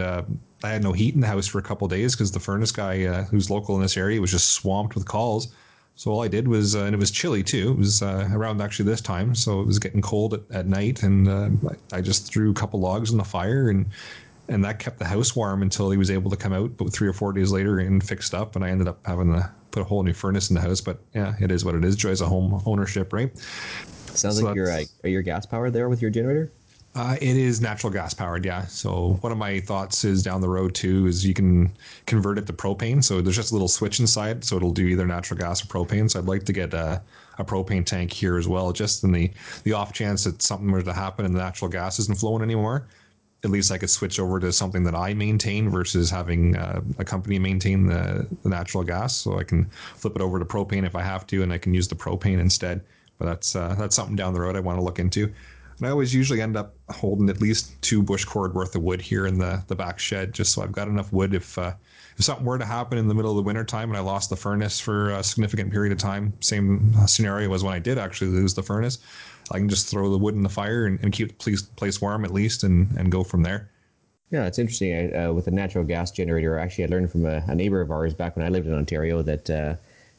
I 0.64 0.70
had 0.70 0.82
no 0.82 0.92
heat 0.92 1.14
in 1.14 1.20
the 1.20 1.26
house 1.26 1.46
for 1.46 1.58
a 1.58 1.62
couple 1.62 1.86
days 1.88 2.14
because 2.14 2.32
the 2.32 2.40
furnace 2.40 2.72
guy 2.72 3.04
uh, 3.04 3.24
who's 3.24 3.50
local 3.50 3.76
in 3.76 3.82
this 3.82 3.96
area 3.96 4.20
was 4.20 4.30
just 4.30 4.52
swamped 4.52 4.94
with 4.94 5.06
calls. 5.06 5.48
So 5.96 6.10
all 6.10 6.22
I 6.22 6.28
did 6.28 6.48
was, 6.48 6.74
uh, 6.74 6.80
and 6.80 6.94
it 6.94 6.98
was 6.98 7.10
chilly 7.10 7.42
too. 7.42 7.72
It 7.72 7.78
was 7.78 8.02
uh, 8.02 8.28
around 8.32 8.60
actually 8.60 8.86
this 8.86 9.00
time, 9.00 9.34
so 9.34 9.60
it 9.60 9.66
was 9.66 9.78
getting 9.78 10.00
cold 10.00 10.34
at, 10.34 10.40
at 10.50 10.66
night, 10.66 11.02
and 11.02 11.28
uh, 11.28 11.50
I 11.92 12.00
just 12.00 12.32
threw 12.32 12.50
a 12.50 12.54
couple 12.54 12.80
logs 12.80 13.12
in 13.12 13.18
the 13.18 13.24
fire, 13.24 13.68
and 13.68 13.86
and 14.48 14.64
that 14.64 14.78
kept 14.78 14.98
the 14.98 15.04
house 15.04 15.36
warm 15.36 15.62
until 15.62 15.90
he 15.90 15.96
was 15.96 16.10
able 16.10 16.30
to 16.30 16.36
come 16.36 16.52
out. 16.52 16.76
But 16.76 16.92
three 16.92 17.08
or 17.08 17.12
four 17.12 17.32
days 17.32 17.52
later, 17.52 17.78
and 17.78 18.02
fixed 18.02 18.34
up, 18.34 18.56
and 18.56 18.64
I 18.64 18.70
ended 18.70 18.88
up 18.88 18.98
having 19.06 19.32
to 19.32 19.48
put 19.70 19.82
a 19.82 19.84
whole 19.84 20.02
new 20.02 20.12
furnace 20.12 20.50
in 20.50 20.54
the 20.54 20.60
house. 20.60 20.80
But 20.80 20.98
yeah, 21.14 21.34
it 21.40 21.52
is 21.52 21.64
what 21.64 21.76
it 21.76 21.84
is. 21.84 21.94
Joys 21.94 22.20
of 22.20 22.28
home 22.28 22.60
ownership, 22.66 23.12
right? 23.12 23.30
Sounds 24.14 24.38
So 24.38 24.46
like 24.46 24.56
you're 24.56 24.70
uh, 24.70 24.84
are 25.04 25.08
your 25.08 25.22
gas 25.22 25.46
powered 25.46 25.72
there 25.72 25.88
with 25.88 26.02
your 26.02 26.10
generator. 26.10 26.50
Uh, 26.94 27.16
it 27.20 27.36
is 27.36 27.60
natural 27.60 27.92
gas 27.92 28.14
powered, 28.14 28.44
yeah. 28.44 28.64
So 28.66 29.18
one 29.20 29.32
of 29.32 29.38
my 29.38 29.58
thoughts 29.58 30.04
is 30.04 30.22
down 30.22 30.40
the 30.40 30.48
road 30.48 30.76
too 30.76 31.08
is 31.08 31.26
you 31.26 31.34
can 31.34 31.72
convert 32.06 32.38
it 32.38 32.46
to 32.46 32.52
propane. 32.52 33.02
So 33.02 33.20
there's 33.20 33.34
just 33.34 33.50
a 33.50 33.54
little 33.54 33.66
switch 33.66 33.98
inside, 33.98 34.44
so 34.44 34.56
it'll 34.56 34.70
do 34.70 34.86
either 34.86 35.04
natural 35.04 35.36
gas 35.36 35.60
or 35.64 35.66
propane. 35.66 36.08
So 36.08 36.20
I'd 36.20 36.26
like 36.26 36.44
to 36.44 36.52
get 36.52 36.72
a, 36.72 37.02
a 37.38 37.44
propane 37.44 37.84
tank 37.84 38.12
here 38.12 38.36
as 38.36 38.46
well, 38.46 38.72
just 38.72 39.02
in 39.02 39.10
the 39.10 39.28
the 39.64 39.72
off 39.72 39.92
chance 39.92 40.22
that 40.22 40.40
something 40.40 40.70
were 40.70 40.82
to 40.82 40.92
happen 40.92 41.24
and 41.24 41.34
the 41.34 41.40
natural 41.40 41.68
gas 41.68 41.98
isn't 41.98 42.16
flowing 42.16 42.42
anymore. 42.42 42.86
At 43.42 43.50
least 43.50 43.72
I 43.72 43.78
could 43.78 43.90
switch 43.90 44.20
over 44.20 44.38
to 44.38 44.52
something 44.52 44.84
that 44.84 44.94
I 44.94 45.14
maintain 45.14 45.70
versus 45.70 46.10
having 46.10 46.56
uh, 46.56 46.80
a 46.98 47.04
company 47.04 47.40
maintain 47.40 47.86
the, 47.86 48.26
the 48.44 48.48
natural 48.48 48.84
gas. 48.84 49.16
So 49.16 49.38
I 49.40 49.42
can 49.42 49.64
flip 49.96 50.14
it 50.14 50.22
over 50.22 50.38
to 50.38 50.44
propane 50.44 50.86
if 50.86 50.94
I 50.94 51.02
have 51.02 51.26
to, 51.26 51.42
and 51.42 51.52
I 51.52 51.58
can 51.58 51.74
use 51.74 51.88
the 51.88 51.96
propane 51.96 52.38
instead. 52.38 52.82
But 53.18 53.26
that's 53.26 53.56
uh, 53.56 53.74
that's 53.76 53.96
something 53.96 54.16
down 54.16 54.32
the 54.32 54.40
road 54.40 54.54
I 54.54 54.60
want 54.60 54.78
to 54.78 54.84
look 54.84 55.00
into. 55.00 55.32
And 55.78 55.86
I 55.86 55.90
always 55.90 56.14
usually 56.14 56.40
end 56.40 56.56
up 56.56 56.74
holding 56.90 57.28
at 57.28 57.40
least 57.40 57.80
two 57.82 58.02
bush 58.02 58.24
cord 58.24 58.54
worth 58.54 58.74
of 58.74 58.82
wood 58.82 59.00
here 59.00 59.26
in 59.26 59.38
the, 59.38 59.62
the 59.66 59.74
back 59.74 59.98
shed, 59.98 60.32
just 60.32 60.52
so 60.52 60.62
I've 60.62 60.72
got 60.72 60.88
enough 60.88 61.12
wood 61.12 61.34
if 61.34 61.58
uh, 61.58 61.74
if 62.16 62.24
something 62.24 62.46
were 62.46 62.58
to 62.58 62.64
happen 62.64 62.96
in 62.96 63.08
the 63.08 63.14
middle 63.14 63.32
of 63.32 63.36
the 63.36 63.42
winter 63.42 63.64
time 63.64 63.90
and 63.90 63.96
I 63.96 64.00
lost 64.00 64.30
the 64.30 64.36
furnace 64.36 64.78
for 64.78 65.10
a 65.10 65.22
significant 65.22 65.72
period 65.72 65.92
of 65.92 65.98
time. 65.98 66.32
Same 66.40 66.94
scenario 67.06 67.52
as 67.54 67.64
when 67.64 67.74
I 67.74 67.80
did 67.80 67.98
actually 67.98 68.30
lose 68.30 68.54
the 68.54 68.62
furnace. 68.62 68.98
I 69.50 69.58
can 69.58 69.68
just 69.68 69.88
throw 69.88 70.10
the 70.10 70.18
wood 70.18 70.34
in 70.34 70.42
the 70.42 70.48
fire 70.48 70.86
and, 70.86 70.98
and 71.02 71.12
keep 71.12 71.28
the 71.28 71.34
place, 71.34 71.62
place 71.62 72.00
warm 72.00 72.24
at 72.24 72.32
least, 72.32 72.62
and, 72.62 72.90
and 72.96 73.10
go 73.10 73.24
from 73.24 73.42
there. 73.42 73.68
Yeah, 74.30 74.46
it's 74.46 74.58
interesting. 74.58 74.94
I, 74.94 75.24
uh, 75.24 75.32
with 75.32 75.48
a 75.48 75.50
natural 75.50 75.84
gas 75.84 76.10
generator, 76.10 76.58
actually, 76.58 76.84
I 76.84 76.86
learned 76.88 77.12
from 77.12 77.26
a, 77.26 77.44
a 77.46 77.54
neighbor 77.54 77.80
of 77.80 77.90
ours 77.90 78.14
back 78.14 78.36
when 78.36 78.46
I 78.46 78.48
lived 78.48 78.66
in 78.66 78.74
Ontario 78.74 79.22
that 79.22 79.50
uh, 79.50 79.74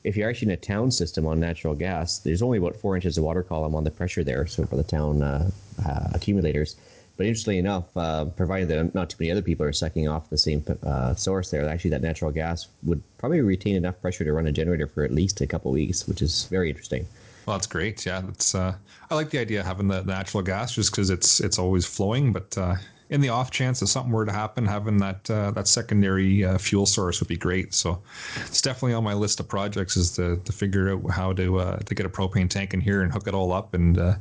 if 0.06 0.16
you're 0.16 0.30
actually 0.30 0.50
in 0.50 0.54
a 0.54 0.58
town 0.58 0.92
system 0.92 1.26
on 1.26 1.40
natural 1.40 1.74
gas, 1.74 2.20
there's 2.20 2.44
only 2.44 2.60
about 2.60 2.76
four 2.76 2.96
inches 2.96 3.18
of 3.18 3.24
water 3.24 3.42
column 3.42 3.74
on 3.74 3.84
the 3.84 3.92
pressure 3.92 4.24
there, 4.24 4.46
so 4.46 4.66
for 4.66 4.76
the 4.76 4.84
town 4.84 5.24
uh, 5.24 5.50
uh, 5.86 6.10
accumulators. 6.14 6.76
But 7.18 7.26
interestingly 7.26 7.58
enough, 7.58 7.86
uh, 7.96 8.26
provided 8.26 8.68
that 8.70 8.94
not 8.94 9.10
too 9.10 9.18
many 9.20 9.32
other 9.32 9.42
people 9.42 9.66
are 9.66 9.74
sucking 9.74 10.08
off 10.08 10.30
the 10.30 10.38
same 10.38 10.64
uh, 10.84 11.16
source 11.16 11.50
there, 11.50 11.68
actually 11.68 11.92
that 11.92 12.02
natural 12.02 12.32
gas 12.32 12.68
would 12.84 13.02
probably 13.18 13.42
retain 13.42 13.76
enough 13.76 14.00
pressure 14.00 14.24
to 14.24 14.34
run 14.34 14.46
a 14.48 14.52
generator 14.52 14.86
for 14.86 15.04
at 15.04 15.12
least 15.12 15.42
a 15.42 15.48
couple 15.48 15.72
weeks, 15.72 16.08
which 16.08 16.22
is 16.22 16.46
very 16.46 16.70
interesting. 16.70 17.08
Well, 17.46 17.58
that's 17.58 17.68
great. 17.68 18.06
Yeah, 18.06 18.22
that's. 18.22 18.54
Uh, 18.54 18.76
I 19.10 19.16
like 19.16 19.30
the 19.30 19.40
idea 19.40 19.62
of 19.62 19.66
having 19.66 19.88
the 19.88 20.04
natural 20.04 20.44
gas 20.44 20.76
just 20.76 20.92
because 20.92 21.10
it's 21.10 21.40
it's 21.40 21.58
always 21.58 21.86
flowing. 21.86 22.34
But 22.34 22.58
uh, 22.58 22.76
in 23.10 23.22
the 23.22 23.30
off 23.30 23.52
chance 23.52 23.80
that 23.80 23.88
something 23.88 24.12
were 24.12 24.26
to 24.26 24.32
happen, 24.32 24.66
having 24.66 24.98
that 24.98 25.30
uh, 25.30 25.52
that 25.52 25.68
secondary 25.68 26.44
uh, 26.44 26.58
fuel 26.58 26.86
source 26.86 27.20
would 27.20 27.28
be 27.28 27.38
great. 27.38 27.74
So 27.74 28.02
it's 28.46 28.62
definitely 28.62 28.94
on 28.94 29.04
my 29.04 29.14
list 29.14 29.40
of 29.40 29.48
projects 29.48 29.96
is 29.96 30.12
to, 30.12 30.38
to 30.38 30.52
figure 30.52 30.90
out 30.90 31.10
how 31.12 31.34
to 31.34 31.60
uh, 31.60 31.78
to 31.78 31.96
get 31.96 32.06
a 32.06 32.10
propane 32.10 32.50
tank 32.50 32.74
in 32.74 32.82
here 32.82 33.04
and 33.04 33.12
hook 33.12 33.28
it 33.28 33.34
all 33.34 33.54
up 33.54 33.74
and 33.74 33.98
uh, 33.98 34.16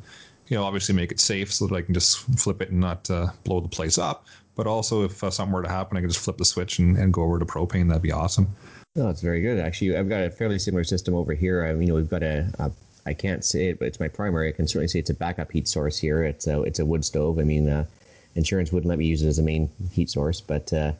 you 0.48 0.56
know 0.56 0.64
obviously 0.64 0.94
make 0.94 1.10
it 1.10 1.20
safe 1.20 1.52
so 1.52 1.66
that 1.66 1.74
I 1.74 1.82
can 1.82 1.94
just 1.94 2.18
flip 2.38 2.60
it 2.60 2.70
and 2.70 2.80
not 2.80 3.10
uh, 3.10 3.28
blow 3.44 3.60
the 3.60 3.68
place 3.68 3.96
up. 3.96 4.26
But 4.54 4.66
also 4.66 5.04
if 5.04 5.24
uh, 5.24 5.30
something 5.30 5.52
were 5.52 5.62
to 5.62 5.68
happen, 5.68 5.96
I 5.96 6.00
can 6.00 6.10
just 6.10 6.22
flip 6.22 6.36
the 6.36 6.44
switch 6.44 6.78
and, 6.78 6.96
and 6.96 7.12
go 7.12 7.22
over 7.22 7.38
to 7.38 7.46
propane. 7.46 7.88
That'd 7.88 8.02
be 8.02 8.12
awesome. 8.12 8.54
No, 8.94 9.08
it's 9.08 9.22
very 9.22 9.40
good. 9.40 9.58
Actually, 9.58 9.96
I've 9.96 10.08
got 10.08 10.22
a 10.22 10.30
fairly 10.30 10.58
similar 10.58 10.84
system 10.84 11.14
over 11.14 11.34
here. 11.34 11.64
I 11.64 11.70
you 11.72 11.86
know, 11.86 11.94
we've 11.94 12.10
got 12.10 12.22
a, 12.22 12.48
a 12.58 12.70
I 13.06 13.14
can't 13.14 13.44
say 13.44 13.68
it, 13.68 13.78
but 13.78 13.88
it's 13.88 13.98
my 13.98 14.08
primary. 14.08 14.48
I 14.48 14.52
can 14.52 14.68
certainly 14.68 14.88
say 14.88 14.98
it's 14.98 15.10
a 15.10 15.14
backup 15.14 15.52
heat 15.52 15.68
source 15.68 15.98
here. 15.98 16.22
It's 16.22 16.46
a 16.46 16.62
it's 16.62 16.78
a 16.78 16.84
wood 16.84 17.04
stove. 17.04 17.38
I 17.38 17.44
mean, 17.44 17.86
insurance 18.34 18.72
wouldn't 18.72 18.88
let 18.88 18.98
me 18.98 19.06
use 19.06 19.22
it 19.22 19.28
as 19.28 19.38
a 19.38 19.42
main 19.42 19.70
heat 19.92 20.10
source, 20.10 20.40
but 20.40 20.72
uh, 20.72 20.92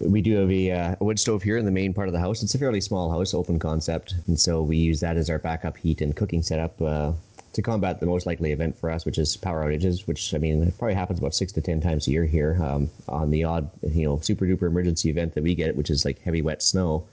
we 0.00 0.20
do 0.20 0.36
have 0.36 0.50
a, 0.50 0.70
uh, 0.70 0.96
a 1.00 1.04
wood 1.04 1.18
stove 1.18 1.42
here 1.42 1.56
in 1.56 1.64
the 1.64 1.70
main 1.70 1.92
part 1.92 2.08
of 2.08 2.12
the 2.12 2.20
house. 2.20 2.42
It's 2.42 2.54
a 2.54 2.58
fairly 2.58 2.80
small 2.80 3.10
house, 3.10 3.34
open 3.34 3.58
concept, 3.58 4.14
and 4.26 4.38
so 4.38 4.62
we 4.62 4.76
use 4.76 5.00
that 5.00 5.16
as 5.16 5.28
our 5.28 5.38
backup 5.38 5.76
heat 5.76 6.00
and 6.00 6.14
cooking 6.14 6.42
setup. 6.42 6.80
Uh, 6.80 7.12
to 7.54 7.62
combat 7.62 7.98
the 7.98 8.06
most 8.06 8.26
likely 8.26 8.52
event 8.52 8.78
for 8.78 8.90
us, 8.90 9.04
which 9.04 9.18
is 9.18 9.36
power 9.36 9.64
outages, 9.64 10.06
which 10.06 10.34
I 10.34 10.38
mean 10.38 10.62
it 10.62 10.78
probably 10.78 10.94
happens 10.94 11.18
about 11.18 11.34
six 11.34 11.50
to 11.52 11.60
ten 11.60 11.80
times 11.80 12.06
a 12.06 12.10
year 12.10 12.24
here. 12.24 12.56
Um, 12.62 12.90
on 13.08 13.30
the 13.30 13.42
odd, 13.44 13.70
you 13.82 14.04
know, 14.04 14.20
super 14.20 14.44
duper 14.44 14.68
emergency 14.68 15.10
event 15.10 15.34
that 15.34 15.42
we 15.42 15.54
get, 15.54 15.74
which 15.74 15.90
is 15.90 16.04
like 16.04 16.20
heavy 16.22 16.42
wet 16.42 16.62
snow, 16.62 17.04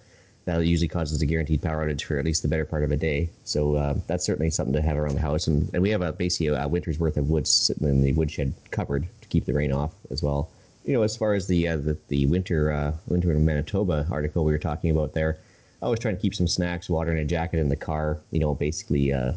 that 0.46 0.66
usually 0.66 0.88
causes 0.88 1.22
a 1.22 1.26
guaranteed 1.26 1.62
power 1.62 1.86
outage 1.86 2.04
for 2.04 2.18
at 2.20 2.26
least 2.26 2.42
the 2.44 2.48
better 2.48 2.66
part 2.66 2.84
of 2.84 2.92
a 2.92 2.98
day. 2.98 3.30
So 3.46 3.76
uh, 3.76 3.96
that's 4.08 4.24
certainly 4.26 4.50
something 4.52 4.74
to 4.74 4.82
have 4.82 4.98
around 4.98 5.16
the 5.16 5.22
house, 5.22 5.48
and, 5.48 5.70
and 5.74 5.82
we 5.82 5.90
have 5.90 6.02
a 6.02 6.14
basically 6.14 6.48
a, 6.48 6.68
winter's 6.68 7.00
worth 7.00 7.18
of 7.18 7.30
wood 7.30 7.48
sitting 7.48 7.88
in 7.88 8.02
the 8.04 8.14
woodshed 8.14 8.54
cupboard 8.72 9.08
to 9.22 9.28
keep 9.28 9.46
the 9.46 9.54
rain 9.54 9.72
off 9.72 9.94
as 10.12 10.22
well. 10.22 10.50
You 10.86 10.94
know, 10.94 11.02
as 11.02 11.18
far 11.18 11.34
as 11.34 11.48
the 11.48 11.68
uh, 11.68 11.78
the, 11.78 11.98
the 12.10 12.28
winter 12.28 12.72
uh, 12.72 12.94
winter 13.08 13.32
in 13.32 13.44
Manitoba 13.44 14.06
article 14.12 14.46
we 14.46 14.52
were 14.52 14.60
talking 14.60 14.92
about 14.92 15.14
there, 15.14 15.40
I 15.82 15.90
was 15.90 16.00
trying 16.00 16.16
to 16.16 16.22
keep 16.22 16.36
some 16.36 16.48
snacks, 16.48 16.90
water, 16.90 17.10
and 17.10 17.20
a 17.20 17.26
jacket 17.26 17.60
in 17.60 17.70
the 17.70 17.76
car. 17.76 18.20
You 18.30 18.40
know, 18.40 18.54
basically 18.54 19.12
uh, 19.12 19.34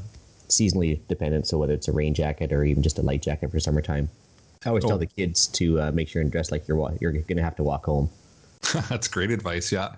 seasonally 0.48 1.00
dependent. 1.08 1.46
So 1.46 1.56
whether 1.56 1.72
it's 1.72 1.88
a 1.88 1.92
rain 1.92 2.12
jacket 2.12 2.52
or 2.52 2.64
even 2.64 2.82
just 2.82 2.98
a 2.98 3.02
light 3.02 3.22
jacket 3.22 3.50
for 3.50 3.58
summertime. 3.60 4.08
I 4.64 4.68
always 4.70 4.84
Oh. 4.84 4.88
tell 4.88 4.98
the 4.98 5.06
kids 5.06 5.46
to 5.48 5.80
uh, 5.80 5.92
make 5.92 6.08
sure 6.08 6.20
and 6.20 6.30
dress 6.32 6.50
like 6.50 6.66
you're 6.68 6.76
wa- 6.76 6.92
you're 7.00 7.12
going 7.12 7.36
to 7.36 7.42
have 7.42 7.56
to 7.56 7.62
walk 7.62 7.86
home. 7.86 8.10
that's 8.90 9.06
great 9.08 9.30
advice. 9.30 9.70
Yeah, 9.72 9.94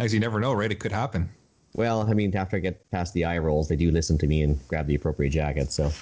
as 0.00 0.12
you 0.14 0.20
never 0.20 0.40
know, 0.40 0.52
right? 0.52 0.70
It 0.70 0.80
could 0.80 0.92
happen. 0.92 1.28
Well, 1.74 2.02
I 2.02 2.14
mean, 2.14 2.34
after 2.34 2.56
I 2.56 2.60
get 2.60 2.90
past 2.90 3.14
the 3.14 3.24
eye 3.24 3.38
rolls, 3.38 3.68
they 3.68 3.76
do 3.76 3.90
listen 3.90 4.18
to 4.18 4.26
me 4.26 4.42
and 4.42 4.58
grab 4.66 4.86
the 4.86 4.96
appropriate 4.96 5.30
jacket. 5.30 5.70
So, 5.70 5.92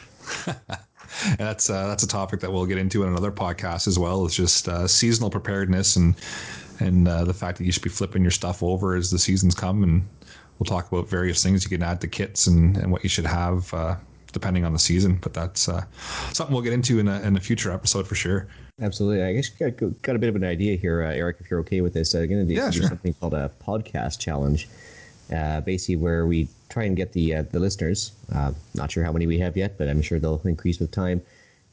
that's 1.38 1.68
uh, 1.68 1.86
that's 1.88 2.02
a 2.02 2.08
topic 2.08 2.40
that 2.40 2.50
we'll 2.50 2.64
get 2.66 2.78
into 2.78 3.02
in 3.02 3.10
another 3.10 3.30
podcast 3.30 3.86
as 3.86 3.98
well. 3.98 4.24
It's 4.24 4.34
just 4.34 4.68
uh, 4.68 4.88
seasonal 4.88 5.28
preparedness 5.28 5.96
and 5.96 6.14
and 6.80 7.08
uh, 7.08 7.24
the 7.24 7.34
fact 7.34 7.58
that 7.58 7.64
you 7.64 7.72
should 7.72 7.82
be 7.82 7.90
flipping 7.90 8.22
your 8.22 8.30
stuff 8.30 8.62
over 8.62 8.94
as 8.94 9.10
the 9.10 9.18
seasons 9.18 9.54
come. 9.54 9.82
And 9.82 10.08
we'll 10.58 10.66
talk 10.66 10.90
about 10.90 11.08
various 11.08 11.42
things 11.42 11.64
you 11.64 11.70
can 11.70 11.82
add 11.82 12.00
to 12.00 12.08
kits 12.08 12.46
and, 12.46 12.76
and 12.76 12.90
what 12.90 13.02
you 13.02 13.10
should 13.10 13.26
have 13.26 13.72
uh, 13.74 13.96
depending 14.32 14.64
on 14.64 14.72
the 14.72 14.78
season. 14.78 15.18
But 15.20 15.34
that's 15.34 15.68
uh, 15.68 15.84
something 16.32 16.54
we'll 16.54 16.64
get 16.64 16.72
into 16.72 16.98
in 16.98 17.08
a, 17.08 17.20
in 17.22 17.36
a 17.36 17.40
future 17.40 17.70
episode 17.72 18.06
for 18.06 18.14
sure. 18.14 18.48
Absolutely. 18.80 19.24
I 19.24 19.32
guess 19.32 19.50
you 19.58 19.70
got, 19.70 20.02
got 20.02 20.16
a 20.16 20.18
bit 20.18 20.28
of 20.28 20.36
an 20.36 20.44
idea 20.44 20.76
here, 20.76 21.02
uh, 21.02 21.12
Eric, 21.12 21.38
if 21.40 21.50
you're 21.50 21.60
okay 21.60 21.80
with 21.80 21.94
this. 21.94 22.14
I'm 22.14 22.28
going 22.28 22.46
to 22.46 22.54
do, 22.54 22.60
Yeah, 22.60 22.70
sure. 22.70 22.84
something 22.84 23.12
called 23.14 23.34
a 23.34 23.50
podcast 23.64 24.20
challenge, 24.20 24.68
uh, 25.34 25.60
basically 25.62 25.96
where 25.96 26.26
we 26.26 26.48
try 26.68 26.84
and 26.84 26.96
get 26.96 27.12
the 27.12 27.34
uh, 27.34 27.42
the 27.50 27.58
listeners. 27.58 28.12
Uh, 28.32 28.52
not 28.74 28.92
sure 28.92 29.02
how 29.02 29.12
many 29.12 29.26
we 29.26 29.38
have 29.38 29.56
yet, 29.56 29.78
but 29.78 29.88
I'm 29.88 30.02
sure 30.02 30.18
they'll 30.18 30.40
increase 30.44 30.78
with 30.78 30.92
time. 30.92 31.20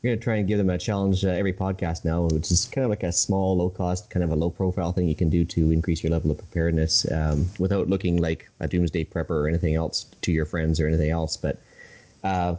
We're 0.02 0.10
going 0.12 0.20
to 0.20 0.24
try 0.24 0.36
and 0.36 0.48
give 0.48 0.60
them 0.60 0.70
a 0.70 0.78
challenge 0.78 1.26
uh, 1.26 1.30
every 1.30 1.54
podcast 1.54 2.06
now, 2.06 2.24
which 2.24 2.52
is 2.52 2.66
kind 2.66 2.86
of 2.86 2.90
like 2.92 3.02
a 3.02 3.12
small, 3.12 3.58
low 3.58 3.70
cost, 3.70 4.10
kind 4.12 4.24
of 4.24 4.32
a 4.32 4.36
low 4.36 4.52
profile 4.52 4.92
thing 4.92 5.08
you 5.08 5.16
can 5.16 5.30
do 5.30 5.44
to 5.46 5.72
increase 5.72 6.04
your 6.04 6.12
level 6.12 6.30
of 6.30 6.38
preparedness 6.38 7.12
um, 7.12 7.48
without 7.58 7.88
looking 7.88 8.18
like 8.18 8.48
a 8.60 8.68
doomsday 8.68 9.04
prepper 9.06 9.32
or 9.32 9.48
anything 9.48 9.74
else 9.74 10.06
to 10.22 10.32
your 10.32 10.46
friends 10.46 10.80
or 10.80 10.88
anything 10.88 11.10
else. 11.10 11.36
But 11.38 11.60
uh, 12.26 12.56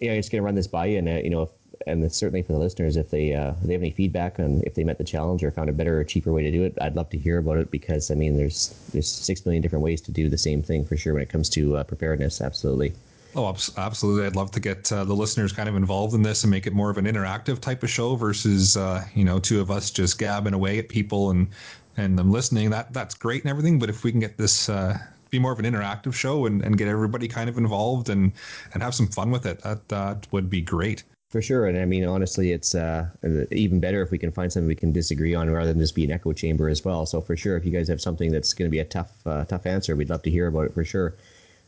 yeah, 0.00 0.12
I'm 0.12 0.18
just 0.18 0.30
going 0.32 0.42
to 0.42 0.44
run 0.44 0.54
this 0.54 0.66
by 0.66 0.86
you, 0.86 0.98
and 0.98 1.08
uh, 1.08 1.12
you 1.12 1.30
know, 1.30 1.42
if, 1.42 1.50
and 1.86 2.12
certainly 2.12 2.42
for 2.42 2.52
the 2.52 2.58
listeners, 2.58 2.96
if 2.96 3.10
they 3.10 3.32
uh, 3.32 3.52
if 3.52 3.62
they 3.62 3.72
have 3.72 3.82
any 3.82 3.90
feedback 3.90 4.38
on 4.38 4.62
if 4.66 4.74
they 4.74 4.84
met 4.84 4.98
the 4.98 5.04
challenge 5.04 5.44
or 5.44 5.50
found 5.50 5.70
a 5.70 5.72
better 5.72 6.00
or 6.00 6.04
cheaper 6.04 6.32
way 6.32 6.42
to 6.42 6.50
do 6.50 6.64
it, 6.64 6.76
I'd 6.80 6.96
love 6.96 7.10
to 7.10 7.18
hear 7.18 7.38
about 7.38 7.58
it 7.58 7.70
because 7.70 8.10
I 8.10 8.14
mean, 8.14 8.36
there's 8.36 8.74
there's 8.92 9.08
six 9.08 9.46
million 9.46 9.62
different 9.62 9.84
ways 9.84 10.00
to 10.02 10.12
do 10.12 10.28
the 10.28 10.38
same 10.38 10.62
thing 10.62 10.84
for 10.84 10.96
sure 10.96 11.14
when 11.14 11.22
it 11.22 11.28
comes 11.28 11.48
to 11.50 11.76
uh, 11.76 11.84
preparedness. 11.84 12.40
Absolutely. 12.40 12.92
Oh, 13.36 13.52
absolutely. 13.76 14.26
I'd 14.26 14.36
love 14.36 14.52
to 14.52 14.60
get 14.60 14.92
uh, 14.92 15.04
the 15.04 15.14
listeners 15.14 15.52
kind 15.52 15.68
of 15.68 15.74
involved 15.74 16.14
in 16.14 16.22
this 16.22 16.44
and 16.44 16.50
make 16.50 16.68
it 16.68 16.72
more 16.72 16.88
of 16.88 16.98
an 16.98 17.04
interactive 17.04 17.58
type 17.58 17.82
of 17.82 17.90
show 17.90 18.14
versus, 18.14 18.76
uh, 18.76 19.04
you 19.14 19.24
know, 19.24 19.40
two 19.40 19.60
of 19.60 19.72
us 19.72 19.90
just 19.90 20.18
gabbing 20.18 20.54
away 20.54 20.78
at 20.78 20.88
people 20.88 21.30
and, 21.30 21.48
and 21.96 22.16
them 22.16 22.30
listening. 22.30 22.70
That 22.70 22.92
That's 22.92 23.16
great 23.16 23.42
and 23.42 23.50
everything. 23.50 23.80
But 23.80 23.90
if 23.90 24.04
we 24.04 24.12
can 24.12 24.20
get 24.20 24.36
this, 24.36 24.68
uh, 24.68 24.96
be 25.34 25.38
more 25.38 25.52
of 25.52 25.58
an 25.58 25.64
interactive 25.64 26.14
show 26.14 26.46
and, 26.46 26.62
and 26.64 26.78
get 26.78 26.88
everybody 26.88 27.28
kind 27.28 27.48
of 27.48 27.58
involved 27.58 28.08
and, 28.08 28.32
and 28.72 28.82
have 28.82 28.94
some 28.94 29.08
fun 29.08 29.30
with 29.30 29.44
it, 29.46 29.60
that, 29.62 29.88
that 29.88 30.26
would 30.32 30.48
be 30.48 30.60
great. 30.60 31.04
For 31.30 31.42
sure, 31.42 31.66
and 31.66 31.76
I 31.76 31.84
mean 31.84 32.04
honestly, 32.04 32.52
it's 32.52 32.76
uh, 32.76 33.08
even 33.50 33.80
better 33.80 34.00
if 34.02 34.12
we 34.12 34.18
can 34.18 34.30
find 34.30 34.52
something 34.52 34.68
we 34.68 34.76
can 34.76 34.92
disagree 34.92 35.34
on 35.34 35.50
rather 35.50 35.72
than 35.72 35.80
just 35.80 35.96
be 35.96 36.04
an 36.04 36.12
echo 36.12 36.32
chamber 36.32 36.68
as 36.68 36.84
well. 36.84 37.06
So 37.06 37.20
for 37.20 37.36
sure, 37.36 37.56
if 37.56 37.64
you 37.66 37.72
guys 37.72 37.88
have 37.88 38.00
something 38.00 38.30
that's 38.30 38.54
going 38.54 38.68
to 38.68 38.70
be 38.70 38.78
a 38.78 38.84
tough, 38.84 39.10
uh, 39.26 39.44
tough 39.44 39.66
answer, 39.66 39.96
we'd 39.96 40.10
love 40.10 40.22
to 40.22 40.30
hear 40.30 40.46
about 40.46 40.66
it 40.66 40.74
for 40.74 40.84
sure. 40.84 41.16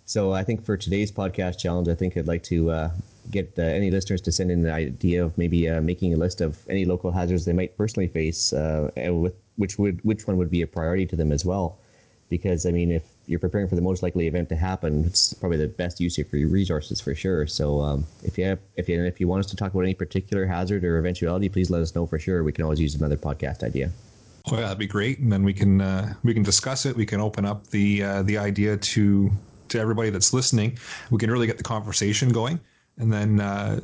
So 0.05 0.33
I 0.33 0.44
think 0.44 0.64
for 0.64 0.76
today's 0.76 1.11
podcast 1.11 1.59
challenge, 1.59 1.88
I 1.88 1.96
think 1.96 2.16
I'd 2.16 2.29
like 2.29 2.44
to 2.44 2.70
uh, 2.70 2.90
get 3.33 3.52
uh, 3.59 3.62
any 3.62 3.90
listeners 3.90 4.20
to 4.20 4.31
send 4.31 4.52
in 4.52 4.62
the 4.62 4.72
idea 4.72 5.24
of 5.24 5.37
maybe 5.37 5.68
uh, 5.68 5.81
making 5.81 6.14
a 6.14 6.16
list 6.16 6.40
of 6.40 6.59
any 6.68 6.85
local 6.85 7.11
hazards 7.11 7.44
they 7.44 7.52
might 7.52 7.76
personally 7.76 8.07
face, 8.07 8.52
uh, 8.52 8.88
and 8.96 9.20
with 9.20 9.35
which 9.57 9.81
would 9.81 9.98
which 10.05 10.29
one 10.29 10.37
would 10.37 10.50
be 10.50 10.62
a 10.62 10.66
priority 10.68 11.07
to 11.07 11.16
them 11.16 11.33
as 11.33 11.44
well. 11.44 11.76
Because 12.29 12.66
I 12.66 12.70
mean, 12.70 12.92
if 12.92 13.02
you're 13.27 13.41
preparing 13.41 13.69
for 13.69 13.75
the 13.75 13.83
most 13.83 14.03
likely 14.03 14.27
event 14.27 14.49
to 14.51 14.57
happen, 14.57 15.05
it's 15.05 15.33
probably 15.35 15.59
the 15.59 15.69
best 15.69 16.01
use 16.01 16.19
of 16.19 16.33
your 16.33 16.49
resources 16.49 17.01
for 17.01 17.15
sure. 17.15 17.47
So 17.47 17.81
um, 17.81 18.07
if 18.23 18.39
you 18.39 18.45
have, 18.45 18.59
if 18.77 18.89
you 18.89 19.05
if 19.05 19.21
you 19.21 19.29
want 19.29 19.41
us 19.41 19.51
to 19.51 19.57
talk 19.57 19.73
about 19.73 19.83
any 19.83 19.95
particular 19.95 20.47
hazard 20.47 20.85
or 20.85 20.99
eventuality, 20.99 21.49
please 21.49 21.71
let 21.71 21.83
us 21.83 21.95
know 21.95 22.07
for 22.07 22.19
sure. 22.19 22.45
We 22.45 22.53
can 22.53 22.65
always 22.65 22.81
use 22.81 22.95
another 22.95 23.17
podcast 23.17 23.62
idea. 23.62 23.91
Yeah, 24.51 24.61
that'd 24.61 24.79
be 24.79 24.87
great. 24.87 25.19
And 25.19 25.33
then 25.33 25.43
we 25.43 25.53
can, 25.53 25.81
uh, 25.81 26.15
we 26.23 26.33
can 26.33 26.45
discuss 26.45 26.87
it. 26.87 26.95
We 26.95 27.05
can 27.05 27.21
open 27.21 27.45
up 27.45 27.67
the, 27.69 28.03
uh, 28.03 28.23
the 28.23 28.39
idea 28.39 28.77
to, 28.77 29.31
to 29.69 29.79
everybody 29.81 30.11
that's 30.11 30.33
listening. 30.33 30.79
We 31.11 31.19
can 31.19 31.31
really 31.31 31.49
get 31.49 31.59
the 31.59 31.65
conversation 31.65 32.29
going. 32.29 32.61
And 32.99 33.12
then, 33.12 33.41
uh, 33.41 33.81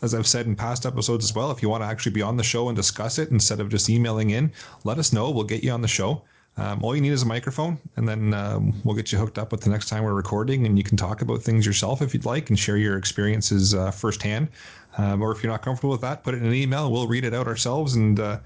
as 0.00 0.14
I've 0.14 0.26
said 0.26 0.46
in 0.46 0.56
past 0.56 0.86
episodes 0.86 1.24
as 1.24 1.34
well, 1.34 1.50
if 1.50 1.60
you 1.60 1.68
want 1.68 1.82
to 1.82 1.86
actually 1.86 2.12
be 2.12 2.22
on 2.22 2.36
the 2.36 2.42
show 2.42 2.68
and 2.68 2.76
discuss 2.76 3.18
it 3.18 3.30
instead 3.30 3.60
of 3.60 3.68
just 3.68 3.90
emailing 3.90 4.30
in, 4.30 4.50
let 4.84 4.98
us 4.98 5.12
know. 5.12 5.30
We'll 5.30 5.44
get 5.44 5.62
you 5.62 5.72
on 5.72 5.82
the 5.82 5.88
show. 5.88 6.22
Um, 6.58 6.82
all 6.82 6.94
you 6.94 7.00
need 7.00 7.12
is 7.12 7.22
a 7.22 7.26
microphone, 7.26 7.78
and 7.96 8.08
then 8.08 8.34
um, 8.34 8.74
we'll 8.84 8.96
get 8.96 9.12
you 9.12 9.18
hooked 9.18 9.38
up 9.38 9.52
with 9.52 9.60
the 9.60 9.70
next 9.70 9.88
time 9.88 10.02
we're 10.02 10.12
recording, 10.12 10.66
and 10.66 10.76
you 10.76 10.82
can 10.82 10.96
talk 10.96 11.22
about 11.22 11.40
things 11.40 11.64
yourself 11.64 12.02
if 12.02 12.12
you'd 12.12 12.24
like 12.24 12.50
and 12.50 12.58
share 12.58 12.76
your 12.76 12.98
experiences 12.98 13.74
uh, 13.74 13.92
firsthand. 13.92 14.48
Um, 14.96 15.22
or 15.22 15.30
if 15.30 15.42
you're 15.42 15.52
not 15.52 15.62
comfortable 15.62 15.92
with 15.92 16.00
that, 16.00 16.24
put 16.24 16.34
it 16.34 16.38
in 16.38 16.46
an 16.46 16.54
email. 16.54 16.90
We'll 16.90 17.06
read 17.06 17.24
it 17.24 17.32
out 17.32 17.46
ourselves 17.46 17.94
and 17.94 18.18
uh, 18.18 18.40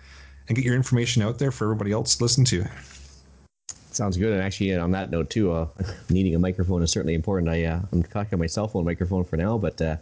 and 0.48 0.56
get 0.56 0.64
your 0.64 0.74
information 0.74 1.22
out 1.22 1.38
there 1.38 1.50
for 1.50 1.64
everybody 1.64 1.92
else 1.92 2.16
to 2.16 2.22
listen 2.22 2.44
to. 2.46 2.66
Sounds 3.92 4.18
good. 4.18 4.32
And 4.32 4.42
actually, 4.42 4.76
on 4.76 4.90
that 4.90 5.10
note 5.10 5.30
too, 5.30 5.52
uh, 5.52 5.68
needing 6.10 6.34
a 6.34 6.38
microphone 6.38 6.82
is 6.82 6.90
certainly 6.90 7.14
important. 7.14 7.48
I 7.48 7.64
uh, 7.64 7.80
I'm 7.92 8.02
talking 8.02 8.34
on 8.34 8.40
my 8.40 8.46
cell 8.46 8.68
phone 8.68 8.84
microphone 8.84 9.24
for 9.24 9.38
now, 9.38 9.56
but 9.56 9.80
uh, 9.80 9.96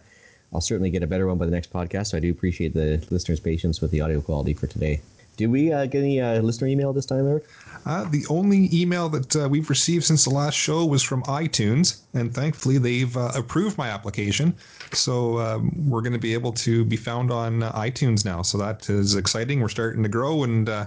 I'll 0.52 0.60
certainly 0.60 0.90
get 0.90 1.04
a 1.04 1.06
better 1.06 1.28
one 1.28 1.38
by 1.38 1.44
the 1.44 1.52
next 1.52 1.72
podcast. 1.72 2.08
So 2.08 2.16
I 2.16 2.20
do 2.20 2.30
appreciate 2.32 2.74
the 2.74 3.04
listeners' 3.10 3.38
patience 3.38 3.80
with 3.80 3.92
the 3.92 4.00
audio 4.00 4.20
quality 4.20 4.54
for 4.54 4.66
today. 4.66 5.00
Did 5.40 5.50
we 5.50 5.72
uh, 5.72 5.86
get 5.86 6.02
any 6.02 6.20
uh, 6.20 6.42
listener 6.42 6.68
email 6.68 6.92
this 6.92 7.06
time, 7.06 7.26
Eric? 7.26 7.46
Uh, 7.86 8.04
the 8.10 8.26
only 8.28 8.68
email 8.74 9.08
that 9.08 9.34
uh, 9.36 9.48
we've 9.48 9.70
received 9.70 10.04
since 10.04 10.24
the 10.24 10.30
last 10.30 10.52
show 10.52 10.84
was 10.84 11.02
from 11.02 11.22
iTunes, 11.22 12.02
and 12.12 12.34
thankfully 12.34 12.76
they've 12.76 13.16
uh, 13.16 13.32
approved 13.34 13.78
my 13.78 13.88
application. 13.88 14.54
So 14.92 15.38
um, 15.38 15.72
we're 15.88 16.02
going 16.02 16.12
to 16.12 16.18
be 16.18 16.34
able 16.34 16.52
to 16.52 16.84
be 16.84 16.98
found 16.98 17.32
on 17.32 17.62
uh, 17.62 17.72
iTunes 17.72 18.22
now. 18.22 18.42
So 18.42 18.58
that 18.58 18.90
is 18.90 19.14
exciting. 19.14 19.60
We're 19.60 19.70
starting 19.70 20.02
to 20.02 20.10
grow, 20.10 20.44
and 20.44 20.68
uh, 20.68 20.86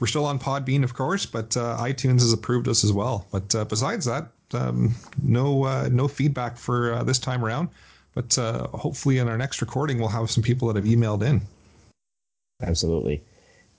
we're 0.00 0.08
still 0.08 0.24
on 0.24 0.36
Podbean, 0.36 0.82
of 0.82 0.94
course, 0.94 1.24
but 1.24 1.56
uh, 1.56 1.76
iTunes 1.78 2.22
has 2.22 2.32
approved 2.32 2.66
us 2.66 2.82
as 2.82 2.92
well. 2.92 3.28
But 3.30 3.54
uh, 3.54 3.66
besides 3.66 4.04
that, 4.06 4.26
um, 4.52 4.96
no 5.22 5.62
uh, 5.62 5.88
no 5.92 6.08
feedback 6.08 6.56
for 6.56 6.94
uh, 6.94 7.04
this 7.04 7.20
time 7.20 7.44
around. 7.44 7.68
But 8.14 8.36
uh, 8.36 8.66
hopefully, 8.66 9.18
in 9.18 9.28
our 9.28 9.38
next 9.38 9.60
recording, 9.60 10.00
we'll 10.00 10.08
have 10.08 10.28
some 10.28 10.42
people 10.42 10.66
that 10.66 10.74
have 10.74 10.92
emailed 10.92 11.22
in. 11.22 11.40
Absolutely. 12.60 13.22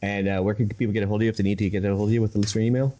And 0.04 0.28
uh, 0.28 0.42
where 0.42 0.54
can 0.54 0.68
people 0.68 0.92
get 0.92 1.02
a 1.02 1.08
hold 1.08 1.22
of 1.22 1.24
you 1.24 1.30
if 1.30 1.38
they 1.38 1.44
need 1.44 1.60
to 1.60 1.70
get 1.70 1.86
a 1.86 1.96
hold 1.96 2.10
of 2.10 2.14
you 2.14 2.22
with 2.22 2.34
the 2.34 2.40
listener 2.40 2.62
email? 2.62 2.94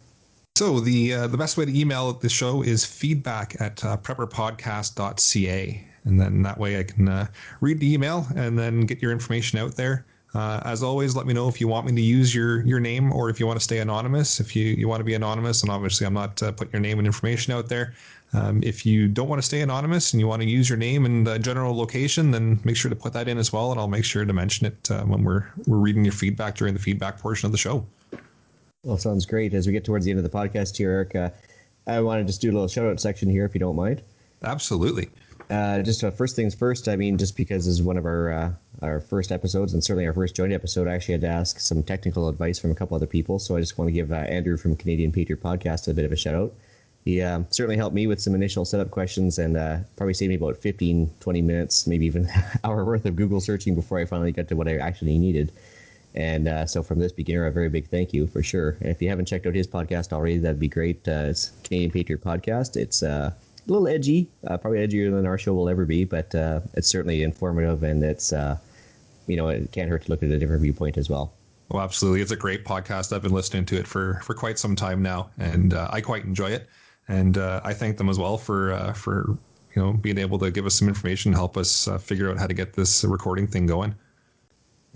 So 0.56 0.80
the 0.80 1.12
uh, 1.12 1.26
the 1.26 1.36
best 1.36 1.58
way 1.58 1.66
to 1.66 1.78
email 1.78 2.14
the 2.14 2.30
show 2.30 2.62
is 2.62 2.82
feedback 2.82 3.60
at 3.60 3.84
uh, 3.84 3.98
prepperpodcast.ca, 3.98 5.86
and 6.04 6.18
then 6.18 6.42
that 6.42 6.56
way 6.56 6.78
I 6.78 6.84
can 6.84 7.08
uh, 7.08 7.26
read 7.60 7.78
the 7.78 7.92
email 7.92 8.26
and 8.36 8.58
then 8.58 8.80
get 8.86 9.02
your 9.02 9.12
information 9.12 9.58
out 9.58 9.74
there. 9.74 10.06
Uh, 10.34 10.60
as 10.64 10.82
always, 10.82 11.14
let 11.14 11.26
me 11.26 11.34
know 11.34 11.46
if 11.46 11.60
you 11.60 11.68
want 11.68 11.84
me 11.84 11.92
to 11.92 12.00
use 12.00 12.34
your 12.34 12.64
your 12.64 12.80
name 12.80 13.12
or 13.12 13.28
if 13.28 13.38
you 13.38 13.46
want 13.46 13.58
to 13.58 13.62
stay 13.62 13.80
anonymous. 13.80 14.40
If 14.40 14.56
you, 14.56 14.64
you 14.64 14.88
want 14.88 15.00
to 15.00 15.04
be 15.04 15.14
anonymous, 15.14 15.60
and 15.60 15.70
obviously 15.70 16.06
I'm 16.06 16.14
not 16.14 16.42
uh, 16.42 16.52
putting 16.52 16.72
your 16.72 16.80
name 16.80 16.98
and 16.98 17.06
information 17.06 17.52
out 17.52 17.68
there. 17.68 17.92
Um, 18.34 18.60
if 18.64 18.84
you 18.84 19.06
don't 19.06 19.28
want 19.28 19.40
to 19.40 19.46
stay 19.46 19.60
anonymous 19.60 20.12
and 20.12 20.20
you 20.20 20.26
want 20.26 20.42
to 20.42 20.48
use 20.48 20.68
your 20.68 20.76
name 20.76 21.06
and 21.06 21.26
uh, 21.26 21.38
general 21.38 21.76
location, 21.76 22.32
then 22.32 22.58
make 22.64 22.76
sure 22.76 22.88
to 22.88 22.96
put 22.96 23.12
that 23.12 23.28
in 23.28 23.38
as 23.38 23.52
well, 23.52 23.70
and 23.70 23.78
I'll 23.78 23.88
make 23.88 24.04
sure 24.04 24.24
to 24.24 24.32
mention 24.32 24.66
it 24.66 24.90
uh, 24.90 25.04
when 25.04 25.22
we're 25.22 25.46
we're 25.66 25.78
reading 25.78 26.04
your 26.04 26.12
feedback 26.12 26.56
during 26.56 26.74
the 26.74 26.80
feedback 26.80 27.18
portion 27.18 27.46
of 27.46 27.52
the 27.52 27.58
show. 27.58 27.86
Well, 28.82 28.98
sounds 28.98 29.24
great. 29.24 29.54
As 29.54 29.66
we 29.66 29.72
get 29.72 29.84
towards 29.84 30.04
the 30.04 30.10
end 30.10 30.18
of 30.18 30.30
the 30.30 30.36
podcast 30.36 30.76
here, 30.76 30.90
Eric, 30.90 31.14
uh, 31.14 31.30
I 31.86 32.00
want 32.00 32.20
to 32.20 32.24
just 32.24 32.40
do 32.40 32.50
a 32.50 32.52
little 32.52 32.68
shout 32.68 32.86
out 32.86 33.00
section 33.00 33.30
here, 33.30 33.44
if 33.44 33.54
you 33.54 33.60
don't 33.60 33.76
mind. 33.76 34.02
Absolutely. 34.42 35.08
Uh, 35.48 35.82
just 35.82 36.02
uh, 36.02 36.10
first 36.10 36.34
things 36.34 36.54
first. 36.54 36.88
I 36.88 36.96
mean, 36.96 37.16
just 37.16 37.36
because 37.36 37.66
this 37.66 37.74
is 37.74 37.82
one 37.82 37.96
of 37.96 38.04
our 38.04 38.32
uh, 38.32 38.52
our 38.82 39.00
first 39.00 39.30
episodes 39.30 39.74
and 39.74 39.84
certainly 39.84 40.06
our 40.06 40.12
first 40.12 40.34
joint 40.34 40.52
episode, 40.52 40.88
I 40.88 40.94
actually 40.94 41.12
had 41.12 41.20
to 41.20 41.28
ask 41.28 41.60
some 41.60 41.82
technical 41.82 42.28
advice 42.28 42.58
from 42.58 42.72
a 42.72 42.74
couple 42.74 42.96
other 42.96 43.06
people. 43.06 43.38
So 43.38 43.56
I 43.56 43.60
just 43.60 43.78
want 43.78 43.88
to 43.88 43.92
give 43.92 44.10
uh, 44.10 44.16
Andrew 44.16 44.56
from 44.56 44.74
Canadian 44.74 45.12
Patriot 45.12 45.42
Podcast 45.42 45.86
a 45.86 45.94
bit 45.94 46.04
of 46.04 46.12
a 46.12 46.16
shout 46.16 46.34
out. 46.34 46.52
He 47.04 47.20
um, 47.20 47.46
certainly 47.50 47.76
helped 47.76 47.94
me 47.94 48.06
with 48.06 48.20
some 48.20 48.34
initial 48.34 48.64
setup 48.64 48.90
questions 48.90 49.38
and 49.38 49.58
uh, 49.58 49.78
probably 49.96 50.14
saved 50.14 50.30
me 50.30 50.36
about 50.36 50.56
15, 50.56 51.10
20 51.20 51.42
minutes, 51.42 51.86
maybe 51.86 52.06
even 52.06 52.26
an 52.26 52.42
hour 52.64 52.84
worth 52.84 53.04
of 53.04 53.14
Google 53.14 53.40
searching 53.40 53.74
before 53.74 53.98
I 53.98 54.06
finally 54.06 54.32
got 54.32 54.48
to 54.48 54.56
what 54.56 54.68
I 54.68 54.78
actually 54.78 55.18
needed. 55.18 55.52
And 56.14 56.48
uh, 56.48 56.64
so, 56.64 56.82
from 56.82 57.00
this 57.00 57.12
beginner, 57.12 57.44
a 57.46 57.52
very 57.52 57.68
big 57.68 57.88
thank 57.88 58.14
you 58.14 58.26
for 58.26 58.42
sure. 58.42 58.76
And 58.80 58.88
if 58.88 59.02
you 59.02 59.08
haven't 59.08 59.26
checked 59.26 59.46
out 59.46 59.54
his 59.54 59.66
podcast 59.66 60.12
already, 60.12 60.38
that'd 60.38 60.60
be 60.60 60.68
great. 60.68 61.06
Uh, 61.06 61.26
it's 61.26 61.50
Canadian 61.64 61.90
Patriot 61.90 62.22
Podcast. 62.22 62.76
It's 62.76 63.02
uh, 63.02 63.32
a 63.66 63.72
little 63.72 63.88
edgy, 63.88 64.28
uh, 64.46 64.56
probably 64.56 64.86
edgier 64.86 65.10
than 65.10 65.26
our 65.26 65.36
show 65.36 65.52
will 65.54 65.68
ever 65.68 65.84
be, 65.84 66.04
but 66.04 66.34
uh, 66.34 66.60
it's 66.74 66.88
certainly 66.88 67.22
informative 67.22 67.82
and 67.82 68.02
it's, 68.02 68.32
uh, 68.32 68.56
you 69.26 69.36
know, 69.36 69.48
it 69.48 69.72
can't 69.72 69.90
hurt 69.90 70.04
to 70.04 70.10
look 70.10 70.22
at 70.22 70.30
a 70.30 70.38
different 70.38 70.62
viewpoint 70.62 70.96
as 70.96 71.10
well. 71.10 71.32
Well, 71.70 71.82
absolutely. 71.82 72.20
It's 72.20 72.30
a 72.30 72.36
great 72.36 72.64
podcast. 72.64 73.14
I've 73.14 73.22
been 73.22 73.32
listening 73.32 73.64
to 73.66 73.76
it 73.76 73.86
for, 73.86 74.20
for 74.22 74.34
quite 74.34 74.58
some 74.58 74.76
time 74.76 75.02
now, 75.02 75.30
and 75.38 75.74
uh, 75.74 75.88
I 75.90 76.00
quite 76.00 76.24
enjoy 76.24 76.50
it. 76.50 76.68
And 77.08 77.36
uh, 77.36 77.60
I 77.64 77.74
thank 77.74 77.96
them 77.98 78.08
as 78.08 78.18
well 78.18 78.38
for 78.38 78.72
uh, 78.72 78.92
for 78.92 79.36
you 79.74 79.82
know 79.82 79.92
being 79.92 80.18
able 80.18 80.38
to 80.38 80.50
give 80.50 80.66
us 80.66 80.74
some 80.74 80.88
information, 80.88 81.32
help 81.32 81.56
us 81.56 81.88
uh, 81.88 81.98
figure 81.98 82.30
out 82.30 82.38
how 82.38 82.46
to 82.46 82.54
get 82.54 82.72
this 82.72 83.04
recording 83.04 83.46
thing 83.46 83.66
going. 83.66 83.94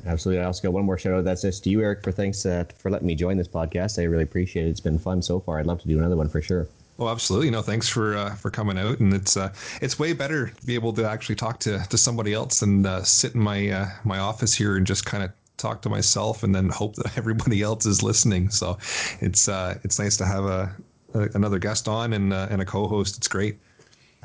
Absolutely. 0.06 0.42
I 0.42 0.46
also 0.46 0.62
got 0.62 0.72
one 0.72 0.84
more 0.84 0.96
shout 0.96 1.14
out. 1.14 1.24
That's 1.24 1.42
just 1.42 1.64
to 1.64 1.70
you, 1.70 1.82
Eric, 1.82 2.02
for 2.02 2.12
thanks 2.12 2.46
uh, 2.46 2.64
for 2.76 2.90
letting 2.90 3.06
me 3.06 3.14
join 3.14 3.36
this 3.36 3.48
podcast. 3.48 3.98
I 3.98 4.04
really 4.04 4.22
appreciate 4.22 4.66
it. 4.66 4.70
It's 4.70 4.80
been 4.80 4.98
fun 4.98 5.22
so 5.22 5.40
far. 5.40 5.58
I'd 5.58 5.66
love 5.66 5.80
to 5.82 5.88
do 5.88 5.98
another 5.98 6.16
one 6.16 6.28
for 6.28 6.40
sure. 6.40 6.68
Well, 6.98 7.10
absolutely. 7.10 7.50
No, 7.50 7.62
thanks 7.62 7.88
for 7.88 8.16
uh, 8.16 8.34
for 8.34 8.50
coming 8.50 8.76
out, 8.76 8.98
and 8.98 9.14
it's 9.14 9.36
uh, 9.36 9.52
it's 9.80 10.00
way 10.00 10.12
better 10.12 10.48
to 10.48 10.66
be 10.66 10.74
able 10.74 10.92
to 10.94 11.08
actually 11.08 11.36
talk 11.36 11.60
to, 11.60 11.84
to 11.88 11.96
somebody 11.96 12.34
else 12.34 12.62
and 12.62 12.86
uh, 12.86 13.04
sit 13.04 13.34
in 13.34 13.40
my 13.40 13.70
uh, 13.70 13.86
my 14.04 14.18
office 14.18 14.52
here 14.52 14.76
and 14.76 14.86
just 14.86 15.04
kind 15.04 15.22
of 15.22 15.30
talk 15.58 15.80
to 15.82 15.88
myself, 15.88 16.42
and 16.42 16.52
then 16.52 16.68
hope 16.68 16.96
that 16.96 17.16
everybody 17.16 17.62
else 17.62 17.86
is 17.86 18.02
listening. 18.02 18.50
So, 18.50 18.78
it's 19.20 19.48
uh, 19.48 19.78
it's 19.84 20.00
nice 20.00 20.16
to 20.16 20.26
have 20.26 20.44
a, 20.44 20.74
a 21.18 21.28
another 21.34 21.58
guest 21.58 21.88
on 21.88 22.12
and 22.12 22.32
uh, 22.32 22.48
and 22.50 22.62
a 22.62 22.64
co-host. 22.64 23.16
It's 23.16 23.28
great. 23.28 23.58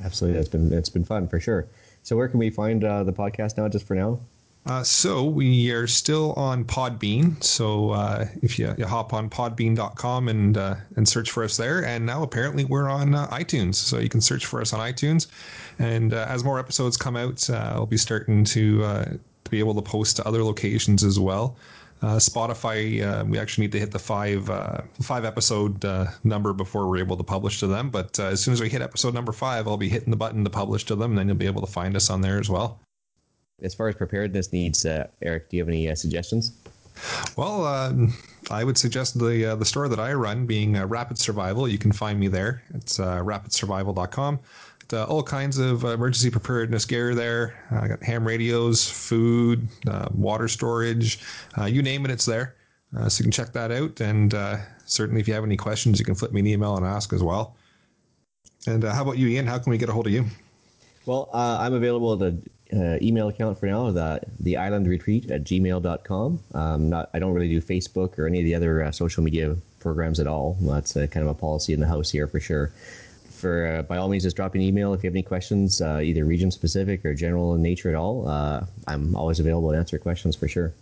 Absolutely. 0.03 0.39
It's 0.39 0.49
been 0.49 0.71
it's 0.73 0.89
been 0.89 1.05
fun 1.05 1.27
for 1.27 1.39
sure. 1.39 1.67
So 2.03 2.15
where 2.17 2.27
can 2.27 2.39
we 2.39 2.49
find 2.49 2.83
uh, 2.83 3.03
the 3.03 3.13
podcast 3.13 3.57
now? 3.57 3.67
Just 3.69 3.85
for 3.85 3.95
now. 3.95 4.19
Uh, 4.65 4.81
so 4.81 5.25
we 5.25 5.71
are 5.71 5.87
still 5.87 6.31
on 6.33 6.63
Podbean. 6.63 7.41
So 7.43 7.89
uh, 7.89 8.27
if 8.41 8.57
you, 8.57 8.73
you, 8.77 8.85
hop 8.85 9.11
on 9.11 9.29
podbean.com 9.29 10.29
and 10.29 10.57
uh, 10.57 10.75
and 10.95 11.07
search 11.07 11.31
for 11.31 11.43
us 11.43 11.57
there, 11.57 11.85
and 11.85 12.05
now 12.05 12.23
apparently 12.23 12.63
we're 12.63 12.89
on 12.89 13.13
uh, 13.13 13.27
iTunes. 13.27 13.75
So 13.75 13.99
you 13.99 14.07
can 14.07 14.21
search 14.21 14.45
for 14.45 14.61
us 14.61 14.71
on 14.71 14.79
iTunes. 14.79 15.27
And 15.79 16.13
uh, 16.13 16.27
as 16.29 16.45
more 16.45 16.59
episodes 16.59 16.95
come 16.95 17.17
out, 17.17 17.49
uh, 17.49 17.73
I'll 17.73 17.85
be 17.85 17.97
starting 17.97 18.45
to 18.45 19.19
to 19.43 19.51
be 19.51 19.59
able 19.59 19.75
to 19.75 19.81
post 19.81 20.15
to 20.17 20.27
other 20.27 20.43
locations 20.43 21.03
as 21.03 21.19
well. 21.19 21.57
Spotify, 22.03 23.27
we 23.27 23.39
actually 23.39 23.63
need 23.63 23.71
to 23.71 23.79
hit 23.79 23.91
the 23.91 23.99
five 23.99 24.45
five 25.01 25.25
episode 25.25 25.83
number 26.23 26.53
before 26.53 26.87
we're 26.87 26.99
able 26.99 27.17
to 27.17 27.23
publish 27.23 27.59
to 27.61 27.67
them. 27.67 27.89
But 27.89 28.19
as 28.19 28.41
soon 28.41 28.53
as 28.53 28.61
we 28.61 28.69
hit 28.69 28.81
episode 28.81 29.13
number 29.13 29.31
five, 29.31 29.67
I'll 29.67 29.77
be 29.77 29.89
hitting 29.89 30.11
the 30.11 30.17
button 30.17 30.43
to 30.43 30.49
publish 30.49 30.85
to 30.85 30.95
them, 30.95 31.11
and 31.11 31.17
then 31.17 31.27
you'll 31.27 31.37
be 31.37 31.45
able 31.45 31.65
to 31.65 31.71
find 31.71 31.95
us 31.95 32.09
on 32.09 32.21
there 32.21 32.39
as 32.39 32.49
well 32.49 32.79
as 33.63 33.73
far 33.73 33.87
as 33.87 33.95
preparedness 33.95 34.51
needs, 34.51 34.85
uh, 34.85 35.07
Eric, 35.21 35.49
do 35.49 35.57
you 35.57 35.63
have 35.63 35.69
any 35.69 35.89
uh, 35.89 35.95
suggestions? 35.95 36.53
Well, 37.35 37.65
uh, 37.65 37.93
I 38.51 38.63
would 38.63 38.77
suggest 38.77 39.17
the 39.17 39.51
uh, 39.51 39.55
the 39.55 39.65
store 39.65 39.87
that 39.87 39.99
I 39.99 40.13
run 40.13 40.45
being 40.45 40.77
uh, 40.77 40.85
Rapid 40.85 41.17
Survival. 41.17 41.67
You 41.67 41.79
can 41.79 41.91
find 41.91 42.19
me 42.19 42.27
there. 42.27 42.61
It's 42.75 42.99
uh, 42.99 43.19
rapidsurvival.com. 43.19 44.39
Uh, 44.93 45.05
all 45.05 45.23
kinds 45.23 45.57
of 45.57 45.83
uh, 45.83 45.89
emergency 45.89 46.29
preparedness 46.29 46.85
gear 46.85 47.15
there. 47.15 47.55
Uh, 47.71 47.79
I 47.81 47.87
got 47.87 48.03
ham 48.03 48.25
radios, 48.25 48.87
food, 48.87 49.67
uh, 49.87 50.07
water 50.13 50.47
storage, 50.47 51.19
you 51.65 51.81
name 51.81 52.05
it, 52.05 52.11
it's 52.11 52.25
there. 52.25 52.55
so 53.07 53.21
you 53.21 53.23
can 53.23 53.31
check 53.31 53.51
that 53.53 53.71
out. 53.71 53.99
And 54.01 54.33
certainly, 54.85 55.19
if 55.19 55.27
you 55.27 55.33
have 55.33 55.43
any 55.43 55.57
questions, 55.57 55.99
you 55.99 56.05
can 56.05 56.15
flip 56.15 56.31
me 56.31 56.41
an 56.41 56.47
email 56.47 56.77
and 56.77 56.85
ask 56.85 57.11
as 57.13 57.23
well. 57.23 57.55
And 58.67 58.83
how 58.83 59.01
about 59.01 59.17
you, 59.17 59.27
Ian? 59.27 59.47
How 59.47 59.59
can 59.59 59.71
we 59.71 59.77
get 59.77 59.89
a 59.89 59.93
hold 59.93 60.07
of 60.07 60.13
you? 60.13 60.25
Well, 61.05 61.29
I'm 61.33 61.73
available 61.73 62.13
at 62.13 62.19
the 62.19 62.37
uh, 62.73 62.97
email 63.01 63.27
account 63.27 63.59
for 63.59 63.67
now, 63.67 63.91
the 63.91 64.19
the 64.39 64.57
island 64.57 64.87
retreat 64.87 65.29
at 65.29 65.43
gmail.com. 65.43 66.39
Um, 66.53 66.89
not, 66.89 67.09
I 67.13 67.19
don't 67.19 67.33
really 67.33 67.49
do 67.49 67.61
Facebook 67.61 68.17
or 68.17 68.25
any 68.25 68.39
of 68.39 68.45
the 68.45 68.55
other 68.55 68.83
uh, 68.83 68.91
social 68.91 69.23
media 69.23 69.55
programs 69.79 70.19
at 70.19 70.27
all. 70.27 70.57
That's 70.61 70.95
a, 70.95 71.07
kind 71.07 71.25
of 71.27 71.29
a 71.29 71.39
policy 71.39 71.73
in 71.73 71.79
the 71.79 71.87
house 71.87 72.09
here 72.09 72.27
for 72.27 72.39
sure. 72.39 72.71
For 73.43 73.67
uh, 73.67 73.81
by 73.81 73.97
all 73.97 74.07
means, 74.07 74.23
just 74.23 74.37
drop 74.37 74.55
an 74.55 74.61
email 74.61 74.93
if 74.93 75.03
you 75.03 75.07
have 75.09 75.13
any 75.13 75.21
questions, 75.21 75.81
uh, 75.81 75.99
either 76.01 76.23
region 76.23 76.49
specific 76.49 77.03
or 77.03 77.13
general 77.13 77.55
in 77.55 77.61
nature 77.61 77.89
at 77.89 77.95
all. 77.95 78.25
Uh, 78.25 78.65
I'm 78.87 79.17
always 79.17 79.41
available 79.41 79.69
to 79.71 79.77
answer 79.77 79.97
questions 79.97 80.33
for 80.33 80.47
sure. 80.47 80.73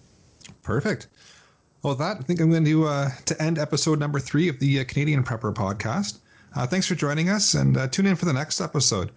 Perfect. 0.62 1.07
Well, 1.82 1.93
with 1.93 1.99
that, 1.99 2.18
I 2.18 2.22
think 2.22 2.39
I'm 2.39 2.51
going 2.51 2.66
to 2.66 2.86
uh, 2.86 3.09
to 3.26 3.41
end 3.41 3.57
episode 3.57 3.97
number 3.99 4.20
three 4.20 4.47
of 4.47 4.59
the 4.59 4.86
Canadian 4.86 5.24
Prepper 5.24 5.51
podcast. 5.55 6.20
thanks 6.68 6.86
for 6.86 6.93
joining 6.93 7.30
us, 7.30 7.55
and 7.55 7.91
tune 7.91 8.05
in 8.05 8.16
for 8.16 8.26
the 8.26 8.34
next 8.34 8.62
episode. 8.62 9.09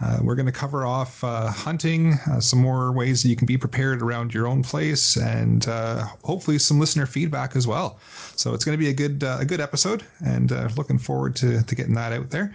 Uh, 0.00 0.18
we're 0.22 0.34
going 0.34 0.46
to 0.46 0.52
cover 0.52 0.84
off 0.84 1.22
uh, 1.22 1.48
hunting, 1.48 2.14
uh, 2.30 2.40
some 2.40 2.58
more 2.58 2.92
ways 2.92 3.22
that 3.22 3.28
you 3.28 3.36
can 3.36 3.46
be 3.46 3.56
prepared 3.56 4.02
around 4.02 4.34
your 4.34 4.48
own 4.48 4.62
place, 4.62 5.16
and 5.16 5.68
uh, 5.68 6.04
hopefully 6.24 6.58
some 6.58 6.80
listener 6.80 7.06
feedback 7.06 7.54
as 7.54 7.66
well. 7.66 8.00
So 8.34 8.52
it's 8.52 8.64
going 8.64 8.76
to 8.76 8.82
be 8.82 8.88
a 8.88 8.92
good 8.92 9.22
uh, 9.22 9.38
a 9.40 9.44
good 9.44 9.60
episode, 9.60 10.02
and 10.24 10.50
uh, 10.50 10.68
looking 10.76 10.98
forward 10.98 11.36
to, 11.36 11.62
to 11.62 11.74
getting 11.74 11.94
that 11.94 12.12
out 12.12 12.30
there. 12.30 12.52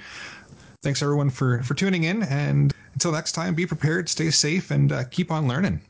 Thanks 0.83 1.01
everyone 1.01 1.29
for 1.29 1.63
for 1.63 1.73
tuning 1.73 2.03
in, 2.03 2.23
and 2.23 2.73
until 2.93 3.11
next 3.11 3.31
time, 3.31 3.55
be 3.55 3.65
prepared, 3.65 4.09
stay 4.09 4.29
safe, 4.29 4.71
and 4.71 4.91
uh, 4.91 5.03
keep 5.05 5.31
on 5.31 5.47
learning. 5.47 5.81